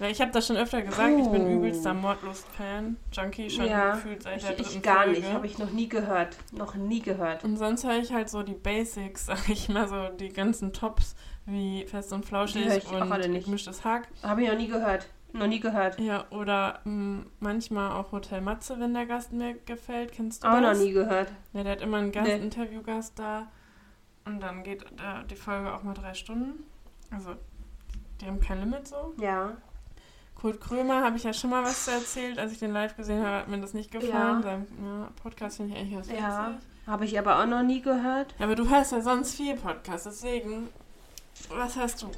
Ja, 0.00 0.08
ich 0.08 0.20
habe 0.20 0.32
das 0.32 0.46
schon 0.46 0.56
öfter 0.56 0.82
gesagt, 0.82 1.14
Puh. 1.14 1.22
ich 1.22 1.28
bin 1.30 1.58
übelster 1.58 1.94
Mordlust-Fan. 1.94 2.96
Junkie 3.12 3.48
schon 3.48 3.66
ja, 3.66 3.94
gefühlt 3.94 4.22
seit 4.24 4.42
der 4.42 4.50
dritten 4.50 4.76
ich 4.76 4.82
gar 4.82 5.04
Folge. 5.04 5.20
nicht, 5.20 5.32
habe 5.32 5.46
ich 5.46 5.58
noch 5.58 5.70
nie 5.70 5.88
gehört. 5.88 6.36
Noch 6.52 6.74
nie 6.74 7.00
gehört. 7.00 7.44
Und 7.44 7.56
sonst 7.56 7.84
höre 7.84 7.98
ich 7.98 8.12
halt 8.12 8.28
so 8.28 8.42
die 8.42 8.54
Basics, 8.54 9.26
sag 9.26 9.48
ich 9.48 9.68
mal, 9.68 9.88
so 9.88 10.08
die 10.08 10.30
ganzen 10.30 10.72
Tops 10.72 11.14
wie 11.46 11.84
Fest 11.86 12.12
und 12.12 12.24
Flauschig 12.24 12.86
und 12.90 13.44
gemischtes 13.44 13.84
Hack. 13.84 14.08
Habe 14.22 14.42
ich 14.42 14.48
noch 14.48 14.56
nie 14.56 14.68
gehört. 14.68 15.06
Noch 15.34 15.48
nie 15.48 15.58
gehört. 15.58 15.98
Ja, 15.98 16.26
oder 16.30 16.80
mh, 16.84 16.90
hm, 16.92 17.26
manchmal 17.40 17.90
auch 17.92 18.12
Hotel 18.12 18.40
Matze, 18.40 18.78
wenn 18.78 18.94
der 18.94 19.04
Gast 19.04 19.32
mir 19.32 19.54
gefällt. 19.54 20.12
Kennst 20.12 20.44
du 20.44 20.48
auch 20.48 20.60
das? 20.60 20.78
noch 20.78 20.84
nie 20.84 20.92
gehört. 20.92 21.32
Ja, 21.52 21.64
der 21.64 21.72
hat 21.72 21.80
immer 21.80 21.96
einen 21.96 22.12
Gast, 22.12 22.28
nee. 22.28 22.36
Interviewgast 22.36 23.18
da. 23.18 23.48
Und 24.24 24.40
dann 24.40 24.62
geht 24.62 24.84
äh, 24.84 25.24
die 25.28 25.34
Folge 25.34 25.74
auch 25.74 25.82
mal 25.82 25.92
drei 25.92 26.14
Stunden. 26.14 26.62
Also, 27.10 27.34
die 28.20 28.26
haben 28.26 28.38
kein 28.40 28.60
Limit 28.60 28.86
so. 28.86 29.12
Ja. 29.18 29.56
Kurt 30.36 30.60
Krömer 30.60 31.02
habe 31.02 31.16
ich 31.16 31.24
ja 31.24 31.32
schon 31.32 31.50
mal 31.50 31.64
was 31.64 31.88
erzählt. 31.88 32.38
Als 32.38 32.52
ich 32.52 32.58
den 32.60 32.72
live 32.72 32.96
gesehen 32.96 33.24
habe, 33.24 33.38
hat 33.38 33.48
mir 33.48 33.60
das 33.60 33.74
nicht 33.74 33.90
gefallen. 33.90 34.12
Ja. 34.12 34.42
Sein 34.42 34.66
ja, 34.84 35.08
Podcast 35.20 35.56
finde 35.56 35.72
ich 35.72 35.80
eigentlich 35.80 35.94
ganz 35.94 36.08
witzig. 36.08 36.20
Ja, 36.20 36.58
habe 36.86 37.04
ich 37.04 37.18
aber 37.18 37.40
auch 37.40 37.46
noch 37.46 37.62
nie 37.62 37.82
gehört. 37.82 38.34
Ja, 38.38 38.46
aber 38.46 38.54
du 38.54 38.68
hörst 38.68 38.92
ja 38.92 39.00
sonst 39.00 39.34
viel 39.34 39.56
Podcast, 39.56 40.06
deswegen, 40.06 40.68
was 41.48 41.76
hast 41.76 42.02
du? 42.02 42.10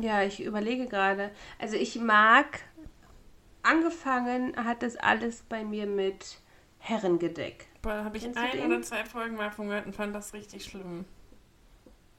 Ja, 0.00 0.22
ich 0.22 0.42
überlege 0.42 0.86
gerade. 0.86 1.30
Also 1.58 1.76
ich 1.76 2.00
mag, 2.00 2.60
angefangen 3.62 4.56
hat 4.56 4.82
das 4.82 4.96
alles 4.96 5.42
bei 5.42 5.64
mir 5.64 5.86
mit 5.86 6.38
Herrengedeck. 6.78 7.66
Da 7.82 8.04
habe 8.04 8.16
ich 8.16 8.24
Kennst 8.24 8.38
ein 8.38 8.66
oder 8.66 8.82
zwei 8.82 9.04
Folgen 9.04 9.36
mal 9.36 9.50
von 9.50 9.68
gehört 9.68 9.86
und 9.86 9.94
fand 9.94 10.14
das 10.14 10.34
richtig 10.34 10.64
schlimm. 10.64 11.04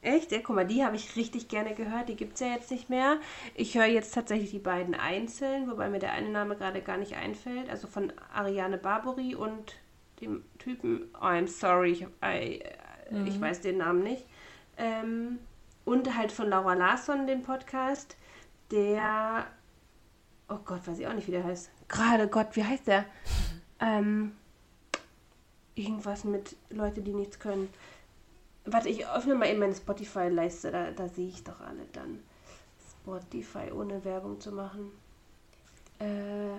Echt? 0.01 0.33
Ja, 0.33 0.39
guck 0.43 0.55
mal, 0.55 0.67
die 0.67 0.83
habe 0.83 0.97
ich 0.97 1.15
richtig 1.15 1.47
gerne 1.47 1.73
gehört. 1.73 2.09
Die 2.09 2.17
gibt 2.17 2.33
es 2.33 2.41
ja 2.41 2.47
jetzt 2.47 2.69
nicht 2.71 2.89
mehr. 2.89 3.19
Ich 3.55 3.75
höre 3.75 3.85
jetzt 3.85 4.13
tatsächlich 4.13 4.51
die 4.51 4.59
beiden 4.59 4.95
einzeln, 4.95 5.69
wobei 5.69 5.89
mir 5.89 5.99
der 5.99 6.11
eine 6.11 6.29
Name 6.29 6.57
gerade 6.57 6.81
gar 6.81 6.97
nicht 6.97 7.15
einfällt. 7.15 7.69
Also 7.69 7.87
von 7.87 8.11
Ariane 8.33 8.77
Barbary 8.77 9.33
und 9.33 9.75
dem 10.19 10.43
Typen. 10.59 11.09
Oh, 11.15 11.25
I'm 11.25 11.47
sorry, 11.47 11.91
ich, 11.91 12.01
I, 12.23 12.63
mhm. 13.11 13.27
ich 13.27 13.39
weiß 13.39 13.61
den 13.61 13.77
Namen 13.77 14.03
nicht. 14.03 14.25
Ähm, 14.77 15.39
und 15.85 16.15
halt 16.15 16.31
von 16.31 16.49
Laura 16.49 16.73
Larsson 16.73 17.27
den 17.27 17.43
Podcast, 17.43 18.15
der, 18.71 19.47
oh 20.49 20.59
Gott, 20.65 20.87
weiß 20.87 20.99
ich 20.99 21.07
auch 21.07 21.13
nicht, 21.13 21.27
wie 21.27 21.31
der 21.31 21.43
heißt. 21.43 21.69
Gerade 21.87 22.27
Gott, 22.27 22.55
wie 22.55 22.63
heißt 22.63 22.87
der? 22.87 23.05
Ähm, 23.79 24.33
irgendwas 25.75 26.23
mit 26.23 26.55
Leute, 26.69 27.01
die 27.01 27.13
nichts 27.13 27.39
können. 27.39 27.69
Warte, 28.65 28.89
ich 28.89 29.05
öffne 29.07 29.35
mal 29.35 29.49
eben 29.49 29.59
meine 29.59 29.75
Spotify-Leiste, 29.75 30.71
da, 30.71 30.91
da 30.91 31.09
sehe 31.09 31.27
ich 31.27 31.43
doch 31.43 31.59
alle 31.59 31.85
dann. 31.91 32.19
Spotify, 33.01 33.71
ohne 33.71 34.03
Werbung 34.05 34.39
zu 34.39 34.53
machen. 34.53 34.91
Äh, 35.99 36.57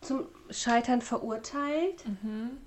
zum 0.00 0.26
Scheitern 0.50 1.00
verurteilt. 1.00 2.04
Mhm. 2.06 2.58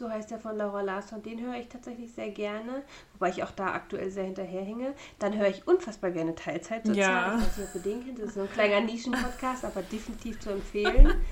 So 0.00 0.08
heißt 0.08 0.30
der 0.30 0.38
von 0.38 0.56
Laura 0.56 0.80
Larsson. 0.80 1.22
Den 1.22 1.42
höre 1.42 1.56
ich 1.56 1.68
tatsächlich 1.68 2.10
sehr 2.10 2.30
gerne, 2.30 2.82
wobei 3.12 3.28
ich 3.28 3.44
auch 3.44 3.50
da 3.50 3.74
aktuell 3.74 4.10
sehr 4.10 4.24
hinterherhinge. 4.24 4.94
Dann 5.18 5.36
höre 5.36 5.48
ich 5.48 5.68
unfassbar 5.68 6.10
gerne 6.10 6.34
Teilzeit 6.34 6.86
sozial. 6.86 7.10
Ja. 7.10 7.36
Ich 7.36 7.44
weiß 7.44 7.56
nicht, 7.58 7.68
ob 7.68 7.74
ihr 7.74 7.82
den 7.82 8.04
kennt. 8.06 8.18
Das 8.18 8.28
ist 8.28 8.34
so 8.36 8.40
ein 8.40 8.50
kleiner 8.50 8.80
Nischen-Podcast, 8.80 9.66
aber 9.66 9.82
definitiv 9.82 10.40
zu 10.40 10.52
empfehlen. 10.52 11.22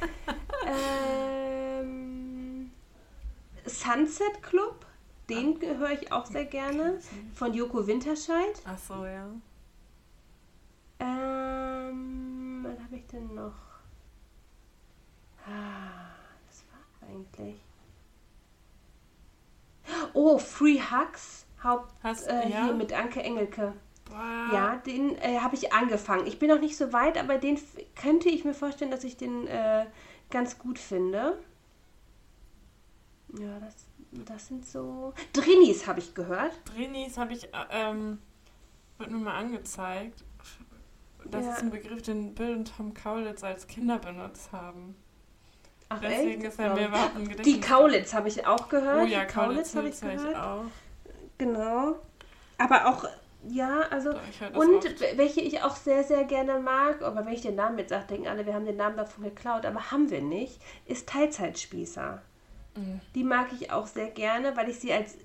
ähm, 1.80 2.70
Sunset 3.64 4.42
Club, 4.42 4.84
den 5.30 5.58
höre 5.62 5.92
ich 5.92 6.12
auch 6.12 6.26
sehr 6.26 6.44
gerne. 6.44 6.98
Von 7.32 7.54
Joko 7.54 7.86
Winterscheid. 7.86 8.60
Ach 8.66 8.76
so, 8.76 9.06
ja. 9.06 9.30
Ähm, 11.00 12.66
was 12.68 12.78
habe 12.84 12.96
ich 12.96 13.06
denn 13.06 13.34
noch? 13.34 13.54
Ah, 15.46 16.12
das 16.46 16.64
war 16.70 17.08
eigentlich. 17.08 17.67
Oh, 20.12 20.38
Free 20.38 20.80
Hugs. 20.80 21.46
Haupt, 21.62 21.92
Hast, 22.02 22.28
äh, 22.28 22.48
ja? 22.48 22.64
Hier 22.64 22.74
mit 22.74 22.92
Anke 22.92 23.22
Engelke. 23.22 23.74
Boah. 24.04 24.48
Ja, 24.52 24.76
den 24.76 25.16
äh, 25.16 25.38
habe 25.40 25.54
ich 25.54 25.72
angefangen. 25.72 26.26
Ich 26.26 26.38
bin 26.38 26.48
noch 26.48 26.60
nicht 26.60 26.76
so 26.76 26.92
weit, 26.92 27.18
aber 27.18 27.38
den 27.38 27.58
könnte 28.00 28.28
ich 28.28 28.44
mir 28.44 28.54
vorstellen, 28.54 28.90
dass 28.90 29.04
ich 29.04 29.16
den 29.16 29.46
äh, 29.48 29.86
ganz 30.30 30.58
gut 30.58 30.78
finde. 30.78 31.38
Ja, 33.38 33.58
das, 33.60 33.74
das 34.24 34.46
sind 34.46 34.66
so. 34.66 35.12
Drinis 35.32 35.86
habe 35.86 35.98
ich 35.98 36.14
gehört. 36.14 36.52
Drinis 36.74 37.18
habe 37.18 37.32
ich, 37.32 37.44
äh, 37.46 37.66
ähm, 37.70 38.18
wird 38.98 39.10
mir 39.10 39.18
mal 39.18 39.36
angezeigt. 39.36 40.24
Das 41.24 41.44
ja. 41.44 41.52
ist 41.52 41.62
ein 41.62 41.70
Begriff, 41.70 42.02
den 42.02 42.34
Bill 42.34 42.56
und 42.56 42.76
Tom 42.76 42.94
Kaulitz 42.94 43.42
als 43.44 43.66
Kinder 43.66 43.98
benutzt 43.98 44.52
haben. 44.52 44.94
Ach, 45.90 46.00
Deswegen 46.00 46.42
echt? 46.42 46.52
ist 46.52 46.58
er 46.58 46.74
mir 46.74 46.88
überhaupt 46.88 47.16
ein 47.16 47.28
Gedächtnis. 47.28 47.54
Die 47.54 47.60
Kaulitz 47.60 48.12
habe 48.12 48.28
ich 48.28 48.46
auch 48.46 48.68
gehört. 48.68 49.02
Oh 49.02 49.06
ja, 49.06 49.24
Kaulitz, 49.24 49.72
Kaulitz 49.72 50.02
habe 50.02 50.12
ich 50.12 50.18
gehört. 50.18 50.30
Ich 50.30 50.36
auch. 50.36 50.64
Genau. 51.38 51.96
Aber 52.58 52.86
auch, 52.86 53.04
ja, 53.48 53.82
also. 53.90 54.10
und 54.10 54.84
oft. 54.84 55.16
welche 55.16 55.40
ich 55.40 55.62
auch 55.62 55.76
sehr, 55.76 56.04
sehr 56.04 56.24
gerne 56.24 56.58
mag, 56.58 57.02
aber 57.02 57.24
wenn 57.24 57.32
ich 57.32 57.40
den 57.40 57.54
Namen 57.54 57.78
jetzt 57.78 57.90
sage, 57.90 58.06
denken 58.08 58.28
alle, 58.28 58.44
wir 58.44 58.54
haben 58.54 58.66
den 58.66 58.76
Namen 58.76 58.96
davon 58.96 59.24
geklaut, 59.24 59.64
aber 59.64 59.90
haben 59.90 60.10
wir 60.10 60.20
nicht, 60.20 60.60
ist 60.86 61.08
Teilzeitspießer. 61.08 62.20
Mhm. 62.76 63.00
Die 63.14 63.24
mag 63.24 63.46
ich 63.58 63.72
auch 63.72 63.86
sehr 63.86 64.10
gerne, 64.10 64.56
weil 64.56 64.68
ich 64.68 64.80
sie 64.80 64.92
als 64.92 65.16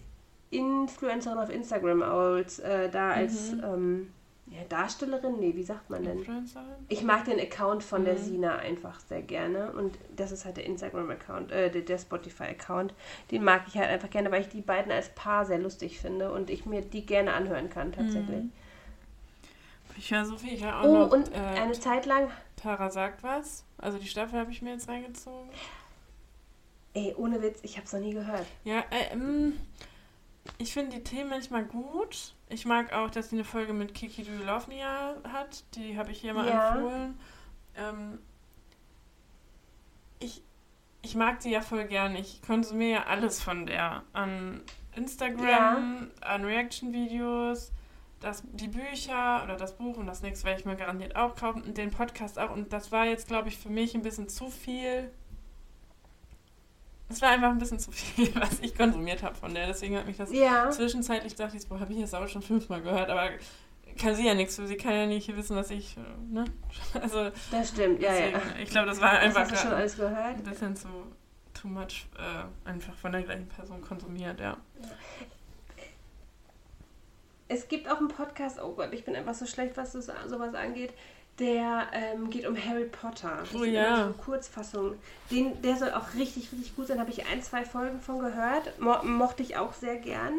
Influencerin 0.52 1.40
auf 1.40 1.50
Instagram 1.50 2.04
als 2.04 2.60
äh, 2.60 2.90
da 2.90 3.12
als 3.12 3.52
ähm, 3.54 4.14
ja, 4.48 4.62
Darstellerin, 4.70 5.40
nee, 5.40 5.56
wie 5.56 5.64
sagt 5.64 5.90
man 5.90 6.04
denn? 6.04 6.20
Influencerin? 6.20 6.66
Ich 6.90 7.02
mag 7.04 7.26
den 7.26 7.40
Account 7.40 7.82
von 7.84 8.04
der 8.06 8.14
Mhm. 8.16 8.20
Sina 8.20 8.56
einfach 8.58 9.00
sehr 9.00 9.22
gerne 9.22 9.72
und 9.72 9.98
das 10.16 10.32
ist 10.32 10.46
halt 10.46 10.58
der 10.58 10.66
Instagram-Account, 10.66 11.52
äh, 11.52 11.72
der, 11.72 11.82
der 11.82 11.98
Spotify-Account. 11.98 12.94
Den 13.32 13.44
mag 13.44 13.64
ich 13.68 13.78
halt 13.78 13.90
einfach 13.90 14.10
gerne, 14.10 14.32
weil 14.32 14.42
ich 14.42 14.50
die 14.50 14.62
beiden 14.62 14.92
als 14.92 15.10
Paar 15.10 15.46
sehr 15.46 15.60
lustig 15.60 16.00
finde 16.00 16.32
und 16.32 16.50
ich 16.50 16.66
mir 16.66 16.82
die 16.82 17.06
gerne 17.06 17.34
anhören 17.34 17.70
kann 17.70 17.92
tatsächlich. 17.94 18.44
Mhm. 18.44 18.52
Ich 19.98 20.12
höre 20.12 20.26
so 20.26 20.38
viel. 20.38 20.54
Ich 20.54 20.64
höre 20.64 20.80
auch 20.80 20.86
Oh, 20.86 20.94
noch, 20.94 21.12
und 21.12 21.32
äh, 21.34 21.38
eine 21.38 21.74
Zeit 21.74 22.06
lang, 22.06 22.30
Tara 22.56 22.90
sagt 22.90 23.22
was. 23.24 23.64
Also 23.78 23.98
die 23.98 24.08
Staffel 24.08 24.40
habe 24.40 24.52
ich 24.52 24.62
mir 24.62 24.72
jetzt 24.74 24.88
reingezogen. 24.90 25.50
ey, 26.96 27.14
ohne 27.18 27.42
Witz, 27.42 27.60
ich 27.64 27.78
hab's 27.78 27.94
noch 27.94 28.00
nie 28.00 28.14
gehört. 28.14 28.46
Ja, 28.66 28.80
äh, 28.92 29.14
ähm, 29.14 29.54
ich 30.58 30.74
finde 30.74 30.98
die 30.98 31.04
Themen 31.04 31.30
manchmal 31.30 31.66
gut. 31.66 32.34
Ich 32.50 32.66
mag 32.66 32.94
auch, 32.94 33.10
dass 33.10 33.30
sie 33.30 33.36
eine 33.38 33.46
Folge 33.46 33.74
mit 33.74 33.94
Kiki 33.94 34.24
Me 34.24 34.84
hat. 35.32 35.64
Die 35.76 35.98
habe 35.98 36.12
ich 36.12 36.20
hier 36.22 36.34
mal 36.34 36.48
Ja. 36.48 36.76
empfohlen. 36.76 37.20
Ähm, 37.76 38.20
ich, 40.20 40.42
ich 41.02 41.16
mag 41.16 41.42
sie 41.42 41.52
ja 41.52 41.62
voll 41.62 41.86
gern. 41.86 42.16
Ich 42.16 42.42
konsumiere 42.42 42.92
ja 42.92 43.04
alles 43.06 43.42
von 43.42 43.66
der. 43.66 44.04
An 44.14 44.62
Instagram, 44.96 46.12
an 46.22 46.46
Reaction-Videos, 46.46 47.72
die 48.54 48.68
Bücher 48.68 49.44
oder 49.44 49.56
das 49.56 49.76
Buch 49.76 49.98
und 49.98 50.06
das 50.08 50.22
nächste 50.22 50.46
werde 50.46 50.60
ich 50.60 50.66
mir 50.66 50.76
garantiert 50.76 51.16
auch 51.16 51.36
kaufen 51.36 51.64
und 51.64 51.78
den 51.78 51.90
Podcast 51.92 52.38
auch. 52.38 52.52
Und 52.52 52.72
das 52.72 52.92
war 52.92 53.06
jetzt, 53.06 53.28
glaube 53.28 53.48
ich, 53.50 53.58
für 53.58 53.70
mich 53.70 53.96
ein 53.96 54.02
bisschen 54.04 54.30
zu 54.30 54.50
viel. 54.50 55.12
Es 57.14 57.22
war 57.22 57.30
einfach 57.30 57.50
ein 57.50 57.60
bisschen 57.60 57.80
zu 57.80 57.92
viel, 57.92 58.34
was 58.42 58.60
ich 58.62 58.76
konsumiert 58.76 59.22
habe 59.24 59.36
von 59.36 59.54
der. 59.54 59.68
Deswegen 59.68 59.96
hat 59.98 60.06
mich 60.08 60.18
das 60.18 60.32
Ja, 60.34 60.70
zwischenzeitlich 60.72 61.36
dachte 61.36 61.56
ich, 61.58 61.68
boah, 61.68 61.80
habe 61.80 61.94
ich 61.94 62.00
jetzt 62.00 62.16
auch 62.16 62.28
schon 62.28 62.42
fünfmal 62.42 62.82
gehört, 62.82 63.10
aber 63.10 63.30
kann 64.00 64.16
sie 64.16 64.26
ja 64.26 64.34
nichts 64.34 64.56
für. 64.56 64.66
Sie 64.66 64.76
kann 64.78 64.94
ja 64.94 65.06
nicht 65.06 65.36
wissen, 65.36 65.56
was 65.56 65.70
ich, 65.70 65.96
äh, 65.98 66.34
ne? 66.34 66.46
Also, 67.00 67.30
das 67.52 67.70
stimmt, 67.70 68.02
ja, 68.02 68.14
ja. 68.14 68.32
deswegen, 68.32 68.60
ich 68.64 68.70
glaube, 68.72 68.88
das 68.88 69.00
war 69.00 69.14
Das 69.14 69.22
einfach 69.22 69.42
hast 69.42 69.52
du 69.52 69.56
schon 69.58 69.74
alles 69.74 69.96
gehört? 69.96 70.36
ein 70.38 70.44
bisschen 70.44 70.76
zu 70.76 70.88
too 71.54 71.68
much 71.68 72.08
äh, 72.18 72.68
einfach 72.70 72.96
von 72.96 73.12
der 73.12 73.22
gleichen 73.22 73.48
Person 73.48 73.80
konsumiert, 73.82 74.40
ja. 74.40 74.58
Es 77.48 77.68
gibt 77.68 77.88
auch 77.88 77.98
einen 78.00 78.08
Podcast, 78.08 78.60
oh 78.60 78.74
Gott, 78.74 78.92
ich 78.94 79.06
bin 79.06 79.16
einfach 79.16 79.36
so 79.36 79.46
schlecht, 79.46 79.78
was 79.78 79.92
das, 79.92 80.08
sowas 80.28 80.56
angeht. 80.56 80.94
Der 81.40 81.88
ähm, 81.94 82.30
geht 82.30 82.46
um 82.48 82.56
Harry 82.56 82.86
Potter. 82.86 83.40
Das 83.42 83.56
Oh 83.60 83.64
ja. 83.64 84.08
so 84.08 84.14
Kurzfassung. 84.24 84.94
Den, 85.32 85.60
der 85.64 85.76
soll 85.78 85.92
auch 85.92 86.14
richtig, 86.14 86.52
richtig 86.52 86.76
gut 86.76 86.88
sein. 86.88 87.00
Habe 87.00 87.10
ich 87.10 87.26
ein, 87.26 87.42
zwei 87.42 87.66
Folgen 87.66 88.00
von 88.00 88.20
gehört. 88.20 88.80
Mo 88.80 88.98
mochte 89.04 89.42
ich 89.42 89.58
auch 89.58 89.74
sehr 89.74 89.96
gern. 89.98 90.34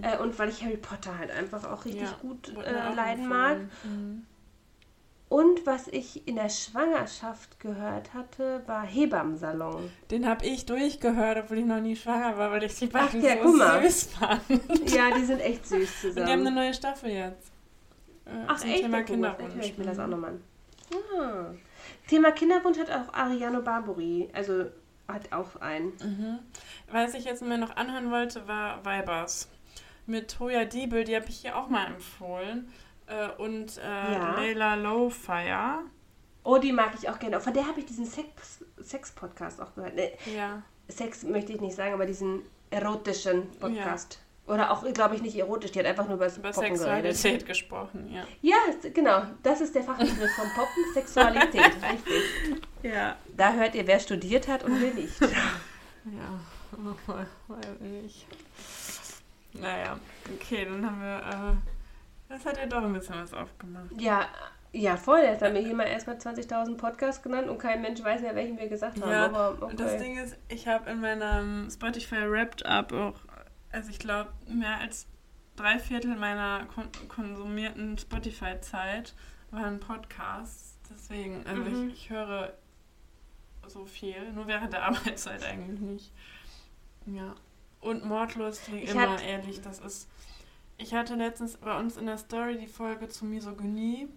Äh, 0.00 0.16
und 0.16 0.38
weil 0.38 0.48
ich 0.48 0.64
Harry 0.64 0.78
Potter 0.78 1.18
halt 1.18 1.30
einfach 1.30 1.70
auch 1.70 1.84
richtig 1.84 2.02
Ja, 2.08 2.16
gut 2.22 2.48
äh, 2.56 2.94
leiden 2.94 3.28
mag. 3.28 3.58
Mhm. 3.84 4.24
Und 5.28 5.64
was 5.64 5.86
ich 5.86 6.26
in 6.26 6.34
der 6.36 6.48
Schwangerschaft 6.48 7.60
gehört 7.60 8.14
hatte, 8.14 8.62
war 8.66 8.84
Hebammensalon. 8.84 9.88
Den 10.10 10.26
habe 10.26 10.44
ich 10.44 10.66
durchgehört, 10.66 11.38
obwohl 11.44 11.58
ich 11.58 11.64
noch 11.66 11.80
nie 11.80 11.94
schwanger 11.94 12.36
war, 12.36 12.50
weil 12.50 12.64
ich 12.64 12.74
die 12.76 12.88
Ach, 12.92 13.06
beiden 13.06 13.22
ja, 13.22 13.34
so 13.36 13.42
guck 13.44 13.56
mal. 13.58 13.82
süß 13.82 14.04
fand. 14.18 14.40
Ja, 14.90 15.14
die 15.16 15.24
sind 15.24 15.38
echt 15.40 15.68
süß 15.68 16.04
Und 16.06 16.16
die 16.16 16.20
haben 16.22 16.28
eine 16.30 16.38
zusammen. 16.40 16.54
neue 16.54 16.74
Staffel 16.74 17.10
jetzt. 17.10 17.49
Äh, 18.30 18.44
Ach 18.46 18.58
zum 18.58 18.70
echt? 18.70 18.82
Thema 18.82 18.98
Ja, 18.98 19.04
Vielleicht 19.04 19.06
Kinderwunsch. 19.06 19.66
ich 19.66 19.78
mir 19.78 19.84
das 19.84 19.98
auch 19.98 20.04
Mhm. 20.04 20.10
nochmal 20.10 20.30
an. 20.30 20.42
Ah. 21.18 21.54
Thema 22.08 22.32
Kinderwunsch 22.32 22.78
hat 22.78 22.90
auch 22.90 23.12
Ariano 23.14 23.62
Barbori. 23.62 24.28
Also 24.32 24.66
hat 25.08 25.32
auch 25.32 25.56
einen. 25.60 25.88
Mhm. 26.02 26.38
Was 26.90 27.14
ich 27.14 27.24
jetzt 27.24 27.42
mir 27.42 27.58
noch 27.58 27.76
anhören 27.76 28.10
wollte, 28.10 28.46
war 28.48 28.84
Weibers. 28.84 29.48
Mit 30.06 30.30
Toya 30.36 30.64
Diebel, 30.64 31.04
die 31.04 31.14
habe 31.16 31.26
ich 31.28 31.38
hier 31.40 31.56
auch 31.56 31.68
mal 31.68 31.86
empfohlen. 31.86 32.72
Äh, 33.06 33.28
und 33.42 33.78
äh, 33.78 33.82
Ja. 34.12 34.34
Layla 34.36 34.74
Lowfire. 34.76 35.80
Oh, 36.42 36.58
die 36.58 36.72
mag 36.72 36.92
ich 37.00 37.08
auch 37.08 37.18
gerne. 37.18 37.40
Von 37.40 37.52
der 37.52 37.66
habe 37.66 37.80
ich 37.80 37.86
diesen 37.86 38.06
Sex- 38.06 38.64
Sex-Podcast 38.80 39.60
auch 39.60 39.74
gehört. 39.74 39.94
Ne, 39.94 40.10
Ja. 40.34 40.62
Sex 40.88 41.22
möchte 41.24 41.52
ich 41.52 41.60
nicht 41.60 41.76
sagen, 41.76 41.92
aber 41.94 42.06
diesen 42.06 42.42
erotischen 42.70 43.48
Podcast. 43.58 44.20
Oder 44.50 44.72
auch, 44.72 44.84
glaube 44.92 45.14
ich, 45.14 45.22
nicht 45.22 45.36
erotisch. 45.36 45.70
Die 45.70 45.78
hat 45.78 45.86
einfach 45.86 46.06
nur 46.06 46.16
über 46.16 46.26
Über 46.26 46.50
Poppen 46.50 46.74
geredet. 46.74 47.16
Sexualität 47.16 47.46
gesprochen, 47.46 48.10
ja. 48.12 48.24
Ja, 48.42 48.56
genau. 48.92 49.22
Das 49.44 49.60
ist 49.60 49.74
der 49.76 49.84
Fachbegriff 49.84 50.34
vom 50.34 50.48
Poppen. 50.54 50.84
Sexualität. 50.92 51.60
Richtig. 51.92 52.62
Ja. 52.82 53.16
Da 53.36 53.52
hört 53.52 53.76
ihr, 53.76 53.86
wer 53.86 54.00
studiert 54.00 54.48
hat 54.48 54.64
und 54.64 54.80
wer 54.80 54.92
nicht. 54.92 55.14
Ja, 56.02 56.40
weiß 57.06 57.80
nicht. 57.80 58.26
Naja, 59.52 59.98
okay, 60.34 60.64
dann 60.64 60.86
haben 60.86 61.00
wir. 61.02 61.18
Äh, 61.18 62.32
das 62.32 62.46
hat 62.46 62.56
ja 62.56 62.64
doch 62.64 62.82
ein 62.82 62.94
bisschen 62.94 63.16
was 63.20 63.34
aufgemacht. 63.34 63.90
Ja, 63.98 64.26
ja, 64.72 64.96
voll. 64.96 65.18
Jetzt 65.18 65.42
haben 65.42 65.54
wir 65.54 65.60
hier 65.60 65.74
mal 65.74 65.84
erstmal 65.84 66.16
20.000 66.16 66.78
Podcasts 66.78 67.22
genannt 67.22 67.48
und 67.48 67.58
kein 67.58 67.82
Mensch 67.82 68.02
weiß 68.02 68.22
mehr, 68.22 68.34
welchen 68.34 68.58
wir 68.58 68.68
gesagt 68.68 69.00
haben. 69.02 69.10
Ja, 69.10 69.26
aber 69.26 69.66
Und 69.66 69.78
das 69.78 69.92
okay. 69.92 70.02
Ding 70.04 70.18
ist, 70.18 70.38
ich 70.48 70.66
habe 70.66 70.88
in 70.90 71.02
meinem 71.02 71.68
Spotify 71.70 72.30
Wrapped 72.30 72.64
Up 72.64 72.92
auch, 72.92 73.20
also 73.72 73.90
ich 73.90 73.98
glaube, 73.98 74.32
mehr 74.48 74.78
als 74.78 75.06
drei 75.56 75.78
Viertel 75.78 76.16
meiner 76.16 76.66
kon 76.66 76.88
konsumierten 77.08 77.98
Spotify-Zeit 77.98 79.14
waren 79.50 79.80
Podcasts. 79.80 80.78
Deswegen, 80.90 81.46
also 81.46 81.62
Mhm. 81.62 81.88
ich, 81.88 81.94
ich 81.94 82.10
höre 82.10 82.52
so 83.66 83.84
viel, 83.86 84.32
nur 84.32 84.46
während 84.46 84.72
der 84.72 84.84
Arbeitszeit 84.86 85.44
eigentlich 85.44 85.80
nicht. 85.80 86.12
Ja. 87.06 87.34
Und 87.80 88.04
Mordlos, 88.04 88.60
wie 88.70 88.80
Ich 88.80 88.90
immer, 88.90 89.10
hat- 89.12 89.22
ehrlich, 89.22 89.60
das 89.60 89.78
ist. 89.80 90.08
Ich 90.78 90.94
hatte 90.94 91.14
letztens 91.14 91.56
bei 91.58 91.78
uns 91.78 91.96
in 91.96 92.06
der 92.06 92.16
Story 92.18 92.58
die 92.58 92.66
Folge 92.66 93.08
zu 93.08 93.24
Misogynie 93.26 94.08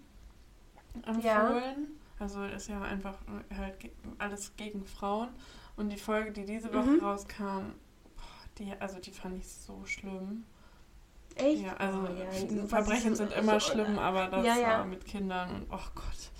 empfohlen. 1.04 1.88
Also 2.18 2.44
ist 2.44 2.68
ja 2.68 2.80
einfach 2.82 3.18
äh, 3.50 3.54
halt 3.56 3.76
alles 4.18 4.56
gegen 4.56 4.84
Frauen. 4.86 5.28
Und 5.76 5.90
die 5.90 5.96
Folge, 5.98 6.30
die 6.32 6.44
diese 6.44 6.72
Woche 6.72 6.90
Mhm. 6.90 7.00
rauskam, 7.04 7.72
die, 8.58 8.72
also 8.80 8.98
die 8.98 9.10
fand 9.10 9.36
ich 9.38 9.48
so 9.48 9.84
schlimm. 9.84 10.44
Echt? 11.36 11.62
Ja, 11.62 11.74
also 11.78 11.98
Oh, 12.00 12.54
ja, 12.56 12.66
Verbrechen 12.66 13.16
sind 13.16 13.32
immer 13.32 13.58
so- 13.58 13.72
schlimm, 13.72 13.98
aber 13.98 14.28
das 14.28 14.46
Ja, 14.46 14.56
ja. 14.56 14.68
war 14.78 14.84
mit 14.84 15.04
Kindern 15.04 15.50
und 15.50 15.66
oh 15.72 15.78
Gott. 15.94 16.30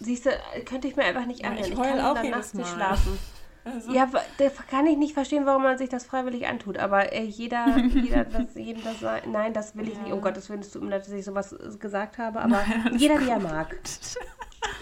Siehst 0.00 0.26
du, 0.26 0.30
könnte 0.64 0.86
ich 0.88 0.96
mir 0.96 1.04
einfach 1.04 1.26
nicht 1.26 1.44
anhören. 1.44 1.64
ich 1.64 1.72
ich 1.72 1.78
heul 1.78 1.86
kann 1.88 2.00
auch 2.00 2.14
dann 2.14 2.30
nachts 2.30 2.54
nicht 2.54 2.68
schlafen. 2.68 3.18
Also, 3.66 3.92
Ja, 3.92 4.10
da 4.36 4.50
kann 4.68 4.86
ich 4.86 4.98
nicht 4.98 5.14
verstehen, 5.14 5.46
warum 5.46 5.62
man 5.62 5.78
sich 5.78 5.88
das 5.88 6.04
freiwillig 6.04 6.46
antut. 6.46 6.76
Aber 6.76 7.14
äh, 7.14 7.22
jeder, 7.22 7.78
jeder 7.94 8.24
das, 8.24 8.54
jedem 8.56 8.82
das 8.84 8.96
nein, 9.24 9.54
das 9.54 9.74
will 9.74 9.88
ich 9.88 9.98
nicht. 10.02 10.12
Um 10.12 10.20
Gottes 10.20 10.50
Willen, 10.50 10.60
es 10.60 10.70
tut 10.70 10.82
mir 10.82 10.90
leid, 10.90 11.00
dass 11.06 11.12
ich 11.14 11.24
sowas 11.24 11.54
äh, 11.54 11.74
gesagt 11.78 12.18
habe. 12.18 12.42
Aber 12.42 12.62
jeder, 12.98 13.18
wie 13.20 13.30
er 13.30 13.40
mag. 13.40 13.74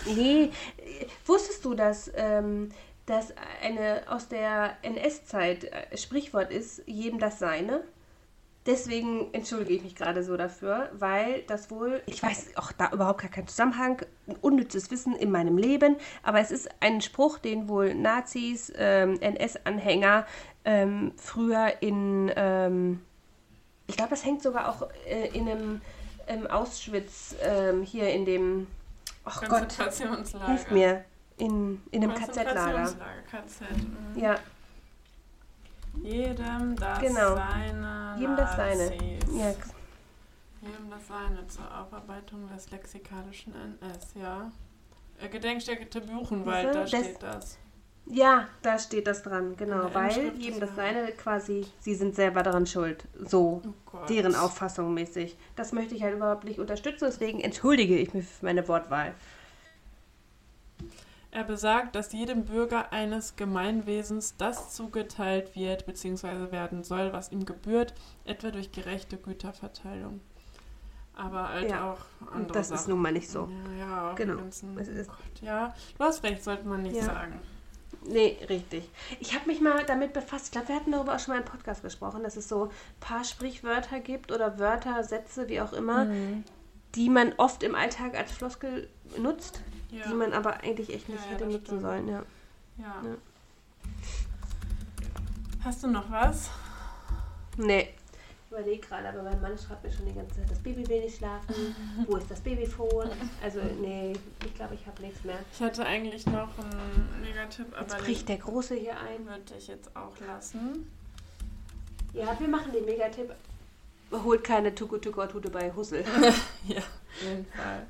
Nee, 0.06 0.50
äh, 0.78 1.06
wusstest 1.26 1.64
du, 1.64 1.74
dass, 1.74 2.10
ähm, 2.16 2.70
dass 3.06 3.34
eine 3.62 4.02
aus 4.08 4.28
der 4.28 4.76
NS-Zeit 4.82 5.64
äh, 5.64 5.96
Sprichwort 5.96 6.50
ist, 6.50 6.82
jedem 6.86 7.18
das 7.18 7.38
Seine? 7.38 7.82
Deswegen 8.64 9.34
entschuldige 9.34 9.74
ich 9.74 9.82
mich 9.82 9.96
gerade 9.96 10.22
so 10.22 10.36
dafür, 10.36 10.88
weil 10.92 11.42
das 11.48 11.68
wohl, 11.72 12.00
ich 12.06 12.22
weiß 12.22 12.56
auch 12.56 12.70
da 12.70 12.92
überhaupt 12.92 13.20
gar 13.20 13.30
keinen 13.30 13.48
Zusammenhang, 13.48 14.00
unnützes 14.40 14.88
Wissen 14.92 15.16
in 15.16 15.32
meinem 15.32 15.58
Leben, 15.58 15.96
aber 16.22 16.38
es 16.38 16.52
ist 16.52 16.68
ein 16.78 17.00
Spruch, 17.00 17.38
den 17.38 17.66
wohl 17.66 17.92
Nazis, 17.92 18.72
ähm, 18.76 19.18
NS-Anhänger 19.20 20.26
ähm, 20.64 21.12
früher 21.16 21.72
in, 21.80 22.30
ähm, 22.36 23.00
ich 23.88 23.96
glaube, 23.96 24.10
das 24.10 24.24
hängt 24.24 24.42
sogar 24.42 24.68
auch 24.68 24.88
äh, 25.08 25.36
in 25.36 25.80
einem 26.28 26.46
Auschwitz 26.46 27.34
ähm, 27.42 27.82
hier 27.82 28.10
in 28.10 28.24
dem, 28.24 28.66
ach 29.24 29.42
Gott, 29.48 29.72
hilf 29.72 30.70
mir, 30.70 31.04
in, 31.42 31.82
in 31.90 32.02
einem 32.04 32.14
KZ-Lager. 32.14 32.84
KZ. 33.30 33.60
mhm. 33.76 34.18
Ja, 34.20 34.36
Jedem 36.02 36.74
das 36.76 37.00
Genau. 37.00 37.34
seine. 37.36 38.16
jedem 38.18 38.36
das 38.36 38.56
seine. 38.56 38.84
Ja, 38.94 39.54
Jedem 40.62 40.90
das 40.90 41.06
seine 41.08 41.46
zur 41.48 41.64
Aufarbeitung 41.80 42.48
des 42.48 42.70
lexikalischen 42.70 43.52
NS, 43.54 44.08
ja. 44.14 44.50
Äh, 45.20 45.28
Gedenkstätte 45.28 46.00
Buchenwald, 46.00 46.74
da 46.74 46.86
Siehste, 46.86 46.96
das- 46.96 47.04
steht 47.06 47.22
das. 47.22 47.58
Ja, 48.06 48.48
da 48.62 48.78
steht 48.80 49.06
das 49.06 49.22
dran, 49.22 49.54
genau. 49.56 49.88
Weil 49.94 50.32
jedem 50.36 50.58
das 50.60 50.74
seine 50.74 51.12
quasi, 51.12 51.66
sie 51.78 51.94
sind 51.94 52.16
selber 52.16 52.42
daran 52.42 52.66
schuld. 52.66 53.04
So, 53.24 53.62
Oh 53.92 53.98
deren 54.08 54.34
Auffassung 54.34 54.92
mäßig. 54.94 55.36
Das 55.54 55.72
möchte 55.72 55.94
ich 55.94 56.02
halt 56.02 56.16
überhaupt 56.16 56.42
nicht 56.44 56.58
unterstützen, 56.58 57.04
deswegen 57.04 57.38
entschuldige 57.40 57.96
ich 57.96 58.12
mich 58.12 58.26
für 58.26 58.44
meine 58.44 58.66
Wortwahl. 58.66 59.14
Er 61.34 61.44
besagt, 61.44 61.96
dass 61.96 62.12
jedem 62.12 62.44
Bürger 62.44 62.92
eines 62.92 63.36
Gemeinwesens 63.36 64.36
das 64.36 64.74
zugeteilt 64.74 65.56
wird 65.56 65.86
bzw. 65.86 66.52
werden 66.52 66.84
soll, 66.84 67.12
was 67.14 67.32
ihm 67.32 67.46
gebührt, 67.46 67.94
etwa 68.26 68.50
durch 68.50 68.70
gerechte 68.70 69.16
Güterverteilung. 69.16 70.20
Aber 71.16 71.48
halt 71.48 71.70
Ja, 71.70 71.92
auch 71.92 72.30
andere 72.30 72.52
das 72.58 72.68
Sachen. 72.68 72.80
ist 72.80 72.88
nun 72.88 73.00
mal 73.00 73.12
nicht 73.12 73.30
so. 73.30 73.48
Ja, 73.78 74.10
auch 74.10 74.14
Genau. 74.14 74.36
ganzen, 74.36 74.76
oh 74.78 74.82
Gott, 74.84 75.40
ja, 75.42 75.74
du 75.98 76.04
hast 76.04 76.22
recht, 76.22 76.44
sollte 76.44 76.68
man 76.68 76.82
nicht 76.82 76.96
Ja. 76.96 77.04
sagen. 77.04 77.40
Nee, 78.04 78.36
richtig. 78.48 78.90
Ich 79.20 79.34
habe 79.34 79.46
mich 79.46 79.60
mal 79.60 79.84
damit 79.86 80.12
befasst. 80.12 80.46
Ich 80.46 80.50
glaube, 80.52 80.68
wir 80.68 80.76
hatten 80.76 80.92
darüber 80.92 81.14
auch 81.14 81.18
schon 81.18 81.34
mal 81.34 81.40
im 81.40 81.46
Podcast 81.46 81.82
gesprochen, 81.82 82.24
dass 82.24 82.36
es 82.36 82.48
so 82.48 82.64
ein 82.64 82.70
paar 83.00 83.24
Sprichwörter 83.24 84.00
gibt 84.00 84.32
oder 84.32 84.58
Wörter, 84.58 85.02
Sätze, 85.04 85.48
wie 85.48 85.60
auch 85.62 85.72
immer, 85.72 86.06
Mhm. 86.06 86.44
die 86.94 87.08
man 87.08 87.32
oft 87.38 87.62
im 87.62 87.74
Alltag 87.74 88.16
als 88.18 88.32
Floskel 88.32 88.88
nutzt, 89.18 89.62
Ja. 89.92 90.08
die 90.08 90.14
man 90.14 90.32
aber 90.32 90.60
eigentlich 90.60 90.92
echt 90.92 91.08
nicht 91.08 91.30
hätte 91.30 91.44
nutzen 91.44 91.64
stimmt. 91.66 91.82
sollen. 91.82 92.08
Ja. 92.08 92.22
ja. 92.78 93.02
Ja. 93.04 93.16
Hast 95.64 95.82
du 95.84 95.88
noch 95.88 96.10
was? 96.10 96.50
Nee. 97.56 97.90
Ich 98.46 98.58
überlege 98.58 98.86
gerade, 98.86 99.08
aber 99.08 99.22
mein 99.22 99.40
Mann 99.40 99.56
schreibt 99.56 99.82
mir 99.84 99.90
schon 99.92 100.06
die 100.06 100.12
ganze 100.14 100.36
Zeit, 100.36 100.50
das 100.50 100.58
Baby 100.58 100.86
will 100.88 101.00
nicht 101.00 101.16
schlafen. 101.16 101.54
Wo 102.06 102.16
ist 102.16 102.30
das 102.30 102.40
Babyfon? 102.40 103.08
Also, 103.42 103.60
nee, 103.80 104.12
ich 104.44 104.54
glaube, 104.54 104.74
ich 104.74 104.86
habe 104.86 105.00
nichts 105.02 105.24
mehr. 105.24 105.38
Ich 105.52 105.60
hatte 105.62 105.86
eigentlich 105.86 106.26
noch 106.26 106.50
einen 106.58 107.22
Negatipp, 107.22 107.66
Jetzt 107.78 107.94
aber 107.94 108.02
bricht 108.02 108.28
der 108.28 108.38
Große 108.38 108.74
hier 108.74 108.98
ein. 108.98 109.26
würde 109.26 109.54
ich 109.56 109.68
jetzt 109.68 109.94
auch 109.96 110.18
lassen. 110.26 110.90
Ja, 112.12 112.38
wir 112.38 112.48
machen 112.48 112.72
den 112.72 112.84
Megatipp. 112.84 113.34
Holt 114.10 114.44
keine 114.44 114.74
To 114.74 114.86
Go 114.86 114.98
Tute 114.98 115.48
bei 115.50 115.72
Hussel. 115.74 116.04
Ja, 116.68 116.78
auf 116.78 117.22
jeden 117.22 117.46
Fall. 117.46 117.86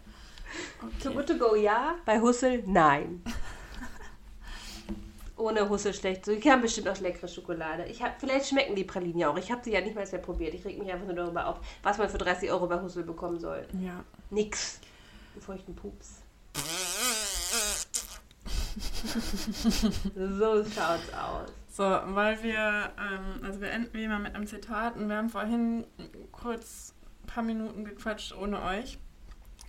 Okay. 0.83 1.15
Good 1.15 1.27
To 1.27 1.35
Go 1.37 1.55
ja, 1.55 1.97
bei 2.05 2.21
Hussel 2.21 2.63
nein. 2.67 3.23
Ohne 5.37 5.69
Hussel 5.69 5.93
schlecht. 5.93 6.25
So, 6.25 6.35
die 6.35 6.51
haben 6.51 6.63
bestimmt 6.63 6.89
auch 6.89 6.99
leckere 7.01 7.27
Schokolade. 7.27 7.85
Ich 7.87 8.03
hab, 8.03 8.21
vielleicht 8.21 8.49
schmecken 8.49 8.77
die 8.77 8.85
Pralinen 8.85 9.19
ja 9.19 9.31
auch. 9.31 9.37
Ich 9.37 9.51
habe 9.51 9.63
sie 9.65 9.73
ja 9.73 9.81
nicht 9.81 9.95
mal 9.95 10.07
mehr 10.07 10.21
probiert. 10.21 10.55
Ich 10.55 10.65
reg 10.65 10.79
mich 10.79 10.93
einfach 10.93 11.07
nur 11.07 11.17
darüber 11.17 11.47
auf, 11.47 11.59
was 11.83 11.99
man 11.99 12.09
für 12.09 12.19
30 12.19 12.51
Euro 12.51 12.69
bei 12.69 12.81
Hussel 12.81 13.03
bekommen 13.03 13.41
soll. 13.41 13.67
Ja. 13.81 14.05
Nix. 14.31 14.79
Einen 15.35 15.43
feuchten 15.43 15.75
Pups. 15.75 16.23
so 20.15 20.65
schaut's 20.65 21.13
aus. 21.13 21.53
So, 21.69 21.83
weil 21.83 22.43
wir, 22.43 22.93
ähm, 22.99 23.43
also 23.43 23.61
wir 23.61 23.71
enden 23.71 23.93
wie 23.95 24.05
immer 24.05 24.19
mit 24.19 24.35
einem 24.35 24.47
Zitat 24.47 24.97
und 24.97 25.09
wir 25.09 25.17
haben 25.17 25.31
vorhin 25.31 25.87
kurz 26.31 26.95
ein 27.23 27.27
paar 27.27 27.43
Minuten 27.43 27.85
gequatscht 27.85 28.37
ohne 28.37 28.63
euch. 28.63 28.99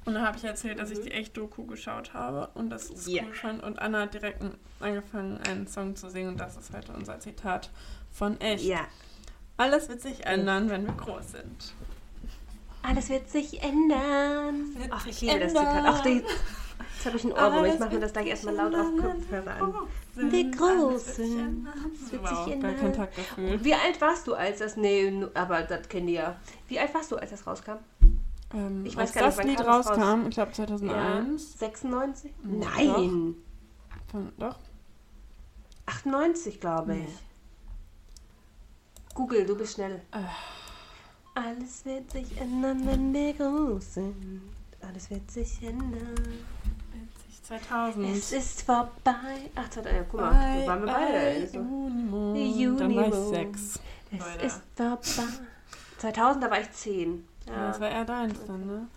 Und 0.06 0.16
dann 0.16 0.26
habe 0.26 0.38
ich 0.38 0.43
erzählt, 0.43 0.80
dass 0.80 0.89
ich 0.91 0.99
die 1.01 1.12
Echt-Doku 1.12 1.66
geschaut 1.66 2.14
habe 2.14 2.49
und 2.56 2.70
das 2.70 2.89
ist 2.89 3.08
Ja. 3.08 3.24
cool 3.24 3.34
fand. 3.34 3.64
Und 3.64 3.80
Anna 3.80 4.01
hat 4.01 4.14
direkt 4.14 4.41
angefangen, 4.80 5.39
einen 5.47 5.68
Song 5.68 5.95
zu 5.95 6.10
singen 6.10 6.30
und 6.30 6.39
das 6.39 6.58
ist 6.58 6.74
heute 6.74 6.91
unser 6.93 7.20
Zitat 7.20 7.70
von 8.12 8.39
Echt. 8.41 8.66
Ja. 8.66 8.82
Alles 9.56 9.88
wird 9.88 10.01
sich 10.01 10.26
ändern, 10.26 10.70
wenn 10.70 10.86
wir 10.86 10.93
groß 10.93 11.32
sind. 11.34 11.74
Alles 12.82 13.10
wird 13.10 13.30
sich 13.30 13.62
ändern. 13.64 14.76
Wird 14.76 14.89
Ach, 14.91 15.06
ich 15.08 15.22
liebe 15.22 15.39
das 15.39 15.54
ändern. 15.54 15.66
Zitat. 15.68 15.86
Ach, 15.88 16.01
die, 16.04 16.16
jetzt 16.16 17.06
habe 17.06 17.18
ich 17.18 17.24
einen 17.24 17.34
Ohrwurm. 17.34 17.66
Ich 17.66 17.80
mache 17.80 17.93
mir 17.93 17.99
das 18.01 18.12
gleich 18.14 18.28
erstmal 18.28 18.56
laut 18.56 18.76
auf 18.76 18.88
Kopfhörer 18.99 19.51
an. 19.56 19.74
wir 20.16 20.51
groß 20.51 21.16
sind. 21.16 21.68
Alles 21.68 22.12
wird 22.12 22.24
wow, 22.24 22.30
sich 22.30 22.38
gar 22.45 22.54
ändern. 22.72 22.78
kein 22.78 22.93
Taktgefühl. 22.93 23.64
Wie 23.64 23.74
alt 23.74 24.01
warst 24.01 24.28
du, 24.28 24.34
als 24.34 24.60
das. 24.60 24.76
Nee, 24.76 25.26
aber 25.34 25.62
das 25.62 25.88
kennen 25.88 26.08
die 26.08 26.14
ja. 26.14 26.36
Wie 26.68 26.78
alt 26.80 26.93
warst 26.93 27.10
du, 27.12 27.16
als 27.16 27.30
das 27.32 27.47
rauskam? 27.47 27.78
Ähm, 28.54 28.86
Ich 28.86 28.97
als 28.97 29.10
weiß 29.10 29.14
gar 29.16 29.26
nicht, 29.26 29.32
das 29.32 29.38
wann 29.38 29.47
Lied 29.47 29.58
kam 29.58 29.66
das 29.66 29.88
raus? 29.88 29.97
rauskam, 29.97 30.28
ich 30.28 30.36
glaube 30.36 30.51
2001. 30.51 31.60
96? 31.60 32.32
Mhm, 32.43 32.60
Nein. 32.60 33.36
Von, 34.12 34.32
doch. 34.38 34.60
98, 35.86 36.60
glaube 36.60 36.95
ich. 36.95 36.99
Nee. 37.04 37.08
Google, 39.16 39.45
du 39.45 39.56
bist 39.56 39.74
schnell. 39.76 40.01
Äh. 40.12 40.20
Alles 41.36 41.84
wird 41.86 42.12
sich 42.12 42.39
ändern, 42.39 42.86
wenn 42.86 43.14
wir 43.14 43.34
groß 43.34 43.95
sind. 43.95 44.41
Alles 44.82 45.10
wird 45.10 45.30
sich 45.32 45.62
ändern. 45.64 46.16
2000. 47.43 48.10
Es 48.16 48.32
ist 48.32 48.62
vorbei. 48.62 49.49
Ach, 49.56 49.68
das, 49.68 49.86
äh, 49.86 50.06
guck 50.10 50.22
mal, 50.22 50.32
wo 50.62 50.68
waren 50.68 50.80
wir 50.82 50.86
bei 50.88 50.93
beide? 50.93 51.18
Also. 51.41 51.60
Unimond. 51.60 52.80
Dann 52.80 52.95
war 52.95 53.08
ich 53.08 53.14
sechs. 53.14 53.80
es 54.12 54.20
Leute. 54.20 54.45
ist 54.45 54.62
vorbei. 54.76 55.30
2000, 55.97 56.43
da 56.43 56.51
war 56.51 56.62
ich 56.62 56.72
10. 56.72 57.28
Ja. 57.47 57.67
Das 57.67 57.79
war 57.79 57.89
eher 57.89 58.05
deins 58.05 58.39
dann, 58.45 58.65
ne? 58.65 58.87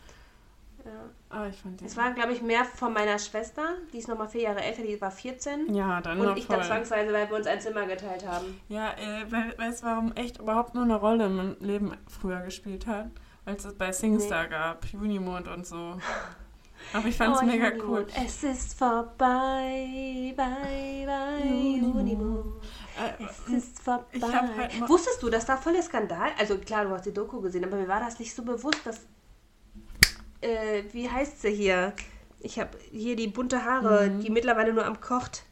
ja. 0.85 0.91
Ah, 1.31 1.47
ich 1.49 1.57
fand 1.57 1.81
die. 1.81 1.85
Es 1.85 1.97
war, 1.97 2.13
glaube 2.13 2.33
ich, 2.33 2.43
mehr 2.43 2.65
von 2.65 2.93
meiner 2.93 3.19
Schwester. 3.19 3.63
Die 3.93 3.99
ist 3.99 4.07
nochmal 4.09 4.29
vier 4.29 4.43
Jahre 4.43 4.63
älter, 4.63 4.83
die 4.83 5.01
war 5.01 5.11
14. 5.11 5.75
ja, 5.75 6.01
dann 6.01 6.21
Und 6.21 6.27
noch 6.27 6.37
ich 6.37 6.47
voll. 6.47 6.57
dann 6.57 6.65
zwangsweise, 6.67 7.13
weil 7.13 7.29
wir 7.29 7.37
uns 7.37 7.47
ein 7.49 7.61
Zimmer 7.61 7.87
geteilt 7.87 8.27
haben. 8.27 8.61
Ja, 8.69 8.91
äh, 8.93 9.25
weil, 9.31 9.59
weißt 9.59 9.83
du, 9.83 9.87
warum 9.87 10.13
echt 10.15 10.39
überhaupt 10.39 10.75
nur 10.75 10.85
eine 10.85 10.95
Rolle 10.97 11.27
in 11.27 11.35
meinem 11.37 11.57
Leben 11.61 11.93
früher 12.09 12.41
gespielt 12.43 12.87
hat? 12.87 13.09
Weil 13.45 13.57
es 13.57 13.75
bei 13.75 13.91
Singstar 13.93 14.47
gab, 14.47 14.85
Unimond 14.95 15.49
und 15.49 15.67
so. 15.67 15.97
Aber 16.93 17.09
ich 17.09 17.17
fand 17.17 17.35
es 17.35 17.43
Oh, 17.43 17.47
mega 17.47 17.67
Unimond. 17.69 17.89
cool. 17.89 18.07
Es 18.25 18.45
ist 18.45 18.79
vorbei, 18.79 20.33
bye, 20.37 21.05
bye, 21.07 21.43
Unimond. 21.43 21.95
Unimond. 21.97 22.47
Äh, 22.99 23.25
Es 23.25 23.53
ist 23.65 23.81
vorbei. 23.81 24.07
Halt 24.21 24.89
Wusstest 24.89 25.23
du, 25.23 25.29
das 25.31 25.47
war 25.49 25.59
voll 25.59 25.75
der 25.75 25.83
Skandal? 25.83 26.31
Also 26.39 26.59
klar, 26.59 26.85
du 26.85 26.91
hast 26.91 27.07
die 27.07 27.13
Doku 27.13 27.41
gesehen, 27.41 27.65
aber 27.65 27.77
mir 27.77 27.89
war 27.89 28.01
das 28.01 28.19
nicht 28.19 28.35
so 28.35 28.43
bewusst, 28.43 28.81
dass. 28.85 29.01
Äh, 30.41 30.85
wie 30.93 31.09
heißt 31.09 31.43
sie 31.43 31.51
hier? 31.53 31.93
Ich 32.41 32.59
habe 32.61 32.71
hier 32.91 33.17
die 33.17 33.29
bunte 33.29 33.65
Haare, 33.65 34.09
Mhm. 34.09 34.21
die 34.21 34.31
mittlerweile 34.31 34.73
nur 34.73 34.85
am 34.87 35.01
Kocht. 35.01 35.45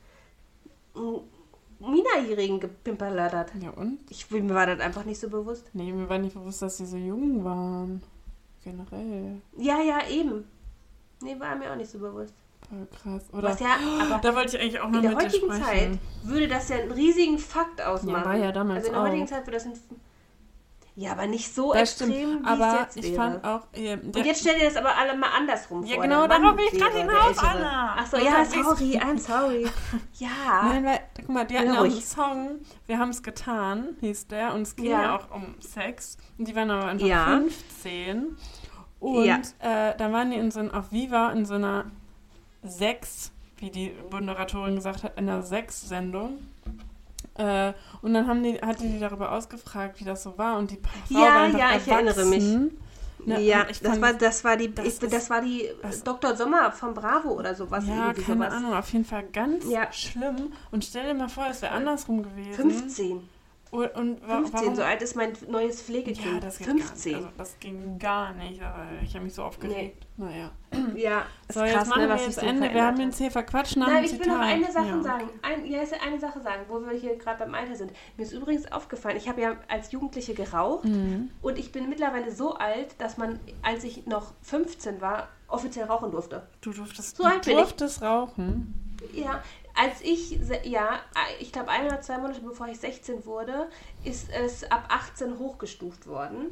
Minderjährigen 1.80 2.60
gepimpert 2.60 3.32
hat. 3.32 3.52
ja, 3.60 3.70
und? 3.70 3.98
Ich, 4.10 4.30
mir 4.30 4.54
war 4.54 4.66
das 4.66 4.80
einfach 4.80 5.04
nicht 5.04 5.18
so 5.20 5.28
bewusst. 5.28 5.68
Nee, 5.74 5.92
mir 5.92 6.08
war 6.08 6.18
nicht 6.18 6.34
bewusst, 6.34 6.62
dass 6.62 6.76
sie 6.78 6.86
so 6.86 6.96
jung 6.96 7.44
waren. 7.44 8.02
Generell. 8.62 9.42
Ja, 9.58 9.80
ja, 9.82 10.06
eben. 10.08 10.44
Nee, 11.20 11.38
war 11.38 11.54
mir 11.56 11.72
auch 11.72 11.76
nicht 11.76 11.90
so 11.90 11.98
bewusst. 11.98 12.34
Voll 12.68 12.86
krass. 13.02 13.22
Oder? 13.32 13.48
Was 13.50 13.60
ja, 13.60 13.76
aber 14.00 14.18
Da 14.22 14.34
wollte 14.34 14.56
ich 14.56 14.62
eigentlich 14.62 14.80
auch 14.80 14.88
mal 14.88 14.96
in 14.96 15.02
der 15.02 15.10
mit 15.12 15.24
heutigen. 15.24 15.50
Zeit 15.62 15.98
würde 16.22 16.48
das 16.48 16.68
ja 16.68 16.76
einen 16.76 16.92
riesigen 16.92 17.38
Fakt 17.38 17.80
ausmachen. 17.82 18.22
Ja, 18.22 18.24
war 18.24 18.36
ja 18.36 18.52
damals 18.52 18.84
Also 18.84 18.88
in 18.88 18.94
der 18.94 19.02
heutigen 19.02 19.24
auch. 19.24 19.28
Zeit 19.28 19.46
würde 19.46 19.52
das 19.58 19.66
ein. 19.66 19.72
Ja, 20.96 21.10
aber 21.10 21.26
nicht 21.26 21.52
so 21.52 21.72
Das 21.72 21.82
extrem, 22.00 22.08
stimmt, 22.12 22.44
wie 22.44 22.48
aber 22.48 22.66
es 22.88 22.94
jetzt 22.94 22.96
ich 23.04 23.12
wäre. 23.12 23.16
fand 23.16 23.44
auch. 23.44 23.62
Äh, 23.72 23.96
Und 23.96 24.16
jetzt 24.24 24.42
stell 24.42 24.56
dir 24.60 24.66
das 24.66 24.76
aber 24.76 24.96
alle 24.96 25.16
mal 25.16 25.26
andersrum 25.36 25.82
Ja, 25.84 25.94
vor. 25.94 26.04
genau, 26.04 26.28
Dein 26.28 26.40
Mann 26.40 26.56
darauf 26.56 26.56
will 26.56 26.66
ich 26.72 26.78
der 26.78 27.00
hinaus. 27.00 27.38
Anna. 27.38 27.96
Ach 27.98 28.06
so, 28.06 28.16
Und 28.16 28.22
ja, 28.24 28.30
dann 28.30 28.46
sorry, 28.46 28.96
I'm 28.98 29.18
sorry. 29.18 29.66
Ja. 30.20 30.28
Nein, 30.68 30.84
weil, 30.84 31.00
guck 31.16 31.28
mal, 31.30 31.44
die 31.46 31.58
hatten 31.58 31.66
Ja, 31.74 31.80
auch 31.80 31.84
einen. 31.84 32.00
Song, 32.00 32.60
Wir 32.86 32.98
haben 33.00 33.08
es 33.10 33.24
getan, 33.24 33.96
hieß 34.02 34.28
der, 34.28 34.54
und 34.54 34.62
es 34.62 34.76
ging 34.76 34.86
Ja. 34.86 35.02
ja. 35.02 35.16
auch 35.16 35.34
um 35.34 35.56
Sex. 35.58 36.16
Und 36.38 36.46
die 36.46 36.54
waren 36.54 36.70
aber 36.70 36.86
einfach 36.86 37.04
Ja. 37.08 37.24
15. 37.26 38.36
Und 39.00 39.24
Ja. 39.24 39.38
äh, 39.58 39.96
da 39.98 40.12
waren 40.12 40.30
die 40.30 40.36
in 40.36 40.52
so 40.52 40.60
ein, 40.60 40.70
auf 40.72 40.92
Viva 40.92 41.32
in 41.32 41.44
so 41.44 41.54
einer 41.54 41.86
Sex, 42.64 43.30
wie 43.58 43.70
die 43.70 43.92
Moderatorin 44.10 44.76
gesagt 44.76 45.02
hat, 45.04 45.18
in 45.18 45.28
einer 45.28 45.42
Sex-Sendung. 45.42 46.38
Äh, 47.36 47.72
und 48.02 48.14
dann 48.14 48.26
haben 48.28 48.42
die, 48.42 48.54
hat 48.60 48.80
die 48.80 48.98
darüber 49.00 49.32
ausgefragt, 49.32 49.98
wie 50.00 50.04
das 50.04 50.22
so 50.22 50.36
war. 50.38 50.56
Und 50.58 50.70
die 50.70 50.78
Frau 51.12 51.18
Ja, 51.20 51.34
war 51.34 51.40
einfach 51.42 51.58
ja, 51.58 51.76
ich 51.76 51.88
erinnere 51.88 52.24
mich. 52.26 52.44
Ne, 53.26 53.40
ja, 53.40 53.64
das 53.64 53.78
fand- 53.78 54.02
war, 54.02 54.12
das 54.12 54.44
war 54.44 54.56
die, 54.56 54.74
das 54.74 54.86
ich, 54.86 54.98
das 54.98 55.12
ist- 55.14 55.30
war 55.30 55.40
die 55.40 55.68
das- 55.82 56.02
Dr. 56.04 56.36
Sommer 56.36 56.70
von 56.72 56.92
Bravo 56.92 57.30
oder 57.30 57.54
sowas. 57.54 57.84
Ja, 57.88 58.12
keine 58.12 58.24
sowas. 58.44 58.52
Ahnung, 58.52 58.74
auf 58.74 58.92
jeden 58.92 59.04
Fall 59.06 59.24
ganz 59.32 59.64
Ja. 59.68 59.90
schlimm. 59.92 60.52
Und 60.70 60.84
stell 60.84 61.06
dir 61.06 61.14
mal 61.14 61.28
vor, 61.30 61.46
es 61.50 61.62
wäre 61.62 61.72
andersrum 61.72 62.22
gewesen. 62.22 62.54
15. 62.54 63.28
Und, 63.74 63.94
und 63.94 64.28
wa- 64.28 64.36
15, 64.36 64.52
warum? 64.60 64.74
so 64.76 64.82
alt 64.82 65.02
ist 65.02 65.16
mein 65.16 65.32
neues 65.48 65.78
ja, 65.78 65.84
Pflegekind. 65.84 66.42
das 66.44 66.58
geht 66.58 66.68
15. 66.68 67.12
Gar 67.12 67.18
nicht. 67.20 67.26
Also, 67.26 67.38
das 67.38 67.58
ging 67.60 67.98
gar 67.98 68.32
nicht. 68.34 68.62
aber 68.62 68.86
Ich 69.02 69.14
habe 69.14 69.24
mich 69.24 69.34
so 69.34 69.42
aufgeregt. 69.42 70.06
Naja. 70.16 70.52
Ja, 70.94 71.22
ist 71.48 71.54
So, 71.54 71.60
krass, 71.60 71.72
jetzt 71.72 71.88
machen 71.88 72.02
ne, 72.02 72.08
wir 72.08 72.16
jetzt 72.16 72.34
so 72.40 72.46
Ende. 72.46 72.72
Wir 72.72 72.84
haben 72.84 73.00
jetzt 73.00 73.18
hier 73.18 73.30
verquatscht 73.30 73.76
Nein, 73.76 74.04
ich 74.04 74.12
will 74.12 74.18
noch 74.18 74.24
Zitat. 74.24 74.40
eine 74.42 74.70
Sache 74.72 74.86
ja. 74.88 75.02
sagen. 75.02 75.28
Ein, 75.42 75.66
ja, 75.66 75.80
eine 76.04 76.20
Sache 76.20 76.40
sagen, 76.40 76.62
wo 76.68 76.80
wir 76.80 76.92
hier 76.92 77.16
gerade 77.16 77.38
beim 77.44 77.54
Alter 77.54 77.74
sind. 77.74 77.92
Mir 78.16 78.22
ist 78.22 78.32
übrigens 78.32 78.70
aufgefallen, 78.70 79.16
ich 79.16 79.28
habe 79.28 79.40
ja 79.40 79.56
als 79.68 79.90
Jugendliche 79.92 80.34
geraucht 80.34 80.84
Mhm. 80.84 81.30
und 81.42 81.58
ich 81.58 81.72
bin 81.72 81.88
mittlerweile 81.88 82.30
so 82.32 82.54
alt, 82.54 82.94
dass 83.00 83.16
man, 83.18 83.40
als 83.62 83.82
ich 83.84 84.06
noch 84.06 84.32
15 84.42 85.00
war, 85.00 85.28
offiziell 85.48 85.86
rauchen 85.86 86.10
durfte. 86.12 86.46
Du 86.60 86.72
durftest, 86.72 87.16
So 87.16 87.24
du 87.24 87.28
alt 87.28 87.42
bin 87.44 87.54
ich. 87.54 87.58
durftest 87.62 88.02
rauchen. 88.02 88.74
Ja, 89.12 89.42
als 89.74 90.00
ich, 90.02 90.38
ja, 90.64 91.00
ich 91.40 91.52
glaube 91.52 91.68
ein 91.70 91.86
oder 91.86 92.00
zwei 92.00 92.18
Monate 92.18 92.40
bevor 92.40 92.68
ich 92.68 92.78
16 92.78 93.26
wurde, 93.26 93.68
ist 94.04 94.28
es 94.30 94.70
ab 94.70 94.84
18 94.88 95.38
hochgestuft 95.38 96.06
worden. 96.06 96.46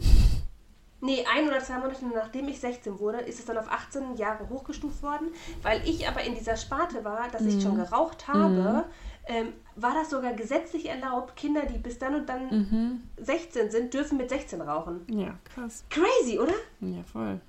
Nee, 1.01 1.25
ein 1.33 1.49
oder 1.49 1.59
zwei 1.61 1.79
Monate 1.79 2.05
nachdem 2.07 2.47
ich 2.49 2.61
16 2.61 3.01
wurde, 3.01 3.19
ist 3.19 3.41
es 3.41 3.45
dann 3.45 3.59
auf 3.59 3.69
18 3.69 4.17
Jahre 4.17 4.49
hochgestuft 4.49 5.03
worden. 5.03 5.29
Weil 5.63 5.87
ich 5.89 6.07
aber 6.07 6.23
in 6.23 6.35
dieser 6.37 6.57
Sparte 6.57 7.05
war, 7.05 7.29
dass 7.29 7.43
ich 7.43 7.61
schon 7.61 7.75
geraucht 7.77 8.29
habe, 8.29 8.85
ähm, 9.27 9.53
war 9.75 9.95
das 9.95 10.11
sogar 10.11 10.33
gesetzlich 10.35 10.89
erlaubt, 10.89 11.35
Kinder, 11.37 11.63
die 11.67 11.79
bis 11.79 11.99
dann 11.99 12.15
und 12.15 12.29
dann 12.29 12.47
Mhm. 12.51 13.03
16 13.19 13.71
sind, 13.71 13.95
dürfen 13.95 14.17
mit 14.17 14.29
16 14.29 14.61
rauchen. 14.61 15.05
Ja, 15.09 15.35
krass. 15.55 15.85
Crazy, 15.91 16.39
oder? 16.39 16.55
Ja, 16.81 17.03
voll. 17.13 17.41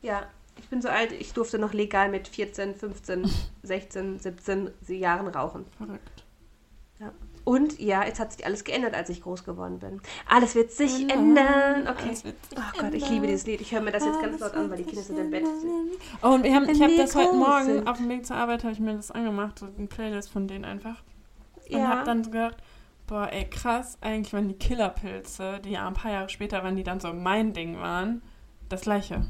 Ja, 0.00 0.22
ich 0.58 0.68
bin 0.68 0.82
so 0.82 0.88
alt, 0.88 1.12
ich 1.12 1.32
durfte 1.32 1.58
noch 1.58 1.72
legal 1.72 2.08
mit 2.10 2.28
14, 2.28 2.74
15, 2.74 3.30
16, 3.62 4.18
17 4.18 4.70
Jahren 4.88 5.28
rauchen. 5.28 5.64
Verrückt. 5.76 6.24
Ja. 7.00 7.12
Und 7.44 7.78
ja, 7.80 8.04
jetzt 8.04 8.20
hat 8.20 8.32
sich 8.32 8.44
alles 8.44 8.64
geändert, 8.64 8.94
als 8.94 9.08
ich 9.08 9.22
groß 9.22 9.44
geworden 9.44 9.78
bin. 9.78 10.02
Alles 10.28 10.54
wird 10.54 10.70
sich 10.70 11.08
Ändern, 11.10 11.38
ändern. 11.38 11.88
Okay. 11.88 12.12
Oh 12.56 12.80
Gott, 12.80 12.92
ich 12.92 13.08
liebe 13.08 13.26
dieses 13.26 13.46
Lied. 13.46 13.60
Ich 13.62 13.72
höre 13.72 13.80
mir 13.80 13.92
das 13.92 14.04
jetzt 14.04 14.20
ganz 14.20 14.38
laut 14.40 14.52
an, 14.54 14.68
weil 14.70 14.78
die 14.78 14.84
Kinder 14.84 15.02
sind 15.02 15.18
im 15.18 15.30
Bett. 15.30 15.44
Oh, 16.22 16.28
und 16.28 16.42
wir 16.42 16.54
haben, 16.54 16.68
ich 16.68 16.82
habe 16.82 16.94
das 16.96 17.14
heute 17.14 17.34
Morgen 17.34 17.64
sind. 17.64 17.88
auf 17.88 17.96
dem 17.96 18.08
Weg 18.10 18.26
zur 18.26 18.36
Arbeit 18.36 18.64
habe 18.64 18.72
ich 18.74 18.80
mir 18.80 18.94
das 18.94 19.10
angemacht, 19.10 19.60
so 19.60 19.66
eine 19.66 19.86
Playlist 19.86 20.30
von 20.30 20.46
denen 20.46 20.64
einfach. 20.66 21.02
Und 21.70 21.78
Ja. 21.78 21.88
hab 21.88 22.04
dann 22.04 22.22
so 22.22 22.30
gedacht, 22.30 22.56
boah, 23.06 23.28
ey, 23.32 23.48
krass, 23.48 23.96
eigentlich 24.02 24.32
waren 24.34 24.48
die 24.48 24.54
Killerpilze, 24.54 25.60
die 25.64 25.70
ja 25.70 25.86
ein 25.86 25.94
paar 25.94 26.12
Jahre 26.12 26.28
später, 26.28 26.62
wenn 26.64 26.76
die 26.76 26.84
dann 26.84 27.00
so 27.00 27.12
mein 27.14 27.54
Ding 27.54 27.78
waren, 27.78 28.20
das 28.68 28.82
gleiche. 28.82 29.24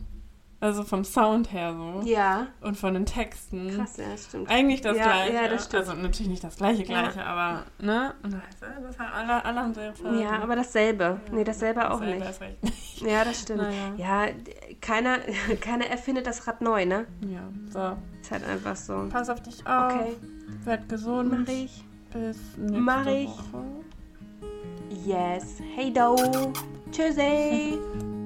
Also 0.61 0.83
vom 0.83 1.05
Sound 1.05 1.53
her 1.53 1.73
so. 1.73 2.03
Ja, 2.05 2.49
Und 2.63 2.77
von 2.77 2.93
den 2.95 3.07
Texten. 3.07 3.77
krass, 3.77 3.97
ja, 3.97 4.17
stimmt. 4.17 4.51
Eigentlich 4.51 4.81
das 4.81 4.97
Ja, 4.97 5.05
gleiche. 5.05 5.35
ja, 5.35 5.49
das 5.49 5.67
stimmt. 5.67 5.89
Also 5.89 5.95
natürlich 6.03 6.29
nicht 6.31 6.43
das 6.43 6.57
gleiche, 6.57 6.83
Ja. 6.83 7.03
gleiche, 7.03 7.25
aber, 7.25 7.63
ne? 7.79 8.13
Und 8.25 8.33
das, 8.33 8.41
das 8.83 8.99
haben 8.99 9.13
alle, 9.13 9.45
alle 9.45 9.61
haben 9.61 9.75
ihre. 9.75 10.21
Ja, 10.21 10.43
aber 10.43 10.57
dasselbe. 10.57 11.21
Nee, 11.31 11.45
dasselbe 11.45 11.89
auch 11.89 12.01
Dasselbe 12.01 12.15
nicht. 12.17 12.27
erst 12.27 12.41
recht. 12.41 12.59
Ja, 13.07 13.25
das 13.25 13.41
stimmt. 13.41 13.63
Naja. 13.63 13.95
Ja, 14.27 14.33
keiner, 14.81 15.19
keiner 15.61 15.87
erfindet 15.87 16.27
das 16.27 16.45
Rad 16.49 16.61
neu, 16.61 16.85
ne? 16.87 17.07
Ja, 17.21 17.43
so. 17.71 17.97
Ist 18.21 18.33
halt 18.33 18.45
einfach 18.45 18.75
so. 18.75 19.07
Pass 19.11 19.31
auf 19.31 19.41
dich 19.41 19.65
auf. 19.65 19.93
Okay, 19.95 20.17
Werd 20.65 20.89
gesund. 20.89 21.31
mach 21.39 21.53
ich. 21.53 21.85
Bis 22.13 22.37
nächste 22.57 22.81
Mach 22.81 23.07
ich. 23.07 23.29
Woche. 23.29 23.65
Yes. 25.07 25.61
Hey 25.77 25.93
do. 25.93 26.17
Tschüssi. 26.91 27.79